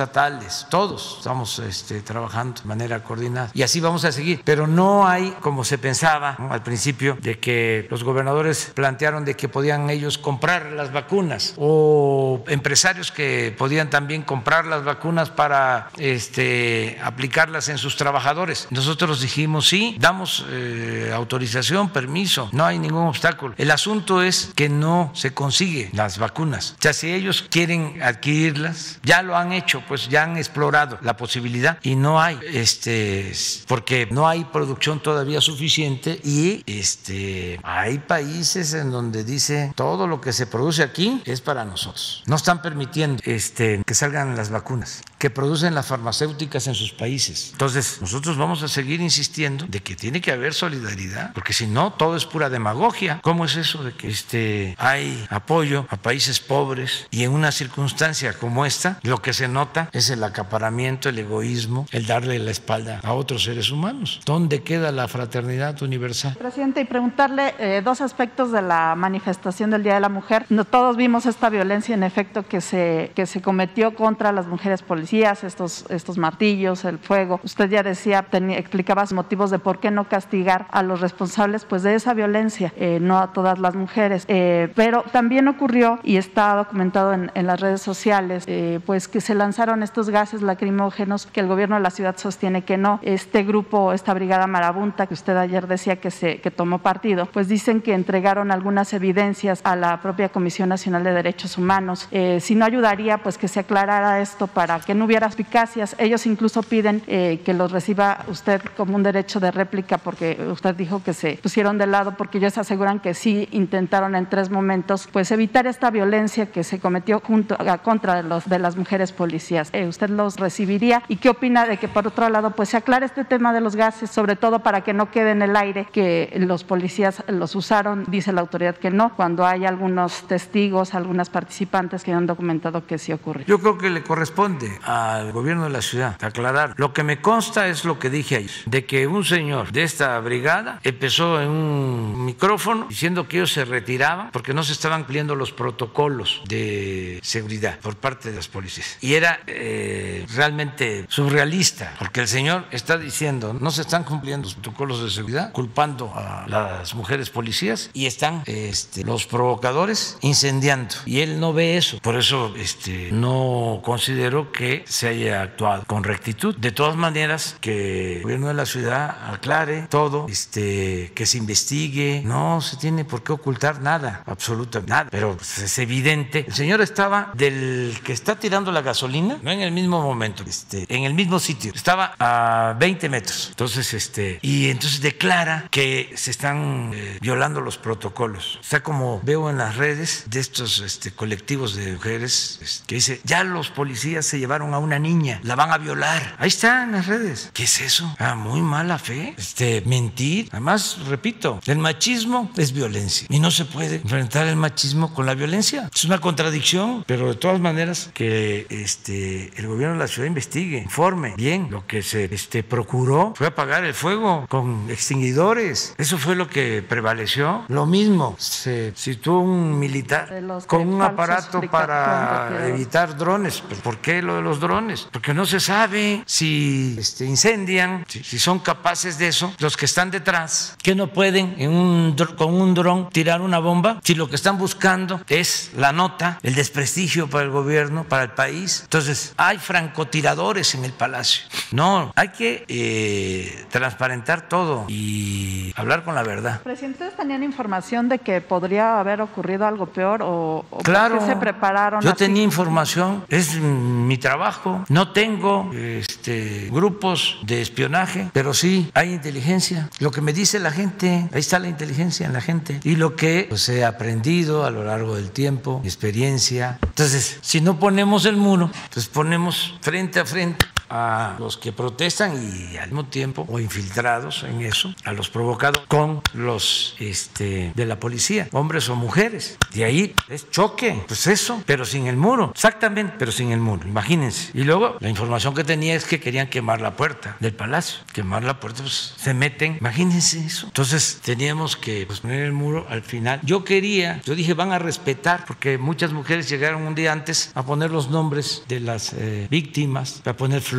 todos 0.68 1.16
estamos 1.18 1.58
este, 1.58 2.00
trabajando 2.00 2.60
de 2.60 2.68
manera 2.68 3.02
coordinada 3.02 3.50
y 3.54 3.62
así 3.62 3.80
vamos 3.80 4.04
a 4.04 4.12
seguir. 4.12 4.42
Pero 4.44 4.66
no 4.66 5.06
hay, 5.06 5.30
como 5.40 5.64
se 5.64 5.78
pensaba 5.78 6.36
al 6.50 6.62
principio, 6.62 7.16
de 7.20 7.38
que 7.38 7.86
los 7.90 8.04
gobernadores 8.04 8.72
plantearon 8.74 9.24
de 9.24 9.34
que 9.34 9.48
podían 9.48 9.90
ellos 9.90 10.18
comprar 10.18 10.72
las 10.72 10.92
vacunas 10.92 11.54
o 11.56 12.44
empresarios 12.48 13.12
que 13.12 13.54
podían 13.56 13.90
también 13.90 14.22
comprar 14.22 14.66
las 14.66 14.84
vacunas 14.84 15.30
para 15.30 15.90
este, 15.98 16.98
aplicarlas 17.02 17.68
en 17.68 17.78
sus 17.78 17.96
trabajadores. 17.96 18.68
Nosotros 18.70 19.20
dijimos 19.20 19.68
sí, 19.68 19.96
damos 19.98 20.44
eh, 20.50 21.12
autorización, 21.14 21.90
permiso, 21.90 22.48
no 22.52 22.64
hay 22.64 22.78
ningún 22.78 23.06
obstáculo. 23.06 23.54
El 23.56 23.70
asunto 23.70 24.22
es 24.22 24.52
que 24.54 24.68
no 24.68 25.10
se 25.14 25.32
consigue 25.32 25.90
las 25.92 26.18
vacunas. 26.18 26.74
O 26.78 26.82
sea, 26.82 26.92
si 26.92 27.12
ellos 27.12 27.44
quieren 27.48 28.02
adquirirlas, 28.02 28.98
ya 29.02 29.22
lo 29.22 29.36
han 29.36 29.52
hecho, 29.52 29.82
pues 29.88 30.08
ya 30.08 30.24
han 30.24 30.36
explorado 30.36 30.98
la 31.02 31.16
posibilidad 31.16 31.78
y 31.82 31.96
no 31.96 32.20
hay, 32.20 32.38
este, 32.52 33.32
porque 33.66 34.08
no 34.10 34.28
hay 34.28 34.44
producción 34.44 35.00
todavía 35.00 35.40
suficiente 35.40 36.20
y 36.24 36.62
este, 36.66 37.60
hay 37.62 37.98
países 37.98 38.74
en 38.74 38.90
donde 38.90 39.24
dice 39.24 39.72
todo 39.74 40.06
lo 40.06 40.20
que 40.20 40.32
se 40.32 40.46
produce 40.46 40.82
aquí 40.82 41.22
es 41.24 41.40
para 41.40 41.64
nosotros. 41.64 42.22
No 42.26 42.36
están 42.36 42.62
permitiendo 42.62 43.22
este, 43.24 43.82
que 43.84 43.94
salgan 43.94 44.36
las 44.36 44.50
vacunas. 44.50 45.02
que 45.18 45.30
producen 45.30 45.74
las 45.74 45.86
farmacéuticas 45.86 46.66
en 46.66 46.74
sus 46.74 46.92
países. 46.92 47.48
Entonces, 47.52 47.98
nosotros 48.02 48.36
vamos 48.36 48.62
a 48.62 48.68
seguir 48.68 49.00
insistiendo 49.00 49.64
de 49.66 49.80
que 49.80 49.96
tiene 49.96 50.20
que 50.20 50.30
haber 50.30 50.52
solidaridad, 50.52 51.32
porque 51.32 51.54
si 51.54 51.66
no, 51.66 51.94
todo 51.94 52.16
es 52.16 52.26
pura 52.26 52.50
demagogia. 52.50 53.20
¿Cómo 53.22 53.46
es 53.46 53.56
eso 53.56 53.82
de 53.82 53.92
que 53.92 54.08
este, 54.08 54.74
hay 54.78 55.26
apoyo 55.30 55.86
a 55.88 55.96
países 55.96 56.38
pobres 56.40 57.06
y 57.10 57.24
en 57.24 57.32
una 57.32 57.50
circunstancia 57.50 58.34
como 58.34 58.66
esta, 58.66 59.00
lo 59.02 59.22
que 59.22 59.32
se 59.32 59.48
nota 59.48 59.75
es 59.92 60.10
el 60.10 60.22
acaparamiento, 60.24 61.08
el 61.08 61.18
egoísmo, 61.18 61.86
el 61.92 62.06
darle 62.06 62.38
la 62.38 62.50
espalda 62.50 63.00
a 63.02 63.12
otros 63.14 63.44
seres 63.44 63.70
humanos? 63.70 64.20
¿Dónde 64.26 64.62
queda 64.62 64.92
la 64.92 65.08
fraternidad 65.08 65.80
universal? 65.82 66.36
Presidente, 66.36 66.80
y 66.80 66.84
preguntarle 66.84 67.54
eh, 67.58 67.82
dos 67.84 68.00
aspectos 68.00 68.52
de 68.52 68.62
la 68.62 68.94
manifestación 68.96 69.70
del 69.70 69.82
Día 69.82 69.94
de 69.94 70.00
la 70.00 70.08
Mujer. 70.08 70.46
Todos 70.70 70.96
vimos 70.96 71.26
esta 71.26 71.48
violencia 71.48 71.94
en 71.94 72.02
efecto 72.02 72.42
que 72.42 72.60
se, 72.60 73.12
que 73.14 73.26
se 73.26 73.40
cometió 73.40 73.94
contra 73.94 74.32
las 74.32 74.46
mujeres 74.46 74.82
policías, 74.82 75.44
estos, 75.44 75.84
estos 75.88 76.18
martillos, 76.18 76.84
el 76.84 76.98
fuego. 76.98 77.40
Usted 77.44 77.70
ya 77.70 77.82
decía, 77.82 78.26
explicaba 78.32 79.04
motivos 79.12 79.50
de 79.50 79.58
por 79.58 79.78
qué 79.78 79.90
no 79.90 80.08
castigar 80.08 80.66
a 80.70 80.82
los 80.82 81.00
responsables 81.00 81.64
pues, 81.64 81.82
de 81.82 81.94
esa 81.94 82.14
violencia, 82.14 82.72
eh, 82.76 82.98
no 83.00 83.18
a 83.18 83.32
todas 83.32 83.58
las 83.58 83.74
mujeres. 83.74 84.24
Eh, 84.28 84.72
pero 84.74 85.04
también 85.12 85.48
ocurrió, 85.48 85.98
y 86.02 86.16
está 86.16 86.54
documentado 86.54 87.12
en, 87.12 87.30
en 87.34 87.46
las 87.46 87.60
redes 87.60 87.82
sociales, 87.82 88.44
eh, 88.46 88.80
pues 88.86 89.08
que 89.08 89.20
se 89.20 89.34
lanzaron 89.34 89.65
estos 89.82 90.10
gases 90.10 90.42
lacrimógenos 90.42 91.26
que 91.26 91.40
el 91.40 91.48
gobierno 91.48 91.76
de 91.76 91.82
la 91.82 91.90
ciudad 91.90 92.16
sostiene 92.16 92.62
que 92.62 92.76
no. 92.76 93.00
Este 93.02 93.42
grupo, 93.42 93.92
esta 93.92 94.14
brigada 94.14 94.46
marabunta 94.46 95.06
que 95.06 95.14
usted 95.14 95.36
ayer 95.36 95.66
decía 95.66 95.96
que, 95.96 96.10
se, 96.10 96.40
que 96.40 96.50
tomó 96.50 96.78
partido, 96.78 97.26
pues 97.26 97.48
dicen 97.48 97.80
que 97.82 97.94
entregaron 97.94 98.52
algunas 98.52 98.92
evidencias 98.92 99.60
a 99.64 99.74
la 99.74 100.00
propia 100.00 100.28
Comisión 100.28 100.68
Nacional 100.68 101.02
de 101.02 101.12
Derechos 101.12 101.58
Humanos. 101.58 102.08
Eh, 102.12 102.38
si 102.40 102.54
no 102.54 102.64
ayudaría, 102.64 103.18
pues 103.18 103.38
que 103.38 103.48
se 103.48 103.60
aclarara 103.60 104.20
esto 104.20 104.46
para 104.46 104.78
que 104.80 104.94
no 104.94 105.04
hubiera 105.04 105.26
eficacias. 105.26 105.96
Ellos 105.98 106.26
incluso 106.26 106.62
piden 106.62 107.02
eh, 107.06 107.40
que 107.44 107.52
los 107.52 107.72
reciba 107.72 108.24
usted 108.28 108.62
como 108.76 108.94
un 108.94 109.02
derecho 109.02 109.40
de 109.40 109.50
réplica, 109.50 109.98
porque 109.98 110.38
usted 110.50 110.74
dijo 110.76 111.02
que 111.02 111.12
se 111.12 111.38
pusieron 111.42 111.78
de 111.78 111.86
lado, 111.86 112.16
porque 112.16 112.38
ellos 112.38 112.56
aseguran 112.56 113.00
que 113.00 113.14
sí 113.14 113.48
intentaron 113.50 114.14
en 114.14 114.26
tres 114.26 114.50
momentos, 114.50 115.08
pues 115.12 115.30
evitar 115.32 115.66
esta 115.66 115.90
violencia 115.90 116.46
que 116.46 116.62
se 116.62 116.78
cometió 116.78 117.20
junto 117.20 117.56
a 117.58 117.78
contra 117.78 118.14
de, 118.16 118.22
los, 118.22 118.48
de 118.48 118.58
las 118.58 118.76
mujeres 118.76 119.12
policías. 119.12 119.55
Eh, 119.72 119.86
¿Usted 119.86 120.10
los 120.10 120.36
recibiría? 120.36 121.02
¿Y 121.08 121.16
qué 121.16 121.30
opina 121.30 121.66
de 121.66 121.78
que 121.78 121.88
por 121.88 122.06
otro 122.06 122.28
lado, 122.28 122.50
pues 122.50 122.70
se 122.70 122.76
aclare 122.76 123.06
este 123.06 123.24
tema 123.24 123.52
de 123.52 123.60
los 123.60 123.76
gases, 123.76 124.10
sobre 124.10 124.36
todo 124.36 124.60
para 124.60 124.82
que 124.82 124.92
no 124.92 125.10
quede 125.10 125.30
en 125.30 125.42
el 125.42 125.56
aire 125.56 125.86
que 125.90 126.32
los 126.38 126.64
policías 126.64 127.24
los 127.28 127.54
usaron? 127.54 128.04
Dice 128.08 128.32
la 128.32 128.42
autoridad 128.42 128.76
que 128.76 128.90
no, 128.90 129.14
cuando 129.16 129.46
hay 129.46 129.64
algunos 129.64 130.26
testigos, 130.26 130.94
algunas 130.94 131.30
participantes 131.30 132.04
que 132.04 132.12
han 132.12 132.26
documentado 132.26 132.86
que 132.86 132.98
sí 132.98 133.12
ocurre. 133.12 133.44
Yo 133.46 133.58
creo 133.58 133.78
que 133.78 133.90
le 133.90 134.02
corresponde 134.02 134.78
al 134.82 135.32
gobierno 135.32 135.64
de 135.64 135.70
la 135.70 135.82
ciudad 135.82 136.16
aclarar. 136.20 136.74
Lo 136.76 136.92
que 136.92 137.02
me 137.02 137.20
consta 137.20 137.68
es 137.68 137.84
lo 137.84 137.98
que 137.98 138.10
dije 138.10 138.36
ayer, 138.36 138.50
de 138.66 138.84
que 138.84 139.06
un 139.06 139.24
señor 139.24 139.72
de 139.72 139.82
esta 139.82 140.18
brigada 140.20 140.80
empezó 140.82 141.40
en 141.40 141.48
un 141.48 142.24
micrófono 142.24 142.86
diciendo 142.88 143.28
que 143.28 143.38
ellos 143.38 143.52
se 143.52 143.64
retiraban 143.64 144.30
porque 144.32 144.52
no 144.52 144.62
se 144.62 144.72
estaban 144.72 145.06
cumpliendo 145.06 145.36
los 145.36 145.52
protocolos 145.52 146.42
de 146.48 147.20
seguridad 147.22 147.78
por 147.78 147.94
parte 147.94 148.30
de 148.30 148.36
las 148.36 148.48
policías. 148.48 148.98
Y 149.00 149.14
era 149.14 149.38
eh, 149.46 150.26
realmente 150.34 151.06
surrealista, 151.08 151.94
porque 151.98 152.20
el 152.20 152.28
señor 152.28 152.66
está 152.70 152.98
diciendo 152.98 153.56
no 153.58 153.70
se 153.70 153.82
están 153.82 154.04
cumpliendo 154.04 154.46
los 154.46 154.54
protocolos 154.54 155.02
de 155.02 155.10
seguridad, 155.10 155.52
culpando 155.52 156.12
a 156.14 156.46
las 156.48 156.94
mujeres 156.94 157.30
policías 157.30 157.90
y 157.92 158.06
están 158.06 158.42
este, 158.46 159.04
los 159.04 159.26
provocadores 159.26 160.18
incendiando. 160.20 160.94
Y 161.04 161.20
él 161.20 161.40
no 161.40 161.52
ve 161.52 161.76
eso. 161.76 161.98
Por 162.00 162.16
eso 162.16 162.54
este, 162.56 163.10
no 163.12 163.80
considero 163.84 164.52
que 164.52 164.84
se 164.86 165.08
haya 165.08 165.42
actuado 165.42 165.84
con 165.86 166.04
rectitud. 166.04 166.56
De 166.56 166.72
todas 166.72 166.96
maneras, 166.96 167.56
que 167.60 168.16
el 168.16 168.22
gobierno 168.22 168.48
de 168.48 168.54
la 168.54 168.66
ciudad 168.66 169.32
aclare 169.32 169.86
todo, 169.88 170.26
este, 170.28 171.12
que 171.14 171.26
se 171.26 171.38
investigue. 171.38 172.22
No 172.24 172.60
se 172.60 172.76
tiene 172.76 173.04
por 173.04 173.22
qué 173.22 173.32
ocultar 173.32 173.80
nada, 173.80 174.22
absolutamente 174.26 174.90
nada. 174.90 175.08
Pero 175.10 175.36
pues, 175.36 175.58
es 175.58 175.78
evidente. 175.78 176.44
El 176.46 176.54
señor 176.54 176.80
estaba 176.80 177.30
del 177.34 177.98
que 178.04 178.12
está 178.12 178.36
tirando 178.36 178.72
la 178.72 178.82
gasolina, 178.82 179.35
no 179.42 179.50
en 179.50 179.60
el 179.60 179.72
mismo 179.72 180.02
momento, 180.02 180.44
este, 180.46 180.86
en 180.88 181.04
el 181.04 181.14
mismo 181.14 181.38
sitio. 181.38 181.72
Estaba 181.74 182.14
a 182.18 182.74
20 182.78 183.08
metros. 183.08 183.48
Entonces, 183.50 183.94
este, 183.94 184.38
y 184.42 184.68
entonces 184.68 185.00
declara 185.00 185.68
que 185.70 186.12
se 186.16 186.30
están 186.30 186.92
eh, 186.94 187.18
violando 187.20 187.60
los 187.60 187.78
protocolos. 187.78 188.58
Sea, 188.62 188.82
como 188.82 189.20
veo 189.22 189.50
en 189.50 189.58
las 189.58 189.76
redes 189.76 190.24
de 190.28 190.40
estos 190.40 190.80
este, 190.80 191.12
colectivos 191.12 191.74
de 191.74 191.92
mujeres 191.92 192.58
este, 192.62 192.86
que 192.86 192.94
dice, 192.96 193.20
ya 193.24 193.44
los 193.44 193.70
policías 193.70 194.26
se 194.26 194.38
llevaron 194.38 194.74
a 194.74 194.78
una 194.78 194.98
niña, 194.98 195.40
la 195.42 195.54
van 195.54 195.72
a 195.72 195.78
violar. 195.78 196.36
Ahí 196.38 196.48
está 196.48 196.84
en 196.84 196.92
las 196.92 197.06
redes. 197.06 197.50
¿Qué 197.52 197.64
es 197.64 197.80
eso? 197.80 198.14
Ah, 198.18 198.34
muy 198.34 198.60
mala 198.60 198.98
fe. 198.98 199.34
Este, 199.36 199.82
mentir. 199.86 200.48
Además, 200.52 200.98
repito, 201.08 201.60
el 201.66 201.78
machismo 201.78 202.50
es 202.56 202.72
violencia 202.72 203.26
y 203.30 203.38
no 203.38 203.50
se 203.50 203.64
puede 203.64 203.96
enfrentar 203.96 204.46
el 204.46 204.56
machismo 204.56 205.12
con 205.14 205.26
la 205.26 205.34
violencia. 205.34 205.90
Es 205.94 206.04
una 206.04 206.18
contradicción, 206.18 207.04
pero 207.06 207.28
de 207.28 207.34
todas 207.34 207.60
maneras 207.60 208.10
que 208.14 208.66
este, 208.70 209.25
el 209.56 209.66
gobierno 209.66 209.94
de 209.94 210.00
la 210.00 210.08
ciudad 210.08 210.26
investigue, 210.26 210.78
informe 210.78 211.34
bien. 211.36 211.68
Lo 211.70 211.86
que 211.86 212.02
se 212.02 212.24
este, 212.32 212.62
procuró 212.62 213.34
fue 213.36 213.46
apagar 213.46 213.84
el 213.84 213.94
fuego 213.94 214.46
con 214.48 214.86
extinguidores. 214.90 215.94
Eso 215.98 216.18
fue 216.18 216.36
lo 216.36 216.48
que 216.48 216.82
prevaleció. 216.82 217.64
Lo 217.68 217.86
mismo, 217.86 218.36
se 218.38 218.92
situó 218.96 219.40
un 219.40 219.78
militar 219.78 220.42
con 220.66 220.88
un 220.88 221.02
aparato 221.02 221.60
para 221.70 222.68
evitar 222.68 223.16
drones. 223.16 223.62
¿Pero 223.68 223.80
¿Por 223.82 223.98
qué 223.98 224.22
lo 224.22 224.36
de 224.36 224.42
los 224.42 224.60
drones? 224.60 225.08
Porque 225.10 225.34
no 225.34 225.46
se 225.46 225.60
sabe 225.60 226.22
si 226.26 226.96
este, 226.98 227.24
incendian, 227.24 228.04
si, 228.08 228.22
si, 228.22 228.38
son 228.38 228.58
capaces 228.58 229.18
de 229.18 229.28
eso. 229.28 229.52
Los 229.58 229.76
que 229.76 229.86
están 229.86 230.10
detrás, 230.10 230.76
que 230.82 230.94
no 230.94 231.08
pueden 231.12 231.54
en 231.58 231.70
un, 231.70 232.16
con 232.36 232.54
un 232.54 232.74
dron 232.74 233.10
tirar 233.10 233.40
una 233.40 233.58
bomba, 233.58 234.00
si 234.04 234.14
lo 234.14 234.28
que 234.28 234.36
están 234.36 234.58
buscando 234.58 235.20
es 235.28 235.70
la 235.76 235.92
nota, 235.92 236.38
el 236.42 236.54
desprestigio 236.54 237.28
para 237.28 237.44
el 237.44 237.50
gobierno, 237.50 238.04
para 238.04 238.24
el 238.24 238.30
país. 238.30 238.80
Entonces, 238.84 239.15
hay 239.36 239.58
francotiradores 239.58 240.74
en 240.74 240.84
el 240.84 240.92
palacio. 240.92 241.44
No, 241.72 242.12
hay 242.14 242.28
que 242.28 242.64
eh, 242.68 243.66
transparentar 243.70 244.48
todo 244.48 244.84
y 244.88 245.72
hablar 245.76 246.04
con 246.04 246.14
la 246.14 246.22
verdad. 246.22 246.62
Presidente, 246.62 247.04
¿ustedes 247.04 247.16
tenían 247.16 247.42
información 247.42 248.08
de 248.08 248.18
que 248.18 248.40
podría 248.40 249.00
haber 249.00 249.20
ocurrido 249.20 249.66
algo 249.66 249.86
peor 249.86 250.22
o, 250.22 250.64
o 250.70 250.78
claro, 250.78 251.24
se 251.26 251.36
prepararon? 251.36 252.00
Yo 252.00 252.10
así? 252.10 252.18
tenía 252.18 252.42
información, 252.42 253.24
es 253.28 253.56
mi 253.56 254.18
trabajo. 254.18 254.84
No 254.88 255.12
tengo 255.12 255.70
este, 255.74 256.68
grupos 256.70 257.38
de 257.42 257.62
espionaje, 257.62 258.30
pero 258.32 258.54
sí 258.54 258.90
hay 258.94 259.12
inteligencia. 259.12 259.90
Lo 259.98 260.10
que 260.10 260.20
me 260.20 260.32
dice 260.32 260.58
la 260.58 260.70
gente, 260.70 261.28
ahí 261.32 261.40
está 261.40 261.58
la 261.58 261.68
inteligencia 261.68 262.26
en 262.26 262.32
la 262.32 262.40
gente. 262.40 262.80
Y 262.84 262.96
lo 262.96 263.16
que 263.16 263.46
pues, 263.48 263.68
he 263.68 263.84
aprendido 263.84 264.64
a 264.64 264.70
lo 264.70 264.84
largo 264.84 265.16
del 265.16 265.30
tiempo, 265.30 265.80
mi 265.80 265.88
experiencia. 265.88 266.78
Entonces, 266.82 267.38
si 267.42 267.60
no 267.60 267.78
ponemos 267.78 268.24
el 268.26 268.36
muro, 268.36 268.70
pues 268.96 269.08
ponemos 269.08 269.74
frente 269.82 270.18
a 270.20 270.24
frente 270.24 270.64
a 270.88 271.36
los 271.38 271.56
que 271.56 271.72
protestan 271.72 272.34
y 272.34 272.76
al 272.76 272.88
mismo 272.88 273.06
tiempo 273.06 273.46
o 273.48 273.58
infiltrados 273.58 274.44
en 274.44 274.62
eso, 274.62 274.94
a 275.04 275.12
los 275.12 275.30
provocados 275.30 275.82
con 275.88 276.22
los 276.34 276.94
este, 276.98 277.72
de 277.74 277.86
la 277.86 277.98
policía, 277.98 278.48
hombres 278.52 278.88
o 278.88 278.96
mujeres. 278.96 279.58
De 279.72 279.84
ahí 279.84 280.14
es 280.28 280.50
choque, 280.50 281.02
pues 281.06 281.26
eso, 281.26 281.62
pero 281.66 281.84
sin 281.84 282.06
el 282.06 282.16
muro, 282.16 282.50
exactamente, 282.54 283.14
pero 283.18 283.32
sin 283.32 283.52
el 283.52 283.60
muro, 283.60 283.86
imagínense. 283.86 284.50
Y 284.54 284.64
luego 284.64 284.96
la 285.00 285.08
información 285.08 285.54
que 285.54 285.64
tenía 285.64 285.94
es 285.94 286.04
que 286.04 286.20
querían 286.20 286.48
quemar 286.48 286.80
la 286.80 286.96
puerta 286.96 287.36
del 287.40 287.54
palacio, 287.54 288.00
quemar 288.12 288.44
la 288.44 288.60
puerta, 288.60 288.82
pues 288.82 289.14
se 289.16 289.34
meten, 289.34 289.76
imagínense 289.80 290.44
eso. 290.44 290.66
Entonces 290.66 291.20
teníamos 291.22 291.76
que 291.76 292.06
pues, 292.06 292.20
poner 292.20 292.44
el 292.44 292.52
muro 292.52 292.86
al 292.88 293.02
final. 293.02 293.40
Yo 293.42 293.64
quería, 293.64 294.20
yo 294.24 294.34
dije, 294.34 294.54
van 294.54 294.72
a 294.72 294.78
respetar, 294.78 295.44
porque 295.46 295.78
muchas 295.78 296.12
mujeres 296.12 296.48
llegaron 296.48 296.82
un 296.82 296.94
día 296.94 297.12
antes 297.12 297.50
a 297.54 297.64
poner 297.64 297.90
los 297.90 298.10
nombres 298.10 298.62
de 298.68 298.80
las 298.80 299.12
eh, 299.12 299.46
víctimas, 299.50 300.22
a 300.24 300.32
poner 300.34 300.60
flores. 300.60 300.75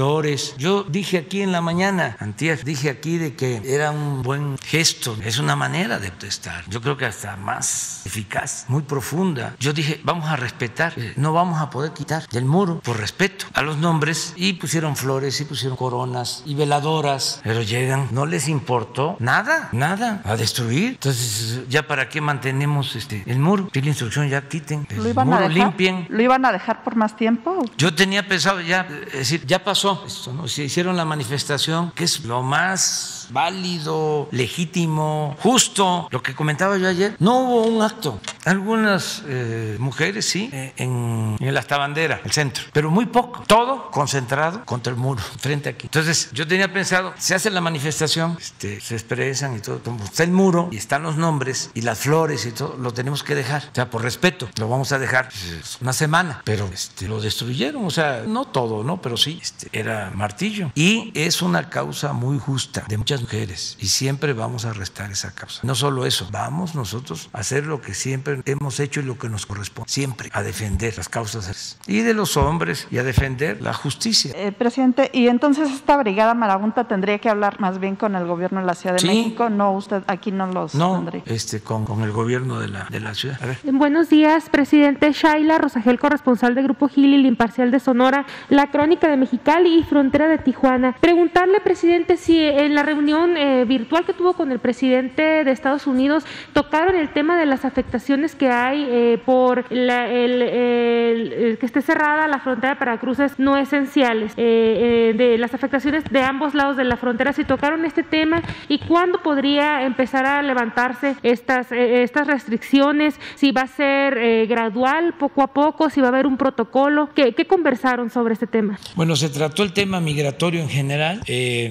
Yo 0.58 0.84
dije 0.84 1.18
aquí 1.18 1.42
en 1.42 1.52
la 1.52 1.62
mañana, 1.62 2.18
antier, 2.20 2.64
dije 2.64 2.90
aquí 2.90 3.18
de 3.18 3.36
que 3.36 3.62
era 3.66 3.90
un 3.90 4.22
buen 4.22 4.58
gesto, 4.60 5.18
es 5.24 5.40
una 5.40 5.56
manera 5.56 5.98
de 5.98 6.10
protestar. 6.10 6.64
Yo 6.70 6.82
creo 6.82 6.98
que 6.98 7.06
hasta 7.06 7.36
más 7.36 8.06
eficaz, 8.06 8.66
muy 8.68 8.84
profunda. 8.84 9.56
Yo 9.60 9.74
dije, 9.74 10.00
vamos 10.04 10.30
a 10.30 10.36
respetar, 10.36 10.94
eh, 10.98 11.14
no 11.16 11.34
vamos 11.34 11.60
a 11.62 11.72
poder 11.72 11.94
quitar 11.94 12.28
del 12.30 12.46
muro 12.46 12.80
por 12.82 12.98
respeto 12.98 13.48
a 13.54 13.64
los 13.64 13.78
nombres 13.78 14.34
y 14.36 14.54
pusieron 14.54 14.96
flores 14.96 15.42
y 15.42 15.46
pusieron 15.46 15.76
coronas 15.76 16.44
y 16.46 16.54
veladoras, 16.54 17.42
pero 17.44 17.64
llegan, 17.64 18.10
no 18.12 18.28
les 18.28 18.48
importó 18.48 19.18
nada, 19.20 19.70
nada, 19.72 20.22
a 20.26 20.36
destruir. 20.36 20.90
Entonces, 20.92 21.68
¿ya 21.70 21.88
para 21.88 22.08
qué 22.08 22.22
mantenemos 22.22 22.96
este, 22.96 23.24
el 23.26 23.40
muro? 23.40 23.68
Tiene 23.72 23.90
instrucción, 23.90 24.30
ya 24.30 24.48
quiten 24.48 24.86
el 24.90 24.98
¿Lo 24.98 25.10
iban, 25.10 25.28
muro, 25.28 25.40
a 25.40 25.50
dejar, 25.50 25.58
limpien. 25.58 26.06
¿Lo 26.10 26.22
iban 26.22 26.46
a 26.46 26.52
dejar 26.52 26.84
por 26.84 26.96
más 26.96 27.16
tiempo? 27.16 27.66
Yo 27.78 27.96
tenía 27.96 28.28
pensado 28.28 28.62
ya, 28.62 28.88
es 29.08 29.14
decir, 29.14 29.46
ya 29.46 29.64
pasó 29.64 29.87
esto, 30.06 30.34
¿no? 30.34 30.48
Se 30.48 30.64
hicieron 30.64 30.98
la 30.98 31.06
manifestación, 31.06 31.92
que 31.92 32.04
es 32.04 32.24
lo 32.26 32.42
más 32.44 33.17
válido, 33.30 34.28
legítimo, 34.32 35.36
justo. 35.42 36.08
Lo 36.12 36.22
que 36.22 36.36
comentaba 36.36 36.78
yo 36.78 36.88
ayer, 36.88 37.16
no 37.20 37.40
hubo 37.40 37.64
un 37.64 37.82
acto. 37.82 38.20
Algunas 38.46 39.24
eh, 39.28 39.76
mujeres 39.80 40.26
sí, 40.26 40.50
eh, 40.54 40.74
en, 40.78 41.36
en 41.40 41.48
el 41.48 41.58
el 41.58 42.32
centro, 42.32 42.64
pero 42.72 42.90
muy 42.90 43.06
poco. 43.06 43.44
Todo 43.48 43.92
concentrado 43.92 44.64
contra 44.66 44.92
el 44.92 44.98
muro, 44.98 45.22
frente 45.40 45.70
aquí. 45.70 45.88
Entonces, 45.88 46.30
yo 46.32 46.48
tenía 46.48 46.72
pensado, 46.72 47.14
se 47.18 47.36
hace 47.36 47.50
la 47.50 47.62
manifestación, 47.62 48.38
este, 48.40 48.80
se 48.80 48.96
expresan 48.96 49.56
y 49.56 49.60
todo, 49.60 49.80
como 49.80 50.04
está 50.04 50.24
el 50.24 50.32
muro 50.32 50.70
y 50.72 50.78
están 50.78 51.04
los 51.04 51.18
nombres 51.18 51.72
y 51.74 51.82
las 51.82 52.00
flores 52.00 52.46
y 52.46 52.52
todo, 52.52 52.78
lo 52.78 52.94
tenemos 52.94 53.24
que 53.24 53.36
dejar. 53.36 53.64
O 53.72 53.76
sea, 53.76 53.90
por 53.90 54.04
respeto, 54.04 54.50
lo 54.58 54.70
vamos 54.70 54.92
a 54.92 55.00
dejar 55.00 55.30
pues, 55.30 55.78
una 55.82 55.94
semana, 55.94 56.42
pero 56.44 56.70
este, 56.74 57.08
lo 57.08 57.20
destruyeron. 57.20 57.86
O 57.86 57.92
sea, 57.92 58.24
no 58.26 58.46
todo, 58.46 58.84
¿no? 58.84 59.02
Pero 59.02 59.18
sí, 59.18 59.40
este, 59.42 59.68
era 59.72 60.12
martillo. 60.14 60.72
Y 60.76 61.12
es 61.14 61.42
una 61.42 61.70
causa 61.70 62.14
muy 62.14 62.40
justa 62.40 62.84
de 62.88 62.98
muchas 62.98 63.17
mujeres 63.22 63.78
y 63.80 63.88
siempre 63.88 64.34
vamos 64.34 64.66
a 64.66 64.74
restar 64.74 65.12
esa 65.12 65.34
causa. 65.34 65.62
No 65.64 65.76
solo 65.76 66.06
eso, 66.06 66.28
vamos 66.32 66.76
nosotros 66.76 67.30
a 67.34 67.40
hacer 67.40 67.66
lo 67.66 67.82
que 67.82 67.94
siempre 67.94 68.42
hemos 68.46 68.80
hecho 68.80 69.00
y 69.00 69.04
lo 69.04 69.18
que 69.18 69.30
nos 69.30 69.46
corresponde, 69.46 69.90
siempre 69.90 70.30
a 70.34 70.44
defender 70.44 70.96
las 70.98 71.10
causas 71.10 71.78
y 71.88 72.00
de 72.02 72.14
los 72.14 72.38
hombres 72.38 72.88
y 72.92 72.98
a 72.98 73.04
defender 73.04 73.62
la 73.62 73.74
justicia. 73.74 74.32
Eh, 74.36 74.52
presidente, 74.52 75.10
y 75.14 75.28
entonces 75.28 75.70
esta 75.72 75.98
brigada 75.98 76.34
marabunta 76.34 76.88
tendría 76.88 77.20
que 77.20 77.30
hablar 77.30 77.60
más 77.60 77.80
bien 77.80 77.96
con 77.96 78.16
el 78.16 78.26
gobierno 78.26 78.60
de 78.60 78.66
la 78.66 78.74
Ciudad 78.76 78.96
de 78.96 79.00
Sí. 79.00 79.08
México, 79.08 79.50
no 79.50 79.72
usted 79.74 80.04
aquí 80.08 80.32
no 80.32 80.48
los 80.48 80.74
No, 80.76 80.96
tendría. 80.96 81.24
este, 81.26 81.62
con, 81.62 81.86
con 81.86 82.02
el 82.04 82.12
gobierno 82.12 82.60
de 82.60 82.68
la, 82.68 82.88
de 82.90 83.00
la 83.00 83.14
ciudad. 83.14 83.38
A 83.42 83.46
ver. 83.46 83.58
Buenos 83.72 84.10
días, 84.10 84.50
presidente 84.50 85.12
Shaila 85.12 85.58
Rosagel, 85.58 86.00
corresponsal 86.00 86.56
de 86.56 86.64
Grupo 86.64 86.88
Gil 86.88 87.12
y 87.12 87.16
el 87.16 87.26
Imparcial 87.26 87.72
de 87.72 87.80
Sonora, 87.80 88.26
La 88.50 88.70
Crónica 88.72 89.08
de 89.10 89.18
Mexicali 89.18 89.80
y 89.80 89.84
Frontera 89.84 90.28
de 90.28 90.38
Tijuana. 90.38 90.96
Preguntarle, 91.00 91.60
presidente, 91.62 92.18
si 92.18 92.40
en 92.40 92.76
la 92.76 92.84
reunión 92.84 93.07
eh, 93.12 93.64
virtual 93.66 94.06
que 94.06 94.14
tuvo 94.14 94.34
con 94.34 94.52
el 94.52 94.60
presidente 94.60 95.44
de 95.46 95.52
Estados 95.52 95.88
Unidos 95.88 96.26
tocaron 96.54 96.96
el 96.96 97.10
tema 97.10 97.38
de 97.40 97.46
las 97.46 97.64
afectaciones 97.64 98.36
que 98.36 98.50
hay 98.50 98.86
eh, 98.90 99.22
por 99.26 99.66
la- 99.72 100.08
el, 100.10 101.58
que 101.60 101.66
esté 101.66 101.82
cerrada 101.82 102.28
la 102.28 102.40
frontera 102.40 102.78
para 102.78 102.98
cruces 103.00 103.40
no 103.40 103.56
esenciales, 103.58 104.34
eh, 104.38 105.12
eh, 105.12 105.18
de 105.18 105.38
las 105.38 105.54
afectaciones 105.54 106.04
de 106.12 106.22
ambos 106.22 106.54
lados 106.54 106.76
de 106.78 106.84
la 106.84 106.98
frontera, 106.98 107.34
si 107.34 107.44
tocaron 107.44 107.86
este 107.86 108.04
tema 108.04 108.42
y 108.68 108.80
cuándo 108.80 109.22
podría 109.22 109.84
empezar 109.84 110.26
a 110.26 110.42
levantarse 110.42 111.16
estas, 111.24 111.72
eh, 111.72 112.04
estas 112.04 112.28
restricciones, 112.28 113.20
si 113.36 113.52
va 113.52 113.62
a 113.62 113.68
ser 113.68 114.18
eh, 114.18 114.46
gradual, 114.48 115.14
poco 115.18 115.42
a 115.44 115.48
poco, 115.48 115.90
si 115.90 116.02
va 116.02 116.08
a 116.08 116.10
haber 116.10 116.28
un 116.28 116.38
protocolo. 116.38 117.10
¿Qué, 117.16 117.34
qué 117.34 117.46
conversaron 117.46 118.10
sobre 118.10 118.34
este 118.34 118.48
tema? 118.48 118.78
Bueno, 118.96 119.16
se 119.16 119.30
trató 119.30 119.64
el 119.64 119.74
tema 119.74 120.00
migratorio 120.02 120.62
en 120.62 120.70
general, 120.70 121.22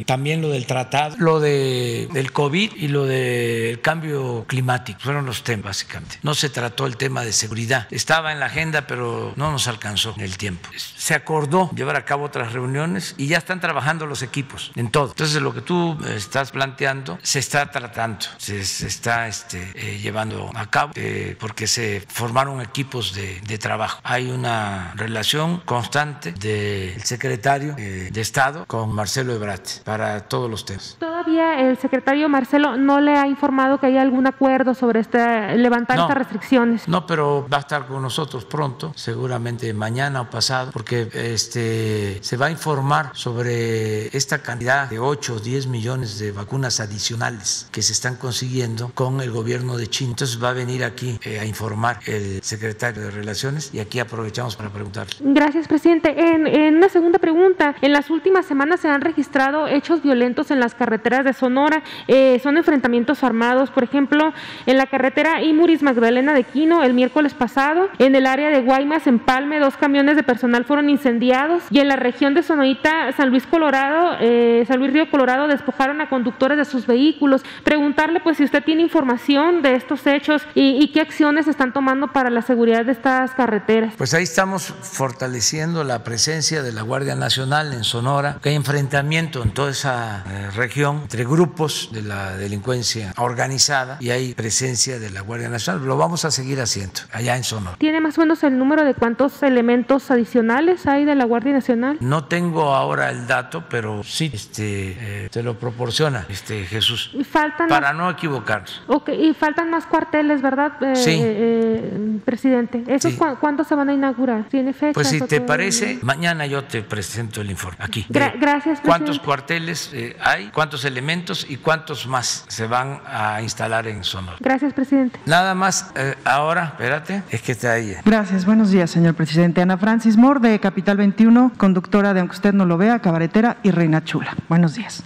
también 0.07 0.41
lo 0.43 0.49
del 0.51 0.67
tratado, 0.67 1.17
lo 1.27 1.41
de, 1.41 2.09
del 2.13 2.31
COVID 2.31 2.77
y 2.77 2.87
lo 2.87 3.05
del 3.05 3.81
cambio 3.81 4.45
climático. 4.47 5.01
Fueron 5.01 5.27
los 5.27 5.43
temas, 5.43 5.67
básicamente. 5.67 6.19
No 6.23 6.35
se 6.35 6.49
trató 6.51 6.87
el 6.87 6.97
tema 6.97 7.25
de 7.25 7.33
seguridad. 7.33 7.89
Estaba 7.91 8.33
en 8.33 8.39
la 8.39 8.47
agenda, 8.47 8.87
pero 8.87 9.33
no 9.35 9.51
nos 9.51 9.67
alcanzó 9.67 10.15
el 10.19 10.37
tiempo. 10.39 10.71
Se 10.77 11.15
acordó 11.15 11.71
llevar 11.75 11.97
a 11.97 12.05
cabo 12.05 12.25
otras 12.25 12.53
reuniones 12.53 13.17
y 13.19 13.27
ya 13.27 13.39
están 13.39 13.61
trabajando 13.61 14.07
los 14.07 14.23
equipos 14.23 14.71
en 14.77 14.91
todo. 14.93 15.09
Entonces, 15.09 15.43
lo 15.43 15.53
que 15.53 15.63
tú 15.63 15.99
eh, 16.07 16.15
estás 16.17 16.53
planteando 16.53 17.19
se 17.23 17.41
está 17.41 17.73
tratando, 17.73 18.27
se, 18.39 18.61
está 18.61 19.27
este, 19.27 19.73
eh, 19.75 19.99
llevando 19.99 20.53
a 20.55 20.71
cabo, 20.71 20.93
eh, 20.95 21.37
porque 21.41 21.67
se 21.67 22.05
formaron 22.09 22.61
equipos 22.61 23.15
de, 23.15 23.57
trabajo. 23.59 24.01
Hay 24.05 24.31
una 24.31 24.93
relación 24.97 25.61
constante 25.65 26.31
del 26.33 27.03
secretario 27.03 27.75
de 27.75 28.21
Estado 28.21 28.67
con 28.67 28.95
Marcelo 28.95 29.35
Ebrard 29.35 29.83
para 29.83 30.29
todos 30.29 30.49
los 30.49 30.65
temas. 30.67 30.99
Todavía 31.17 31.61
el 31.63 31.79
secretario 31.79 32.29
Marcelo 32.29 32.77
no 32.77 33.01
le 33.01 33.17
ha 33.17 33.27
informado 33.27 33.81
que 33.81 33.87
haya 33.87 34.03
algún 34.03 34.27
acuerdo 34.27 34.75
sobre 34.75 35.01
este, 35.01 35.57
levantar 35.57 35.97
No. 35.97 36.03
estas 36.03 36.19
restricciones. 36.19 36.87
No, 36.87 37.07
pero 37.07 37.47
va 37.51 37.57
a 37.57 37.61
estar 37.61 37.87
con 37.87 38.03
nosotros 38.03 38.45
pronto, 38.45 38.93
seguramente 38.95 39.73
mañana 39.73 40.21
o 40.21 40.29
pasado, 40.29 40.73
porque 40.73 41.09
este 41.15 42.19
se 42.23 42.37
va 42.37 42.47
a 42.47 42.51
informar 42.51 43.13
sobre 43.15 44.15
esta 44.15 44.43
cantidad 44.43 44.91
de 44.91 44.99
8 44.99 45.37
o 45.37 45.41
10 45.41 45.69
millones 45.69 46.19
de 46.19 46.33
vacunas 46.33 46.81
adicionales 46.81 47.67
que 47.73 47.81
se 47.81 47.95
están 47.95 48.17
consiguiendo 48.17 48.91
con 48.93 49.23
el 49.23 49.31
gobierno 49.31 49.79
de 49.79 49.87
China. 49.87 50.11
Entonces 50.11 50.43
va 50.43 50.51
a 50.51 50.53
venir 50.53 50.85
aquí 50.85 51.19
eh, 51.25 51.41
a 51.41 51.47
informar 51.47 51.99
el 52.05 52.43
secretario 52.43 53.01
de 53.05 53.11
Relaciones 53.11 53.73
y 53.73 53.79
aquí 53.79 54.01
aprovechamos 54.01 54.55
para 54.55 54.69
preguntarle. 54.69 55.15
Gracias, 55.21 55.67
presidente. 55.67 56.11
En, 56.11 56.47
en 56.47 56.77
una 56.77 56.91
segunda 56.91 57.19
pregunta, 57.19 57.75
en 57.81 57.93
las 57.95 58.11
últimas 58.11 58.45
semanas 58.45 58.81
se 58.81 58.89
han 58.91 59.01
registrado 59.01 59.67
hechos 59.67 60.03
violentos 60.03 60.51
en 60.51 60.61
las 60.61 60.75
carreteras 60.75 61.06
de 61.07 61.33
Sonora. 61.33 61.83
Eh, 62.09 62.41
son 62.43 62.57
enfrentamientos 62.57 63.23
armados, 63.23 63.71
por 63.71 63.85
ejemplo, 63.85 64.33
en 64.67 64.77
la 64.77 64.87
carretera 64.87 65.43
Imuris 65.43 65.83
Magdalena 65.83 66.35
de 66.35 66.43
Quino 66.43 66.83
el 66.83 66.95
miércoles 66.95 67.33
pasado, 67.33 67.89
en 67.99 68.17
el 68.17 68.27
área 68.27 68.49
de 68.51 68.61
Guaymas, 68.63 69.07
en 69.07 69.21
Palme, 69.21 69.61
dos 69.61 69.77
camiones 69.77 70.17
de 70.17 70.25
personal 70.25 70.65
fueron 70.65 70.91
incendiados 70.91 71.63
y 71.71 71.79
en 71.79 71.89
la 71.89 71.97
región 71.97 72.35
de 72.35 72.43
Sonoita, 72.43 73.13
San 73.13 73.31
Luis 73.31 73.47
Colorado, 73.47 74.17
eh, 74.21 74.65
San 74.67 74.79
Luis 74.81 74.93
Río 74.93 75.09
Colorado, 75.11 75.47
despojaron 75.47 76.01
a 76.01 76.09
conductores 76.09 76.59
de 76.59 76.65
sus 76.65 76.87
vehículos. 76.87 77.43
Preguntarle, 77.63 78.21
pues, 78.21 78.39
si 78.39 78.45
usted 78.45 78.65
tiene 78.65 78.83
información 78.83 79.63
de 79.63 79.75
estos 79.75 80.07
hechos 80.07 80.43
y, 80.55 80.83
y 80.83 80.89
qué 80.89 81.01
acciones 81.01 81.47
están 81.47 81.73
tomando 81.73 82.09
para 82.09 82.31
la 82.31 82.43
seguridad 82.43 82.85
de 82.85 82.93
estas 82.93 83.31
carreteras. 83.33 83.95
Pues 83.97 84.13
ahí 84.13 84.25
estamos 84.25 84.75
fortaleciendo 84.83 85.85
la 85.85 86.03
presencia 86.03 86.63
de 86.63 86.73
la 86.73 86.83
Guardia 86.83 87.15
Nacional 87.15 87.73
en 87.73 87.85
Sonora, 87.85 88.39
que 88.43 88.51
hay 88.51 88.55
enfrentamiento 88.57 89.43
en 89.43 89.51
toda 89.53 89.71
esa 89.71 90.25
eh, 90.29 90.51
región 90.57 90.96
entre 91.03 91.25
grupos 91.25 91.91
de 91.93 92.03
la 92.03 92.37
delincuencia 92.37 93.13
organizada 93.17 93.99
y 94.01 94.11
hay 94.11 94.35
presencia 94.35 94.99
de 94.99 95.11
la 95.11 95.21
Guardia 95.21 95.49
Nacional. 95.49 95.85
Lo 95.87 95.97
vamos 95.97 96.25
a 96.25 96.31
seguir 96.31 96.61
haciendo 96.61 97.01
allá 97.13 97.37
en 97.37 97.45
Sonora. 97.45 97.77
¿Tiene 97.79 98.01
más 98.01 98.19
o 98.19 98.21
menos 98.23 98.43
el 98.45 98.59
número 98.59 98.85
de 98.85 98.95
cuántos 98.95 99.43
elementos 99.43 100.11
adicionales 100.11 100.87
hay 100.87 101.05
de 101.05 101.15
la 101.15 101.25
Guardia 101.25 101.53
Nacional? 101.53 101.99
No 102.01 102.25
tengo 102.25 102.75
ahora 102.75 103.11
el 103.11 103.27
dato, 103.27 103.65
pero 103.69 104.03
sí, 104.03 104.31
este, 104.33 105.25
eh, 105.25 105.29
te 105.31 105.43
lo 105.43 105.59
proporciona 105.59 106.27
este 106.29 106.65
Jesús, 106.65 107.11
Y 107.15 107.25
faltan 107.25 107.69
para 107.69 107.93
no 107.93 108.11
equivocarnos. 108.11 108.83
Ok, 108.89 109.11
y 109.11 109.35
faltan 109.35 109.71
más 109.71 109.87
cuarteles, 109.87 110.43
¿verdad, 110.43 110.73
eh, 110.83 110.97
Sí. 110.97 111.19
eh, 111.23 112.19
presidente? 112.25 112.83
¿Esos 112.87 113.13
Sí. 113.13 113.19
cuándo 113.41 113.65
se 113.65 113.75
van 113.75 113.89
a 113.89 113.95
inaugurar? 113.95 114.45
¿Tiene 114.49 114.73
fecha? 114.73 114.93
Pues 114.95 115.09
si 115.09 115.21
te 115.21 115.41
parece, 115.41 115.99
mañana 116.03 116.47
yo 116.47 116.65
te 116.65 116.83
presento 116.83 117.41
el 117.41 117.51
informe 117.51 117.79
aquí. 117.81 118.07
Gra- 118.09 118.35
gracias, 118.39 118.81
¿Cuántos 118.81 119.19
presidente. 119.19 119.25
cuarteles 119.25 119.91
eh, 119.93 120.17
hay? 120.21 120.49
¿Cuántos 120.53 120.76
elementos? 120.85 121.47
¿Y 121.49 121.57
cuántos 121.57 122.07
más 122.07 122.45
se 122.49 122.67
van 122.67 123.01
a 123.07 123.41
instalar 123.43 123.87
en 123.87 124.05
Sonora? 124.05 124.37
Gracias, 124.41 124.73
presidente. 124.73 125.19
Nada 125.27 125.55
más, 125.55 125.91
eh, 125.95 126.15
ahora, 126.25 126.65
espérate, 126.65 127.23
es 127.31 127.43
que 127.43 127.53
está 127.53 127.73
ahí. 127.73 127.97
Gracias, 128.05 128.45
buenos 128.45 128.71
días, 128.71 128.91
señor 128.91 129.15
presidente. 129.15 129.63
Ana 129.63 129.79
Francis 129.79 130.17
Moore, 130.17 130.41
de 130.41 130.61
Capital 130.61 130.97
21, 130.97 131.53
conductora 131.57 132.15
de 132.15 132.21
Aunque 132.21 132.35
usted 132.35 132.53
no 132.53 132.65
lo 132.65 132.77
vea, 132.77 132.99
cabaretera 133.01 133.59
y 133.63 133.71
reina 133.71 134.05
chula. 134.05 134.35
Buenos 134.49 134.75
días. 134.75 135.03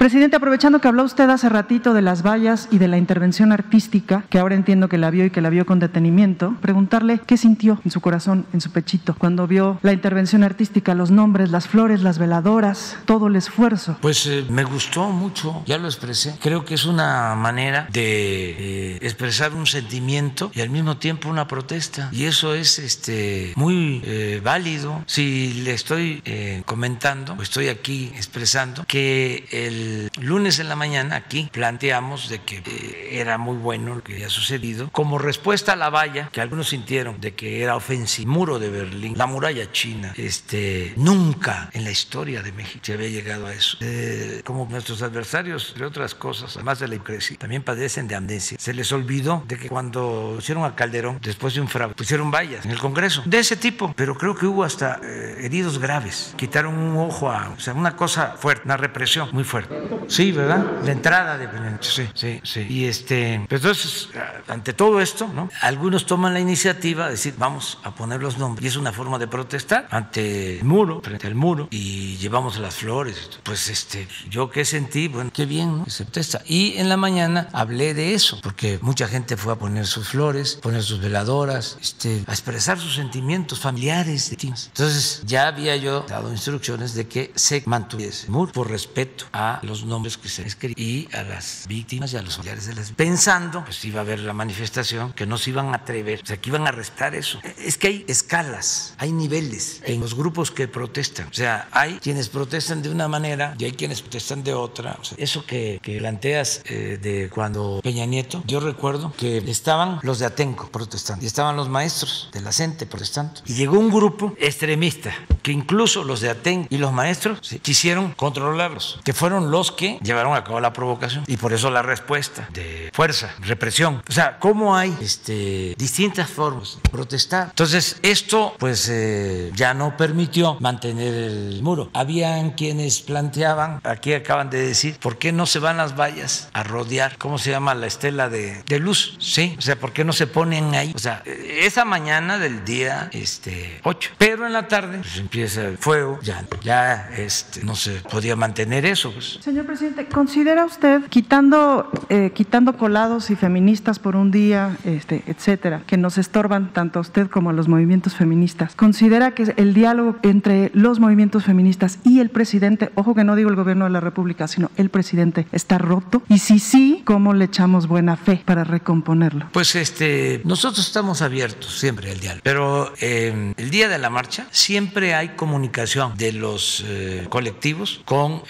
Presidente, 0.00 0.36
aprovechando 0.36 0.80
que 0.80 0.88
habló 0.88 1.04
usted 1.04 1.28
hace 1.28 1.50
ratito 1.50 1.92
de 1.92 2.00
las 2.00 2.22
vallas 2.22 2.68
y 2.70 2.78
de 2.78 2.88
la 2.88 2.96
intervención 2.96 3.52
artística, 3.52 4.24
que 4.30 4.38
ahora 4.38 4.54
entiendo 4.54 4.88
que 4.88 4.96
la 4.96 5.10
vio 5.10 5.26
y 5.26 5.30
que 5.30 5.42
la 5.42 5.50
vio 5.50 5.66
con 5.66 5.78
detenimiento, 5.78 6.56
preguntarle 6.62 7.20
qué 7.26 7.36
sintió 7.36 7.78
en 7.84 7.90
su 7.90 8.00
corazón, 8.00 8.46
en 8.54 8.62
su 8.62 8.70
pechito, 8.70 9.14
cuando 9.14 9.46
vio 9.46 9.78
la 9.82 9.92
intervención 9.92 10.42
artística, 10.42 10.94
los 10.94 11.10
nombres, 11.10 11.50
las 11.50 11.68
flores, 11.68 12.00
las 12.00 12.18
veladoras, 12.18 12.96
todo 13.04 13.26
el 13.26 13.36
esfuerzo. 13.36 13.98
Pues 14.00 14.24
eh, 14.24 14.46
me 14.48 14.64
gustó 14.64 15.10
mucho, 15.10 15.62
ya 15.66 15.76
lo 15.76 15.86
expresé. 15.86 16.34
Creo 16.40 16.64
que 16.64 16.76
es 16.76 16.86
una 16.86 17.34
manera 17.34 17.86
de 17.92 18.94
eh, 18.94 18.98
expresar 19.02 19.52
un 19.52 19.66
sentimiento 19.66 20.50
y 20.54 20.62
al 20.62 20.70
mismo 20.70 20.96
tiempo 20.96 21.28
una 21.28 21.46
protesta. 21.46 22.08
Y 22.10 22.24
eso 22.24 22.54
es 22.54 22.78
este, 22.78 23.52
muy 23.54 24.00
eh, 24.06 24.40
válido. 24.42 25.04
Si 25.04 25.60
le 25.62 25.74
estoy 25.74 26.22
comentando, 26.64 27.36
estoy 27.42 27.68
aquí 27.68 28.10
expresando, 28.14 28.86
que 28.86 29.46
el 29.52 29.89
lunes 30.20 30.58
en 30.58 30.68
la 30.68 30.76
mañana 30.76 31.16
aquí 31.16 31.48
planteamos 31.52 32.28
de 32.28 32.40
que 32.40 32.62
eh, 32.64 33.20
era 33.20 33.38
muy 33.38 33.56
bueno 33.56 33.96
lo 33.96 34.02
que 34.02 34.14
había 34.14 34.28
sucedido, 34.28 34.90
como 34.90 35.18
respuesta 35.18 35.72
a 35.72 35.76
la 35.76 35.90
valla 35.90 36.28
que 36.32 36.40
algunos 36.40 36.68
sintieron 36.68 37.20
de 37.20 37.34
que 37.34 37.62
era 37.62 37.76
ofensivo, 37.76 38.30
muro 38.30 38.58
de 38.58 38.70
Berlín, 38.70 39.14
la 39.16 39.26
muralla 39.26 39.70
china, 39.72 40.12
este, 40.16 40.94
nunca 40.96 41.70
en 41.72 41.84
la 41.84 41.90
historia 41.90 42.42
de 42.42 42.52
México 42.52 42.80
se 42.84 42.94
había 42.94 43.08
llegado 43.08 43.46
a 43.46 43.52
eso. 43.52 43.76
Eh, 43.80 44.42
como 44.44 44.66
nuestros 44.70 45.02
adversarios, 45.02 45.70
entre 45.70 45.86
otras 45.86 46.14
cosas, 46.14 46.56
además 46.56 46.78
de 46.78 46.88
la 46.88 46.94
hipocresía, 46.94 47.38
también 47.38 47.62
padecen 47.62 48.08
de 48.08 48.14
amnesia. 48.14 48.56
Se 48.60 48.74
les 48.74 48.92
olvidó 48.92 49.44
de 49.46 49.56
que 49.56 49.68
cuando 49.68 50.36
hicieron 50.38 50.64
a 50.64 50.74
Calderón, 50.74 51.18
después 51.22 51.54
de 51.54 51.60
un 51.60 51.68
fraude, 51.68 51.94
pusieron 51.94 52.30
vallas 52.30 52.64
en 52.64 52.70
el 52.70 52.78
Congreso, 52.78 53.22
de 53.26 53.38
ese 53.38 53.56
tipo, 53.56 53.92
pero 53.96 54.16
creo 54.16 54.34
que 54.34 54.46
hubo 54.46 54.64
hasta 54.64 55.00
eh, 55.02 55.38
heridos 55.40 55.78
graves, 55.78 56.34
quitaron 56.36 56.78
un 56.78 56.96
ojo 56.98 57.30
a, 57.30 57.50
o 57.50 57.60
sea, 57.60 57.74
una 57.74 57.96
cosa 57.96 58.36
fuerte, 58.38 58.62
una 58.64 58.76
represión 58.76 59.28
muy 59.32 59.44
fuerte. 59.44 59.74
Sí, 60.08 60.32
¿verdad? 60.32 60.64
La 60.84 60.92
entrada 60.92 61.38
de 61.38 61.48
sí, 61.80 62.08
sí, 62.14 62.40
sí. 62.42 62.66
Y 62.68 62.84
este, 62.86 63.44
pues 63.48 63.60
entonces, 63.60 64.08
ante 64.48 64.72
todo 64.72 65.00
esto, 65.00 65.28
¿no? 65.28 65.48
Algunos 65.62 66.06
toman 66.06 66.34
la 66.34 66.40
iniciativa 66.40 67.06
de 67.06 67.12
decir, 67.12 67.34
vamos 67.38 67.78
a 67.84 67.94
poner 67.94 68.22
los 68.22 68.38
nombres. 68.38 68.64
Y 68.64 68.68
es 68.68 68.76
una 68.76 68.92
forma 68.92 69.18
de 69.18 69.28
protestar 69.28 69.86
ante 69.90 70.58
el 70.58 70.64
muro, 70.64 71.00
frente 71.02 71.26
al 71.26 71.34
muro, 71.34 71.68
y 71.70 72.16
llevamos 72.16 72.58
las 72.58 72.76
flores. 72.76 73.40
Pues 73.42 73.68
este, 73.68 74.08
yo 74.28 74.50
que 74.50 74.64
sentí, 74.64 75.08
bueno, 75.08 75.30
qué 75.32 75.46
bien, 75.46 75.78
¿no? 75.78 75.86
Se 75.86 76.04
protesta. 76.04 76.42
Y 76.46 76.74
en 76.78 76.88
la 76.88 76.96
mañana 76.96 77.48
hablé 77.52 77.94
de 77.94 78.14
eso, 78.14 78.40
porque 78.42 78.78
mucha 78.82 79.06
gente 79.08 79.36
fue 79.36 79.52
a 79.52 79.56
poner 79.56 79.86
sus 79.86 80.08
flores, 80.08 80.58
poner 80.62 80.82
sus 80.82 81.00
veladoras, 81.00 81.78
este, 81.80 82.24
a 82.26 82.32
expresar 82.32 82.78
sus 82.78 82.94
sentimientos 82.94 83.60
familiares. 83.60 84.32
Entonces, 84.32 85.22
ya 85.26 85.46
había 85.46 85.76
yo 85.76 86.04
dado 86.08 86.30
instrucciones 86.30 86.94
de 86.94 87.06
que 87.06 87.32
se 87.34 87.62
mantuviese 87.66 88.26
el 88.26 88.32
muro 88.32 88.52
por 88.52 88.70
respeto 88.70 89.26
a 89.32 89.60
los 89.70 89.84
nombres 89.84 90.18
que 90.18 90.28
se 90.28 90.42
escribían 90.46 90.74
y 90.76 91.08
a 91.14 91.22
las 91.22 91.64
víctimas 91.68 92.12
y 92.12 92.16
a 92.16 92.22
los 92.22 92.34
familiares 92.36 92.66
de 92.66 92.74
las 92.74 92.90
pensando 92.90 93.64
pues 93.64 93.84
iba 93.84 94.00
a 94.00 94.02
haber 94.02 94.18
la 94.18 94.32
manifestación 94.32 95.12
que 95.12 95.26
no 95.26 95.38
se 95.38 95.50
iban 95.50 95.72
a 95.72 95.76
atrever 95.76 96.20
o 96.22 96.26
sea 96.26 96.36
que 96.38 96.50
iban 96.50 96.66
a 96.66 96.70
arrestar 96.70 97.14
eso. 97.14 97.38
Es 97.56 97.78
que 97.78 97.86
hay 97.86 98.04
escalas 98.08 98.94
hay 98.98 99.12
niveles 99.12 99.80
en 99.84 100.00
los 100.00 100.14
grupos 100.14 100.50
que 100.50 100.66
protestan. 100.66 101.28
O 101.28 101.34
sea 101.34 101.68
hay 101.70 101.98
quienes 102.00 102.28
protestan 102.28 102.82
de 102.82 102.90
una 102.90 103.06
manera 103.06 103.54
y 103.58 103.64
hay 103.64 103.72
quienes 103.72 104.02
protestan 104.02 104.42
de 104.42 104.54
otra. 104.54 104.98
Eso 105.16 105.46
que, 105.46 105.78
que 105.82 105.98
planteas 105.98 106.62
eh, 106.64 106.98
de 107.00 107.30
cuando 107.30 107.80
Peña 107.82 108.06
Nieto 108.06 108.42
yo 108.46 108.58
recuerdo 108.58 109.12
que 109.16 109.38
estaban 109.38 110.00
los 110.02 110.18
de 110.18 110.26
Atenco 110.26 110.68
protestando 110.70 111.22
y 111.24 111.28
estaban 111.28 111.56
los 111.56 111.68
maestros 111.68 112.28
de 112.32 112.40
la 112.40 112.52
CENTE 112.52 112.86
protestando. 112.86 113.40
Y 113.46 113.54
llegó 113.54 113.78
un 113.78 113.90
grupo 113.90 114.34
extremista 114.38 115.14
que 115.42 115.52
incluso 115.52 116.02
los 116.02 116.20
de 116.20 116.30
Atenco 116.30 116.66
y 116.70 116.78
los 116.78 116.92
maestros 116.92 117.38
quisieron 117.62 118.12
controlarlos 118.14 118.98
que 119.04 119.12
fueron 119.12 119.49
los 119.50 119.72
que 119.72 119.98
llevaron 120.02 120.34
a 120.34 120.44
cabo 120.44 120.60
la 120.60 120.72
provocación 120.72 121.24
y 121.26 121.36
por 121.36 121.52
eso 121.52 121.70
la 121.70 121.82
respuesta 121.82 122.48
de 122.52 122.90
fuerza, 122.92 123.34
represión. 123.40 124.02
O 124.08 124.12
sea, 124.12 124.38
cómo 124.38 124.76
hay 124.76 124.96
este, 125.00 125.74
distintas 125.76 126.30
formas 126.30 126.78
de 126.82 126.90
protestar. 126.90 127.48
Entonces, 127.50 127.98
esto 128.02 128.54
pues 128.58 128.88
eh, 128.88 129.50
ya 129.54 129.74
no 129.74 129.96
permitió 129.96 130.56
mantener 130.60 131.14
el 131.14 131.62
muro. 131.62 131.90
Habían 131.94 132.50
quienes 132.50 133.00
planteaban, 133.00 133.80
aquí 133.84 134.14
acaban 134.14 134.50
de 134.50 134.66
decir, 134.66 134.98
¿por 135.00 135.18
qué 135.18 135.32
no 135.32 135.46
se 135.46 135.58
van 135.58 135.76
las 135.76 135.98
vallas 135.98 136.48
a 136.52 136.62
rodear? 136.62 137.18
¿Cómo 137.18 137.38
se 137.38 137.50
llama 137.50 137.74
la 137.74 137.86
estela 137.86 138.28
de, 138.28 138.62
luz? 138.78 139.16
Sí, 139.18 139.56
o 139.58 139.60
sea, 139.60 139.76
¿por 139.76 139.92
qué 139.92 140.04
no 140.04 140.12
se 140.12 140.26
ponen 140.26 140.74
ahí? 140.74 140.92
O 140.94 140.98
sea, 140.98 141.22
esa 141.24 141.84
mañana 141.84 142.38
del 142.38 142.64
día 142.64 143.08
este, 143.12 143.80
8, 143.84 144.12
pero 144.18 144.46
en 144.46 144.52
la 144.52 144.68
tarde 144.68 144.98
pues, 144.98 145.16
empieza 145.16 145.62
el 145.62 145.78
fuego, 145.78 146.18
ya, 146.22 146.44
ya 146.62 147.10
este, 147.16 147.62
no 147.64 147.74
se 147.76 147.92
podía 148.00 148.36
mantener 148.36 148.86
eso. 148.86 149.12
Pues. 149.12 149.39
Señor 149.40 149.66
presidente, 149.66 150.06
considera 150.06 150.30
¿Considera 150.40 150.64
usted, 150.64 151.02
quitando, 151.10 151.90
eh, 152.08 152.30
quitando 152.34 152.78
colados 152.78 153.30
y 153.30 153.36
feministas 153.36 153.98
por 153.98 154.16
un 154.16 154.30
día, 154.30 154.78
este, 154.84 155.22
etcétera, 155.26 155.82
que 155.86 155.98
nos 155.98 156.16
estorban 156.16 156.72
tanto 156.72 156.98
a 156.98 157.02
usted 157.02 157.26
como 157.26 157.50
a 157.50 157.52
los 157.52 157.68
movimientos 157.68 158.14
feministas, 158.14 158.74
considera 158.74 159.34
que 159.34 159.52
el 159.56 159.74
diálogo 159.74 160.16
entre 160.22 160.70
los 160.72 160.98
movimientos 160.98 161.44
feministas 161.44 161.98
y 162.04 162.20
el 162.20 162.30
presidente, 162.30 162.90
ojo 162.94 163.14
que 163.14 163.22
no 163.22 163.36
digo 163.36 163.50
el 163.50 163.56
gobierno 163.56 163.84
de 163.84 163.90
la 163.90 164.00
República, 164.00 164.48
sino 164.48 164.70
el 164.76 164.88
presidente, 164.88 165.46
está 165.52 165.76
roto? 165.76 166.22
Y 166.28 166.38
si 166.38 166.58
sí, 166.58 167.02
¿cómo 167.04 167.34
le 167.34 167.44
echamos 167.44 167.86
buena 167.86 168.16
fe 168.16 168.40
para 168.44 168.64
recomponerlo? 168.64 169.50
Pues 169.52 169.74
este, 169.74 170.40
nosotros 170.44 170.86
estamos 170.86 171.20
abiertos 171.20 171.78
siempre 171.78 172.10
al 172.10 172.18
diálogo, 172.18 172.40
pero 172.42 172.94
eh, 173.00 173.52
el 173.56 173.70
día 173.70 173.88
de 173.88 173.98
la 173.98 174.08
marcha 174.08 174.46
siempre 174.52 175.14
hay 175.14 175.30
comunicación 175.30 176.16
de 176.16 176.32
los 176.32 176.82
eh, 176.86 177.26
colectivos 177.28 178.00
con 178.04 178.42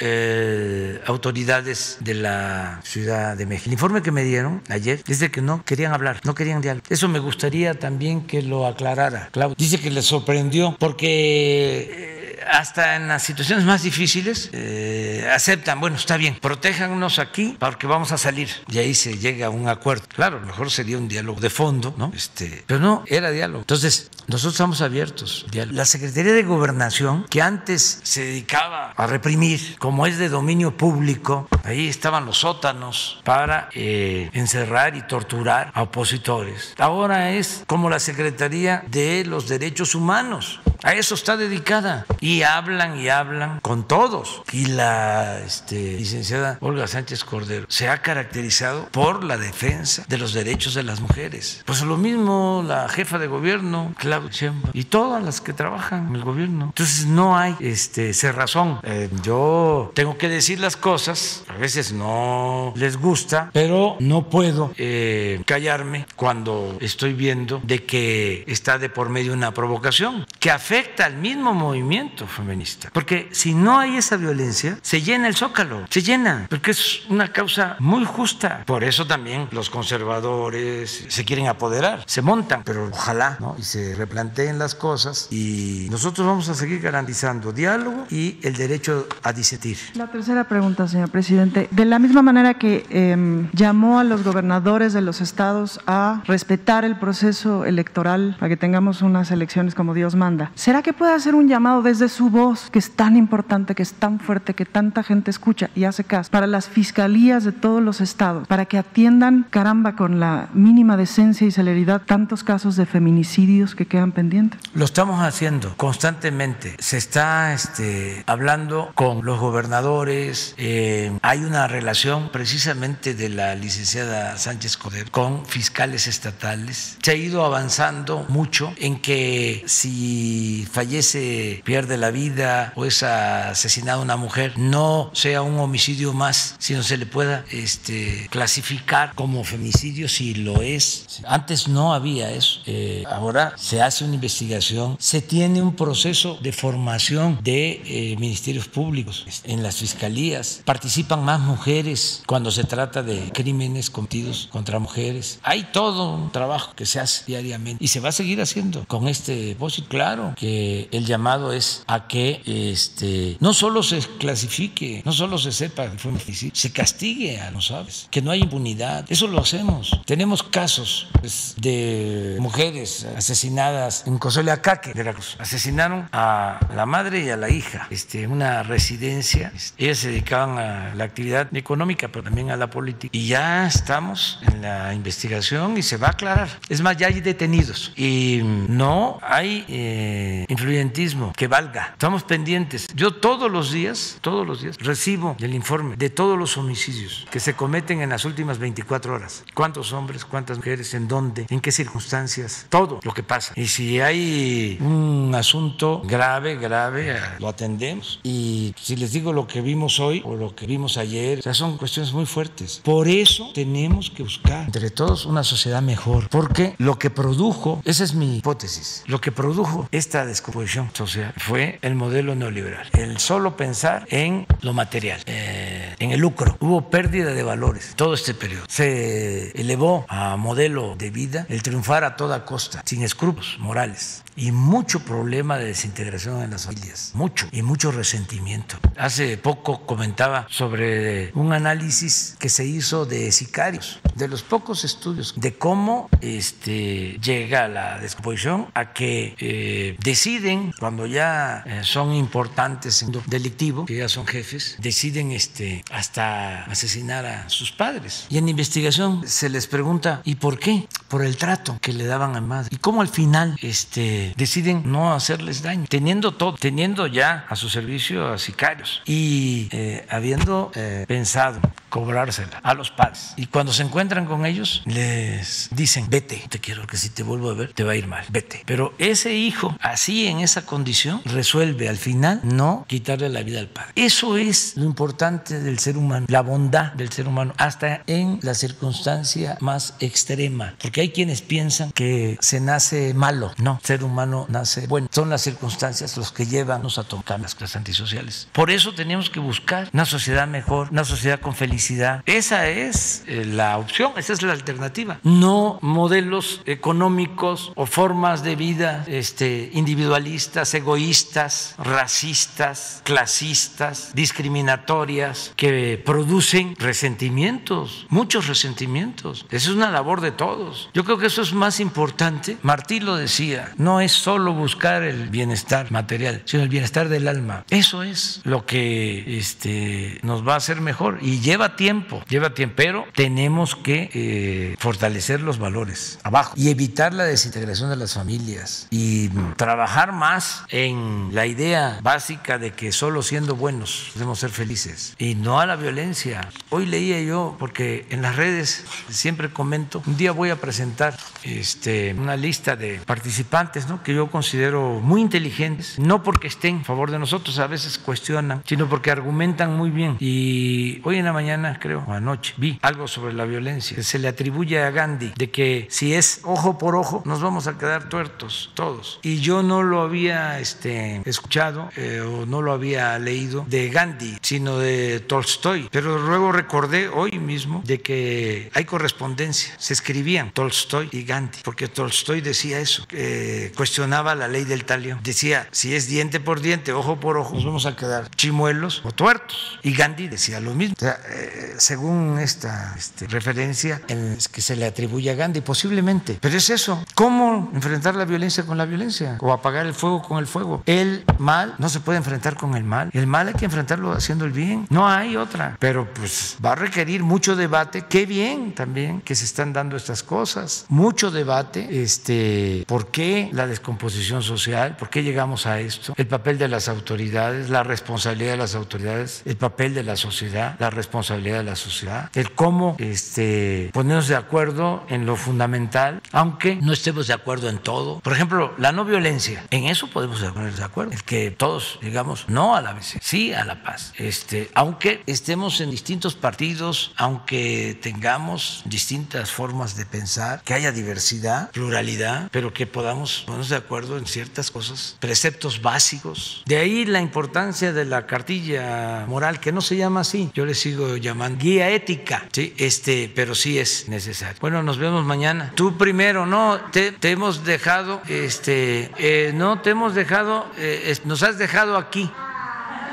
autoridades 1.07 1.99
de 2.01 2.15
la 2.15 2.81
Ciudad 2.85 3.37
de 3.37 3.47
México. 3.47 3.69
El 3.69 3.73
informe 3.75 4.03
que 4.03 4.13
me 4.13 4.25
dieron 4.25 4.63
ayer 4.69 5.03
es 5.07 5.19
de 5.19 5.31
que 5.31 5.43
no 5.43 5.65
querían 5.65 5.93
hablar, 5.93 6.21
no 6.25 6.35
querían 6.35 6.61
diálogo. 6.61 6.85
Eso 6.89 7.09
me 7.09 7.19
gustaría 7.19 7.75
también 7.79 8.23
que 8.23 8.43
lo 8.43 8.67
aclarara. 8.67 9.29
Claudio 9.33 9.57
dice 9.59 9.81
que 9.81 9.91
le 9.91 10.03
sorprendió 10.03 10.77
porque 10.79 12.20
hasta 12.49 12.97
en 12.97 13.09
las 13.09 13.23
situaciones 13.23 13.65
más 13.65 13.83
difíciles 13.83 14.51
eh, 14.53 15.29
aceptan, 15.33 15.81
bueno, 15.81 15.97
está 15.97 16.17
bien, 16.17 16.39
protéjanos 16.41 17.19
aquí 17.19 17.57
porque 17.59 17.87
vamos 17.87 18.13
a 18.13 18.19
salir. 18.19 18.49
Y 18.69 18.79
ahí 18.79 18.95
se 18.95 19.19
llega 19.19 19.47
a 19.47 19.51
un 19.51 19.69
acuerdo. 19.69 20.05
Claro, 20.15 20.41
mejor 20.41 20.71
sería 20.71 20.99
un 20.99 21.09
diálogo 21.09 21.41
de 21.41 21.51
fondo, 21.51 21.95
¿no? 21.97 22.13
Este, 22.15 22.65
pero 22.67 22.81
no, 22.81 23.05
era 23.07 23.31
diálogo. 23.31 23.61
Entonces, 23.61 24.11
nosotros 24.27 24.55
estamos 24.55 24.81
abiertos. 24.81 25.47
La 25.53 25.85
Secretaría 25.85 26.33
de 26.33 26.43
Gobernación, 26.43 27.25
que 27.29 27.43
antes 27.43 28.01
se 28.03 28.25
dedicaba 28.25 28.93
a 28.93 29.07
reprimir, 29.07 29.77
como 29.79 30.07
es 30.07 30.19
de 30.19 30.29
dominio 30.29 30.77
público, 30.77 31.49
ahí 31.65 31.89
estaban 31.89 32.27
los 32.27 32.39
sótanos 32.39 33.21
para 33.25 33.69
eh, 33.73 34.31
encerrar 34.33 34.97
y 34.97 35.03
torturar 35.03 35.73
a 35.75 35.83
opositores. 35.83 36.75
Ahora 36.79 37.33
es 37.33 37.65
como 37.67 37.91
la 37.91 37.99
Secretaría 37.99 38.85
de 38.89 39.25
los 39.25 39.49
Derechos 39.49 39.95
Humanos. 39.95 40.61
A 40.83 40.95
eso 40.95 41.15
está 41.15 41.37
dedicada. 41.37 42.07
Y 42.21 42.43
hablan 42.43 42.99
y 42.99 43.09
hablan 43.09 43.61
con 43.61 43.87
todos. 43.87 44.43
Y 44.53 44.67
la 44.67 45.39
este, 45.41 45.97
licenciada 45.99 46.59
Olga 46.61 46.87
Sánchez 46.87 47.25
Cordero 47.25 47.67
se 47.69 47.89
ha 47.89 48.01
caracterizado 48.03 48.89
por 48.91 49.25
la 49.25 49.37
defensa 49.37 50.05
de 50.09 50.19
los 50.19 50.33
derechos 50.33 50.75
de 50.75 50.83
las 50.83 51.01
mujeres. 51.01 51.63
Pues 51.67 51.83
lo 51.83 51.97
mismo 51.97 52.65
la 52.67 52.89
jefa 52.89 53.19
de 53.19 53.27
gobierno, 53.27 53.95
Claudia 53.99 54.31
Sheinbaum, 54.31 54.71
y 54.73 54.85
todas 54.85 55.23
las 55.23 55.41
que 55.41 55.53
trabajan 55.53 56.09
en 56.09 56.17
el 56.17 56.25
gobierno. 56.25 56.67
Entonces 56.67 57.07
no 57.07 57.37
hay 57.37 57.57
este, 57.61 58.15
cerrazón. 58.15 58.81
Eh, 58.83 59.11
yo 59.23 59.93
tengo 59.95 60.17
que 60.17 60.29
decir 60.29 60.61
las 60.61 60.77
cosas, 60.77 61.45
a 61.49 61.57
veces 61.57 61.93
no 61.93 62.73
les 62.77 62.97
gusta, 62.97 63.51
pero 63.53 63.97
no 64.01 64.29
puedo 64.29 64.73
eh, 64.79 65.43
callarme 65.47 66.07
cuando 66.17 66.77
estoy 66.81 67.13
viendo 67.13 67.61
de 67.65 67.85
que 67.85 68.45
está 68.47 68.79
de 68.79 68.89
por 68.89 69.11
medio 69.11 69.33
una 69.33 69.53
provocación 69.53 70.27
que 70.39 70.51
afecta 70.51 70.70
afecta 70.71 71.07
al 71.07 71.17
mismo 71.17 71.53
movimiento 71.53 72.29
feminista. 72.29 72.91
Porque 72.93 73.29
si 73.33 73.55
no 73.55 73.81
hay 73.81 73.97
esa 73.97 74.17
violencia, 74.17 74.79
se 74.83 75.03
llena 75.03 75.27
el 75.27 75.35
zócalo, 75.35 75.85
se 75.91 76.01
llena, 76.01 76.47
porque 76.49 76.71
es 76.71 77.03
una 77.09 77.33
causa 77.33 77.75
muy 77.81 78.05
justa. 78.05 78.63
Por 78.67 78.85
eso 78.85 79.05
también 79.05 79.49
los 79.51 79.69
conservadores 79.69 81.07
se 81.09 81.25
quieren 81.25 81.49
apoderar, 81.49 82.05
se 82.07 82.23
montan, 82.23 82.63
pero 82.63 82.89
ojalá 82.89 83.37
¿no? 83.41 83.57
y 83.59 83.65
se 83.65 83.97
replanteen 83.97 84.61
las 84.61 84.77
cosas 84.77 85.27
y 85.33 85.89
nosotros 85.91 86.25
vamos 86.25 86.49
a 86.49 86.55
seguir 86.55 86.81
garantizando 86.81 87.53
diálogo 87.53 88.07
y 88.09 88.39
el 88.43 88.55
derecho 88.55 89.09
a 89.25 89.33
disentir. 89.33 89.77
La 89.95 90.07
tercera 90.07 90.45
pregunta, 90.45 90.87
señor 90.87 91.11
presidente. 91.11 91.67
De 91.73 91.85
la 91.85 91.99
misma 91.99 92.23
manera 92.23 92.55
que 92.55 92.87
em, 92.91 93.51
llamó 93.55 93.99
a 93.99 94.05
los 94.05 94.23
gobernadores 94.23 94.93
de 94.93 95.01
los 95.01 95.21
estados 95.21 95.81
a 95.89 96.23
respetar 96.27 96.85
el 96.85 96.97
proceso 96.97 97.65
electoral 97.65 98.37
para 98.39 98.49
que 98.49 98.57
tengamos 98.57 99.03
unas 99.03 99.33
elecciones 99.33 99.75
como 99.75 99.95
Dios 99.95 100.15
manda, 100.15 100.53
¿Será 100.61 100.83
que 100.83 100.93
puede 100.93 101.15
hacer 101.15 101.35
un 101.35 101.49
llamado 101.49 101.81
desde 101.81 102.11
su 102.11 102.29
voz, 102.29 102.69
que 102.71 102.79
es 102.79 102.91
tan 102.91 103.17
importante, 103.17 103.75
que 103.75 103.83
es 103.83 103.95
tan 103.95 104.21
fuerte, 104.21 104.53
que 104.53 104.67
tanta 104.67 105.03
gente 105.03 105.31
escucha 105.31 105.71
y 105.75 105.85
hace 105.85 106.05
caso, 106.05 106.31
para 106.31 106.47
las 106.47 106.69
fiscalías 106.69 107.45
de 107.45 107.53
todos 107.53 107.83
los 107.83 108.03
estados, 108.03 108.47
para 108.47 108.67
que 108.67 108.77
atiendan, 108.77 109.47
caramba, 109.49 109.97
con 109.97 110.21
la 110.21 110.51
mínima 110.53 110.99
decencia 110.99 111.47
y 111.47 111.51
celeridad, 111.51 112.03
tantos 112.03 112.45
casos 112.45 112.77
de 112.77 112.85
feminicidios 112.85 113.75
que 113.75 113.87
quedan 113.87 114.13
pendientes? 114.13 114.61
Lo 114.75 114.85
estamos 114.85 115.23
haciendo 115.23 115.75
constantemente. 115.79 116.77
Se 116.79 116.99
está 116.99 117.55
este, 117.55 118.23
hablando 118.27 118.93
con 118.95 119.25
los 119.25 119.41
gobernadores. 119.41 120.55
Eh, 120.59 121.19
hay 121.23 121.43
una 121.43 121.69
relación 121.69 122.29
precisamente 122.31 123.15
de 123.15 123.31
la 123.31 123.55
licenciada 123.55 124.37
Sánchez 124.37 124.77
Coder 124.77 125.11
con 125.11 125.47
fiscales 125.47 126.07
estatales. 126.07 126.99
Se 127.03 127.13
ha 127.13 127.15
ido 127.15 127.47
avanzando 127.47 128.27
mucho 128.29 128.75
en 128.77 129.01
que 129.01 129.63
si 129.65 130.50
fallece, 130.71 131.63
pierde 131.65 131.97
la 131.97 132.11
vida 132.11 132.73
o 132.77 132.85
es 132.85 133.03
asesinada 133.03 133.99
una 133.99 134.17
mujer, 134.17 134.55
no 134.57 135.11
sea 135.13 135.43
un 135.43 135.59
homicidio 135.59 136.13
más, 136.13 136.57
sino 136.59 136.83
se 136.83 136.97
le 136.97 137.07
pueda 137.07 137.45
este, 137.51 138.27
clasificar 138.31 139.15
como 139.15 139.45
femicidio 139.45 140.09
si 140.09 140.35
lo 140.35 140.63
es. 140.63 141.21
Antes 141.27 141.69
no 141.69 141.95
había 141.95 142.31
eso. 142.31 142.61
Eh, 142.67 143.05
ahora 143.09 143.55
se 143.57 143.83
hace 143.83 144.05
una 144.05 144.15
investigación, 144.15 144.97
se 144.99 145.23
tiene 145.23 145.63
un 145.63 145.75
proceso 145.75 146.39
de 146.43 146.53
formación 146.53 147.39
de 147.43 147.83
eh, 147.85 148.17
ministerios 148.19 148.69
públicos 148.69 149.27
en 149.45 149.63
las 149.63 149.77
fiscalías. 149.77 150.63
Participan 150.65 151.25
más 151.25 151.41
mujeres 151.41 152.23
cuando 152.27 152.51
se 152.51 152.65
trata 152.65 153.03
de 153.03 153.31
crímenes 153.33 153.91
cometidos 153.91 154.49
contra 154.51 154.79
mujeres. 154.79 155.39
Hay 155.43 155.69
todo 155.73 156.15
un 156.15 156.33
trabajo 156.33 156.73
que 156.75 156.87
se 156.87 157.01
hace 157.01 157.25
diariamente 157.27 157.83
y 157.83 157.89
se 157.89 158.01
va 158.01 158.11
a 158.11 158.13
seguir 158.13 158.41
haciendo 158.41 158.85
con 158.87 159.09
este 159.09 159.55
propósito, 159.57 159.89
claro 159.89 160.35
que 160.41 160.89
el 160.91 161.05
llamado 161.05 161.53
es 161.53 161.85
a 161.87 162.09
que 162.09 162.41
este, 162.47 163.37
no 163.41 163.53
solo 163.53 163.83
se 163.83 164.01
clasifique, 164.19 165.03
no 165.05 165.13
solo 165.13 165.37
se 165.37 165.53
sepa 165.53 165.91
que 165.91 165.99
fue 165.99 166.11
homicidio, 166.11 166.53
se 166.55 166.73
castigue 166.73 167.39
a 167.39 167.51
los 167.51 167.67
sabes, 167.67 168.09
que 168.11 168.23
no 168.23 168.31
hay 168.31 168.41
impunidad. 168.41 169.05
Eso 169.11 169.27
lo 169.27 169.41
hacemos. 169.41 170.01
Tenemos 170.07 170.43
casos 170.43 171.09
pues, 171.21 171.55
de 171.59 172.39
mujeres 172.41 173.07
asesinadas 173.17 174.05
en 174.07 174.17
Cozoleacaque, 174.17 174.95
Veracruz. 174.95 175.37
Asesinaron 175.39 176.09
a 176.13 176.59
la 176.75 176.87
madre 176.87 177.23
y 177.23 177.29
a 177.29 177.37
la 177.37 177.51
hija 177.51 177.87
este, 177.91 178.27
una 178.27 178.63
residencia. 178.63 179.53
Ellas 179.77 179.99
se 179.99 180.09
dedicaban 180.09 180.59
a 180.59 180.95
la 180.95 181.05
actividad 181.05 181.55
económica, 181.55 182.09
pero 182.09 182.25
también 182.25 182.51
a 182.51 182.57
la 182.57 182.71
política. 182.71 183.11
Y 183.15 183.27
ya 183.27 183.67
estamos 183.67 184.39
en 184.51 184.63
la 184.63 184.95
investigación 184.95 185.77
y 185.77 185.83
se 185.83 185.99
va 185.99 186.09
a 186.09 186.11
aclarar. 186.13 186.49
Es 186.71 186.81
más, 186.81 186.97
ya 186.97 187.09
hay 187.09 187.21
detenidos 187.21 187.93
y 187.95 188.41
no 188.43 189.19
hay 189.23 189.67
eh, 189.69 190.30
influyentismo 190.49 191.33
que 191.37 191.49
valga. 191.49 191.91
Estamos 191.93 192.25
pendientes. 192.25 192.89
Yo 192.95 193.15
todos 193.15 193.51
los 193.51 193.73
días, 193.73 194.19
todos 194.21 194.47
los 194.47 194.63
días, 194.63 194.77
recibo 194.79 195.37
el 195.41 195.55
informe 195.55 195.97
de 195.97 196.11
todos 196.11 196.39
los 196.39 196.57
homicidios 196.57 197.27
que 197.31 197.41
se 197.41 197.55
cometen 197.55 198.01
en 198.01 198.11
las 198.11 198.25
últimas 198.25 198.59
24 198.59 199.15
horas. 199.15 199.45
¿Cuántos 199.55 199.93
hombres, 199.93 200.25
cuántas 200.25 200.59
mujeres, 200.59 200.95
en 200.95 201.09
dónde, 201.09 201.47
en 201.49 201.61
qué 201.61 201.73
circunstancias? 201.73 202.67
Todo 202.69 203.01
lo 203.03 203.13
que 203.13 203.23
pasa. 203.23 203.53
Y 203.57 203.67
si 203.67 204.01
hay 204.01 204.79
un 204.81 205.33
asunto 205.35 206.03
grave, 206.05 206.57
grave, 206.57 207.17
lo 207.39 207.49
atendemos. 207.49 208.21
Y 208.23 208.75
si 208.81 208.97
les 208.97 209.13
digo 209.13 209.33
lo 209.33 209.47
que 209.47 209.61
vimos 209.61 210.01
hoy 210.01 210.23
o 210.25 210.37
lo 210.37 210.55
que 210.55 210.67
vimos 210.67 210.97
ayer, 210.97 211.41
o 211.47 211.55
son 211.55 211.77
cuestiones 211.77 212.13
muy 212.13 212.27
fuertes. 212.27 212.81
Por 212.85 213.09
eso 213.09 213.51
tenemos 213.55 214.11
que 214.11 214.23
buscar 214.23 214.65
entre 214.65 214.91
todos 214.91 215.27
una 215.27 215.45
sociedad 215.45 215.83
mejor. 215.83 216.29
Porque 216.29 216.75
lo 216.79 216.99
que 216.99 217.11
produjo, 217.11 217.83
esa 217.85 218.05
es 218.05 218.15
mi 218.15 218.39
hipótesis, 218.39 219.05
lo 219.07 219.21
que 219.21 219.33
produjo 219.33 219.89
esta 220.11 220.27
descomposición 220.27 220.91
social 220.93 221.33
fue 221.37 221.79
el 221.83 221.95
modelo 221.95 222.35
neoliberal. 222.35 222.89
El 222.99 223.19
solo 223.19 223.57
pensar 223.57 224.09
en 224.11 224.45
lo 224.61 224.73
material, 224.73 225.23
eh, 225.27 225.95
en 226.01 226.11
el 226.11 226.19
lucro. 226.19 226.57
Hubo 226.59 226.91
pérdida 226.91 227.33
de 227.33 227.45
valores 227.45 227.93
todo 227.95 228.15
este 228.15 228.35
periodo. 228.35 228.65
Se 228.67 229.53
elevó 229.53 230.07
a 230.09 230.37
modelo 230.37 230.97
de 230.97 231.11
vida 231.11 231.47
el 231.49 231.63
triunfar 231.63 232.03
a 232.03 232.17
toda 232.17 232.45
costa, 232.45 232.83
sin 232.85 233.05
escrúpulos 233.05 233.57
morales 233.61 234.25
y 234.35 234.53
mucho 234.53 235.01
problema 235.01 235.59
de 235.59 235.67
desintegración 235.67 236.43
en 236.43 236.51
las 236.51 236.65
familias, 236.65 237.11
mucho 237.15 237.47
y 237.53 237.63
mucho 237.63 237.93
resentimiento. 237.93 238.79
Hace 238.97 239.37
poco 239.37 239.87
comentaba 239.87 240.47
sobre 240.51 241.31
un 241.35 241.53
análisis 241.53 242.37
que 242.39 242.49
se 242.49 242.65
hizo 242.65 243.07
de 243.07 243.31
sicarios, 243.33 244.01
de 244.21 244.29
los 244.29 244.43
pocos 244.43 244.85
estudios 244.85 245.35
de 245.37 245.55
cómo 245.55 246.09
este, 246.21 247.19
llega 247.23 247.67
la 247.69 247.99
descomposición 247.99 248.69
a 248.75 248.93
que 248.93 249.35
eh, 249.39 249.97
deciden 249.99 250.73
cuando 250.79 251.07
ya 251.07 251.65
eh, 251.67 251.81
son 251.83 252.13
importantes 252.13 253.03
en 253.03 253.13
delictivo, 253.27 253.87
que 253.87 253.97
ya 253.97 254.09
son 254.09 254.27
jefes, 254.27 254.77
deciden 254.79 255.33
este, 255.33 255.85
hasta 255.91 256.65
asesinar 256.65 257.25
a 257.25 257.49
sus 257.49 257.73
padres. 257.73 258.27
Y 258.29 258.37
en 258.37 258.49
investigación 258.49 259.27
se 259.27 259.49
les 259.49 259.67
pregunta 259.67 260.21
¿y 260.25 260.35
por 260.35 260.59
qué? 260.59 260.87
Por 261.09 261.25
el 261.25 261.37
trato 261.37 261.79
que 261.81 261.93
le 261.95 262.05
daban 262.05 262.37
a 262.37 262.41
madre 262.43 262.69
y 262.71 262.77
cómo 262.77 263.01
al 263.01 263.09
final 263.09 263.57
este 263.63 264.35
deciden 264.37 264.83
no 264.85 265.15
hacerles 265.15 265.63
daño, 265.63 265.87
teniendo 265.89 266.33
todo, 266.33 266.55
teniendo 266.57 267.07
ya 267.07 267.47
a 267.49 267.57
su 267.57 267.71
servicio 267.71 268.29
a 268.29 268.39
sicarios 268.39 269.01
y 269.07 269.69
eh, 269.73 270.07
habiendo 270.11 270.71
eh, 270.75 271.07
pensado 271.09 271.61
cobrársela 271.89 272.61
a 272.63 272.75
los 272.75 272.91
padres. 272.91 273.35
Y 273.37 273.47
cuando 273.47 273.73
se 273.73 273.83
encuentran 273.83 274.10
con 274.27 274.45
ellos, 274.45 274.83
les 274.87 275.69
dicen, 275.71 276.07
vete, 276.11 276.43
te 276.49 276.59
quiero 276.59 276.87
que 276.87 276.97
si 276.97 277.11
te 277.11 277.23
vuelvo 277.23 277.51
a 277.51 277.55
ver, 277.55 277.73
te 277.73 277.85
va 277.85 277.93
a 277.93 277.97
ir 277.97 278.07
mal, 278.07 278.25
vete. 278.31 278.63
Pero 278.67 278.93
ese 278.99 279.35
hijo, 279.35 279.77
así 279.81 280.27
en 280.27 280.41
esa 280.41 280.67
condición, 280.67 281.23
resuelve 281.25 281.89
al 281.89 281.97
final 281.97 282.41
no 282.43 282.85
quitarle 282.89 283.29
la 283.29 283.43
vida 283.43 283.61
al 283.61 283.69
padre. 283.69 283.93
Eso 283.95 284.37
es 284.37 284.77
lo 284.77 284.85
importante 284.85 285.61
del 285.61 285.79
ser 285.79 285.97
humano, 285.97 286.27
la 286.29 286.43
bondad 286.43 286.93
del 286.93 287.11
ser 287.13 287.29
humano, 287.29 287.55
hasta 287.57 288.03
en 288.07 288.41
la 288.43 288.55
circunstancia 288.55 289.57
más 289.61 289.95
extrema. 290.01 290.75
Porque 290.83 291.03
hay 291.03 291.11
quienes 291.11 291.41
piensan 291.41 291.93
que 291.93 292.37
se 292.41 292.61
nace 292.61 293.15
malo. 293.15 293.53
No, 293.59 293.81
ser 293.83 294.05
humano 294.05 294.47
nace 294.49 294.87
bueno. 294.87 295.09
Son 295.13 295.31
las 295.31 295.43
circunstancias 295.43 296.17
los 296.17 296.33
que 296.33 296.47
llevan 296.47 296.83
a 296.99 297.05
tocar 297.05 297.41
las 297.41 297.55
clases 297.55 297.77
antisociales. 297.77 298.49
Por 298.53 298.71
eso 298.71 298.95
tenemos 298.95 299.31
que 299.31 299.41
buscar 299.41 299.89
una 299.93 300.05
sociedad 300.05 300.49
mejor, 300.49 300.89
una 300.91 301.05
sociedad 301.05 301.41
con 301.41 301.55
felicidad. 301.55 302.23
Esa 302.27 302.69
es 302.69 303.23
eh, 303.27 303.45
la 303.45 303.79
opción, 303.79 304.00
esa 304.17 304.33
es 304.33 304.43
la 304.43 304.53
alternativa. 304.53 305.21
No 305.23 305.79
modelos 305.83 306.63
económicos 306.67 307.73
o 307.77 307.87
formas 307.87 308.43
de 308.43 308.57
vida 308.57 309.05
este, 309.07 309.71
individualistas, 309.73 310.73
egoístas, 310.75 311.75
racistas, 311.79 313.03
clasistas, 313.05 314.13
discriminatorias, 314.15 315.53
que 315.57 316.01
producen 316.05 316.75
resentimientos, 316.77 318.07
muchos 318.09 318.47
resentimientos. 318.47 319.47
Eso 319.51 319.71
es 319.71 319.77
una 319.77 319.91
labor 319.91 320.21
de 320.21 320.33
todos. 320.33 320.91
Yo 320.95 321.05
creo 321.05 321.19
que 321.19 321.27
eso 321.27 321.43
es 321.43 321.53
más 321.53 321.81
importante. 321.81 322.57
Martí 322.63 323.01
lo 323.01 323.17
decía, 323.17 323.73
no 323.77 324.01
es 324.01 324.13
solo 324.13 324.53
buscar 324.53 325.03
el 325.03 325.29
bienestar 325.29 325.91
material, 325.91 326.43
sino 326.45 326.63
el 326.63 326.69
bienestar 326.69 327.09
del 327.09 327.29
alma. 327.29 327.65
Eso 327.71 328.03
es 328.03 328.41
lo 328.45 328.67
que 328.67 329.39
este, 329.39 330.19
nos 330.23 330.47
va 330.47 330.55
a 330.55 330.57
hacer 330.57 330.81
mejor 330.81 331.19
y 331.21 331.41
lleva 331.41 331.77
tiempo, 331.77 332.23
lleva 332.29 332.55
tiempo, 332.55 332.75
pero 332.77 333.07
tenemos 333.15 333.75
que 333.83 334.11
eh, 334.13 334.77
fortalecer 334.79 335.41
los 335.41 335.59
valores 335.59 336.19
abajo 336.23 336.55
y 336.57 336.71
evitar 336.71 337.15
la 337.15 337.25
desintegración 337.25 337.91
de 337.91 337.97
las 337.97 338.15
familias 338.15 338.87
y 338.91 339.29
trabajar 339.57 340.13
más 340.13 340.65
en 340.69 341.31
la 341.33 341.47
idea 341.47 341.99
básica 342.03 342.59
de 342.59 342.73
que 342.73 342.93
solo 342.93 343.23
siendo 343.23 343.57
buenos 343.57 344.11
podemos 344.15 344.39
ser 344.39 344.51
felices 344.51 345.15
y 345.19 345.35
no 345.35 345.61
a 345.61 345.67
la 345.67 345.77
violencia. 345.77 346.49
Hoy 346.71 346.87
leía 346.87 347.21
yo, 347.23 347.57
porque 347.59 348.07
en 348.11 348.23
las 348.23 348.37
redes 348.37 348.85
siempre 349.09 349.51
comento, 349.51 350.03
un 350.07 350.17
día 350.17 350.33
voy 350.33 350.51
a 350.51 350.57
presentar 350.57 351.17
este, 351.43 352.15
una 352.15 352.37
lista 352.37 352.77
de 352.77 353.01
participantes 353.07 353.89
¿no? 353.89 354.03
que 354.03 354.15
yo 354.15 354.31
considero 354.31 355.01
muy 355.01 355.21
inteligentes, 355.21 355.99
no 355.99 356.23
porque 356.23 356.49
estén 356.49 356.81
a 356.81 356.85
favor 356.85 357.11
de 357.11 357.19
nosotros, 357.19 357.59
a 357.59 357.67
veces 357.67 357.99
cuestionan, 357.99 358.63
sino 358.67 358.89
porque 358.89 359.11
argumentan 359.11 359.77
muy 359.77 359.91
bien. 359.91 360.17
Y 360.21 361.01
hoy 361.05 361.19
en 361.19 361.25
la 361.25 361.33
mañana, 361.33 361.79
creo, 361.81 362.05
o 362.07 362.13
anoche, 362.13 362.55
vi 362.57 362.79
algo 362.83 363.09
sobre 363.09 363.33
la 363.33 363.45
violencia 363.45 363.70
se 363.81 364.19
le 364.19 364.29
atribuye 364.29 364.83
a 364.83 364.91
Gandhi, 364.91 365.33
de 365.37 365.51
que 365.51 365.87
si 365.91 366.15
es 366.15 366.41
ojo 366.43 366.79
por 366.79 366.97
ojo, 366.97 367.23
nos 367.25 367.41
vamos 367.41 367.67
a 367.67 367.79
quedar 367.79 368.09
tuertos 368.09 368.71
todos. 368.75 369.21
Y 369.23 369.41
yo 369.41 369.63
no 369.63 369.83
lo 369.83 370.03
había 370.03 370.59
este, 370.61 371.23
escuchado 371.25 371.91
eh, 371.97 372.21
o 372.21 372.47
no 372.47 372.63
lo 372.63 372.73
había 372.73 373.19
leído 373.19 373.65
de 373.69 373.91
Gandhi, 373.91 374.39
sino 374.43 374.79
de 374.79 375.21
Tolstoy. 375.21 375.89
Pero 375.91 376.19
luego 376.19 376.53
recordé 376.53 377.09
hoy 377.09 377.39
mismo 377.39 377.83
de 377.85 378.01
que 378.01 378.71
hay 378.75 378.85
correspondencia, 378.85 379.75
se 379.79 379.93
escribían 379.93 380.53
Tolstoy 380.53 381.09
y 381.13 381.25
Gandhi, 381.25 381.59
porque 381.65 381.89
Tolstoy 381.89 382.41
decía 382.41 382.81
eso, 382.81 383.07
que 383.07 383.73
cuestionaba 383.77 384.35
la 384.35 384.49
ley 384.49 384.65
del 384.65 384.85
talio. 384.85 385.19
Decía, 385.23 385.69
si 385.71 385.95
es 385.95 386.09
diente 386.09 386.41
por 386.41 386.61
diente, 386.61 386.93
ojo 386.93 387.21
por 387.21 387.37
ojo, 387.37 387.55
nos 387.55 387.65
vamos 387.65 387.87
a 387.87 387.97
quedar 387.97 388.31
chimuelos 388.31 389.03
o 389.05 389.13
tuertos. 389.13 389.79
Y 389.83 389.93
Gandhi 389.93 390.29
decía 390.29 390.61
lo 390.61 390.75
mismo. 390.75 390.97
Eh, 391.01 391.75
según 391.79 392.39
esta 392.39 392.95
este, 392.97 393.27
referencia 393.27 393.60
es 393.61 394.49
que 394.49 394.61
se 394.61 394.77
le 394.77 394.87
atribuye 394.87 395.31
a 395.31 395.35
Gandhi, 395.35 395.61
posiblemente. 395.61 396.39
Pero 396.41 396.57
es 396.57 396.71
eso. 396.71 397.05
¿Cómo 397.15 397.71
enfrentar 397.75 398.15
la 398.15 398.25
violencia 398.25 398.65
con 398.65 398.79
la 398.79 398.85
violencia? 398.85 399.37
O 399.41 399.53
apagar 399.53 399.87
el 399.87 399.95
fuego 399.95 400.23
con 400.23 400.39
el 400.39 400.47
fuego. 400.47 400.83
El 400.87 401.25
mal 401.39 401.75
no 401.79 401.89
se 401.89 402.01
puede 402.01 402.19
enfrentar 402.19 402.57
con 402.57 402.75
el 402.75 402.85
mal. 402.85 403.11
El 403.13 403.27
mal 403.27 403.49
hay 403.49 403.55
que 403.55 403.65
enfrentarlo 403.65 404.13
haciendo 404.13 404.45
el 404.45 404.53
bien. 404.53 404.87
No 404.91 405.09
hay 405.09 405.37
otra. 405.37 405.77
Pero 405.79 406.13
pues 406.13 406.57
va 406.65 406.73
a 406.73 406.75
requerir 406.77 407.23
mucho 407.23 407.57
debate. 407.57 408.05
Qué 408.09 408.27
bien 408.27 408.75
también 408.75 409.21
que 409.21 409.35
se 409.35 409.45
están 409.45 409.73
dando 409.73 409.97
estas 409.97 410.23
cosas. 410.23 410.87
Mucho 410.89 411.31
debate. 411.31 412.03
Este, 412.03 412.85
¿Por 412.87 413.09
qué 413.09 413.51
la 413.53 413.67
descomposición 413.67 414.43
social, 414.43 414.97
por 414.97 415.11
qué 415.11 415.23
llegamos 415.23 415.67
a 415.67 415.81
esto, 415.81 416.15
el 416.17 416.27
papel 416.27 416.59
de 416.59 416.69
las 416.69 416.89
autoridades, 416.89 417.71
la 417.71 417.83
responsabilidad 417.83 418.53
de 418.53 418.57
las 418.59 418.75
autoridades, 418.75 419.43
el 419.45 419.57
papel 419.57 419.95
de 419.95 420.03
la 420.03 420.17
sociedad, 420.17 420.77
la 420.79 420.91
responsabilidad 420.91 421.59
de 421.59 421.65
la 421.65 421.77
sociedad, 421.77 422.31
el 422.35 422.53
cómo 422.53 422.97
este, 422.99 423.50
ponernos 423.93 424.29
de 424.29 424.37
acuerdo 424.37 425.05
en 425.09 425.27
lo 425.27 425.37
fundamental, 425.37 426.21
aunque 426.33 426.77
no 426.77 426.93
estemos 426.93 427.27
de 427.27 427.35
acuerdo 427.35 427.69
en 427.69 427.79
todo. 427.79 428.21
Por 428.21 428.33
ejemplo, 428.33 428.75
la 428.79 428.93
no 428.93 429.05
violencia, 429.05 429.65
en 429.71 429.85
eso 429.85 430.09
podemos 430.09 430.41
poner 430.41 430.75
de 430.75 430.85
acuerdo, 430.85 431.13
el 431.13 431.23
que 431.25 431.51
todos 431.51 431.99
digamos 432.03 432.49
no 432.49 432.77
a 432.77 432.81
la 432.81 432.93
vez, 432.93 433.17
sí 433.21 433.53
a 433.53 433.65
la 433.65 433.83
paz, 433.83 434.13
este, 434.17 434.71
aunque 434.75 435.23
estemos 435.27 435.81
en 435.81 435.91
distintos 435.91 436.35
partidos, 436.35 437.13
aunque 437.17 437.99
tengamos 438.01 438.83
distintas 438.85 439.51
formas 439.51 439.97
de 439.97 440.07
pensar, 440.07 440.63
que 440.65 440.75
haya 440.75 440.93
diversidad, 440.93 441.71
pluralidad, 441.71 442.49
pero 442.51 442.73
que 442.73 442.87
podamos 442.87 443.45
ponernos 443.47 443.69
de 443.69 443.77
acuerdo 443.77 444.19
en 444.19 444.27
ciertas 444.27 444.71
cosas, 444.71 445.17
preceptos 445.21 445.83
básicos. 445.83 446.63
De 446.67 446.77
ahí 446.79 447.05
la 447.05 447.21
importancia 447.21 447.93
de 447.93 448.05
la 448.05 448.27
cartilla 448.27 449.25
moral, 449.27 449.61
que 449.61 449.73
no 449.73 449.81
se 449.81 449.97
llama 449.97 450.21
así, 450.21 450.51
yo 450.55 450.65
le 450.67 450.75
sigo 450.75 451.17
llamando 451.17 451.59
guía 451.59 451.91
ética, 451.91 452.47
¿sí? 452.53 452.75
este, 452.79 453.31
pero 453.41 453.55
sí 453.55 453.79
es 453.79 454.07
necesario. 454.07 454.59
Bueno, 454.61 454.83
nos 454.83 454.99
vemos 454.99 455.25
mañana. 455.25 455.73
Tú 455.75 455.97
primero, 455.97 456.45
no, 456.45 456.79
te, 456.91 457.17
hemos 457.23 457.65
dejado, 457.65 458.21
este, 458.29 459.11
eh, 459.17 459.53
no 459.55 459.81
te 459.81 459.89
hemos 459.89 460.15
dejado, 460.15 460.71
eh, 460.77 461.17
nos 461.25 461.43
has 461.43 461.57
dejado 461.57 461.97
aquí 461.97 462.31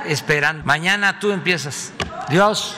esperando. 0.06 0.66
Mañana 0.66 1.20
tú 1.20 1.32
empiezas. 1.32 1.94
Dios. 2.30 2.76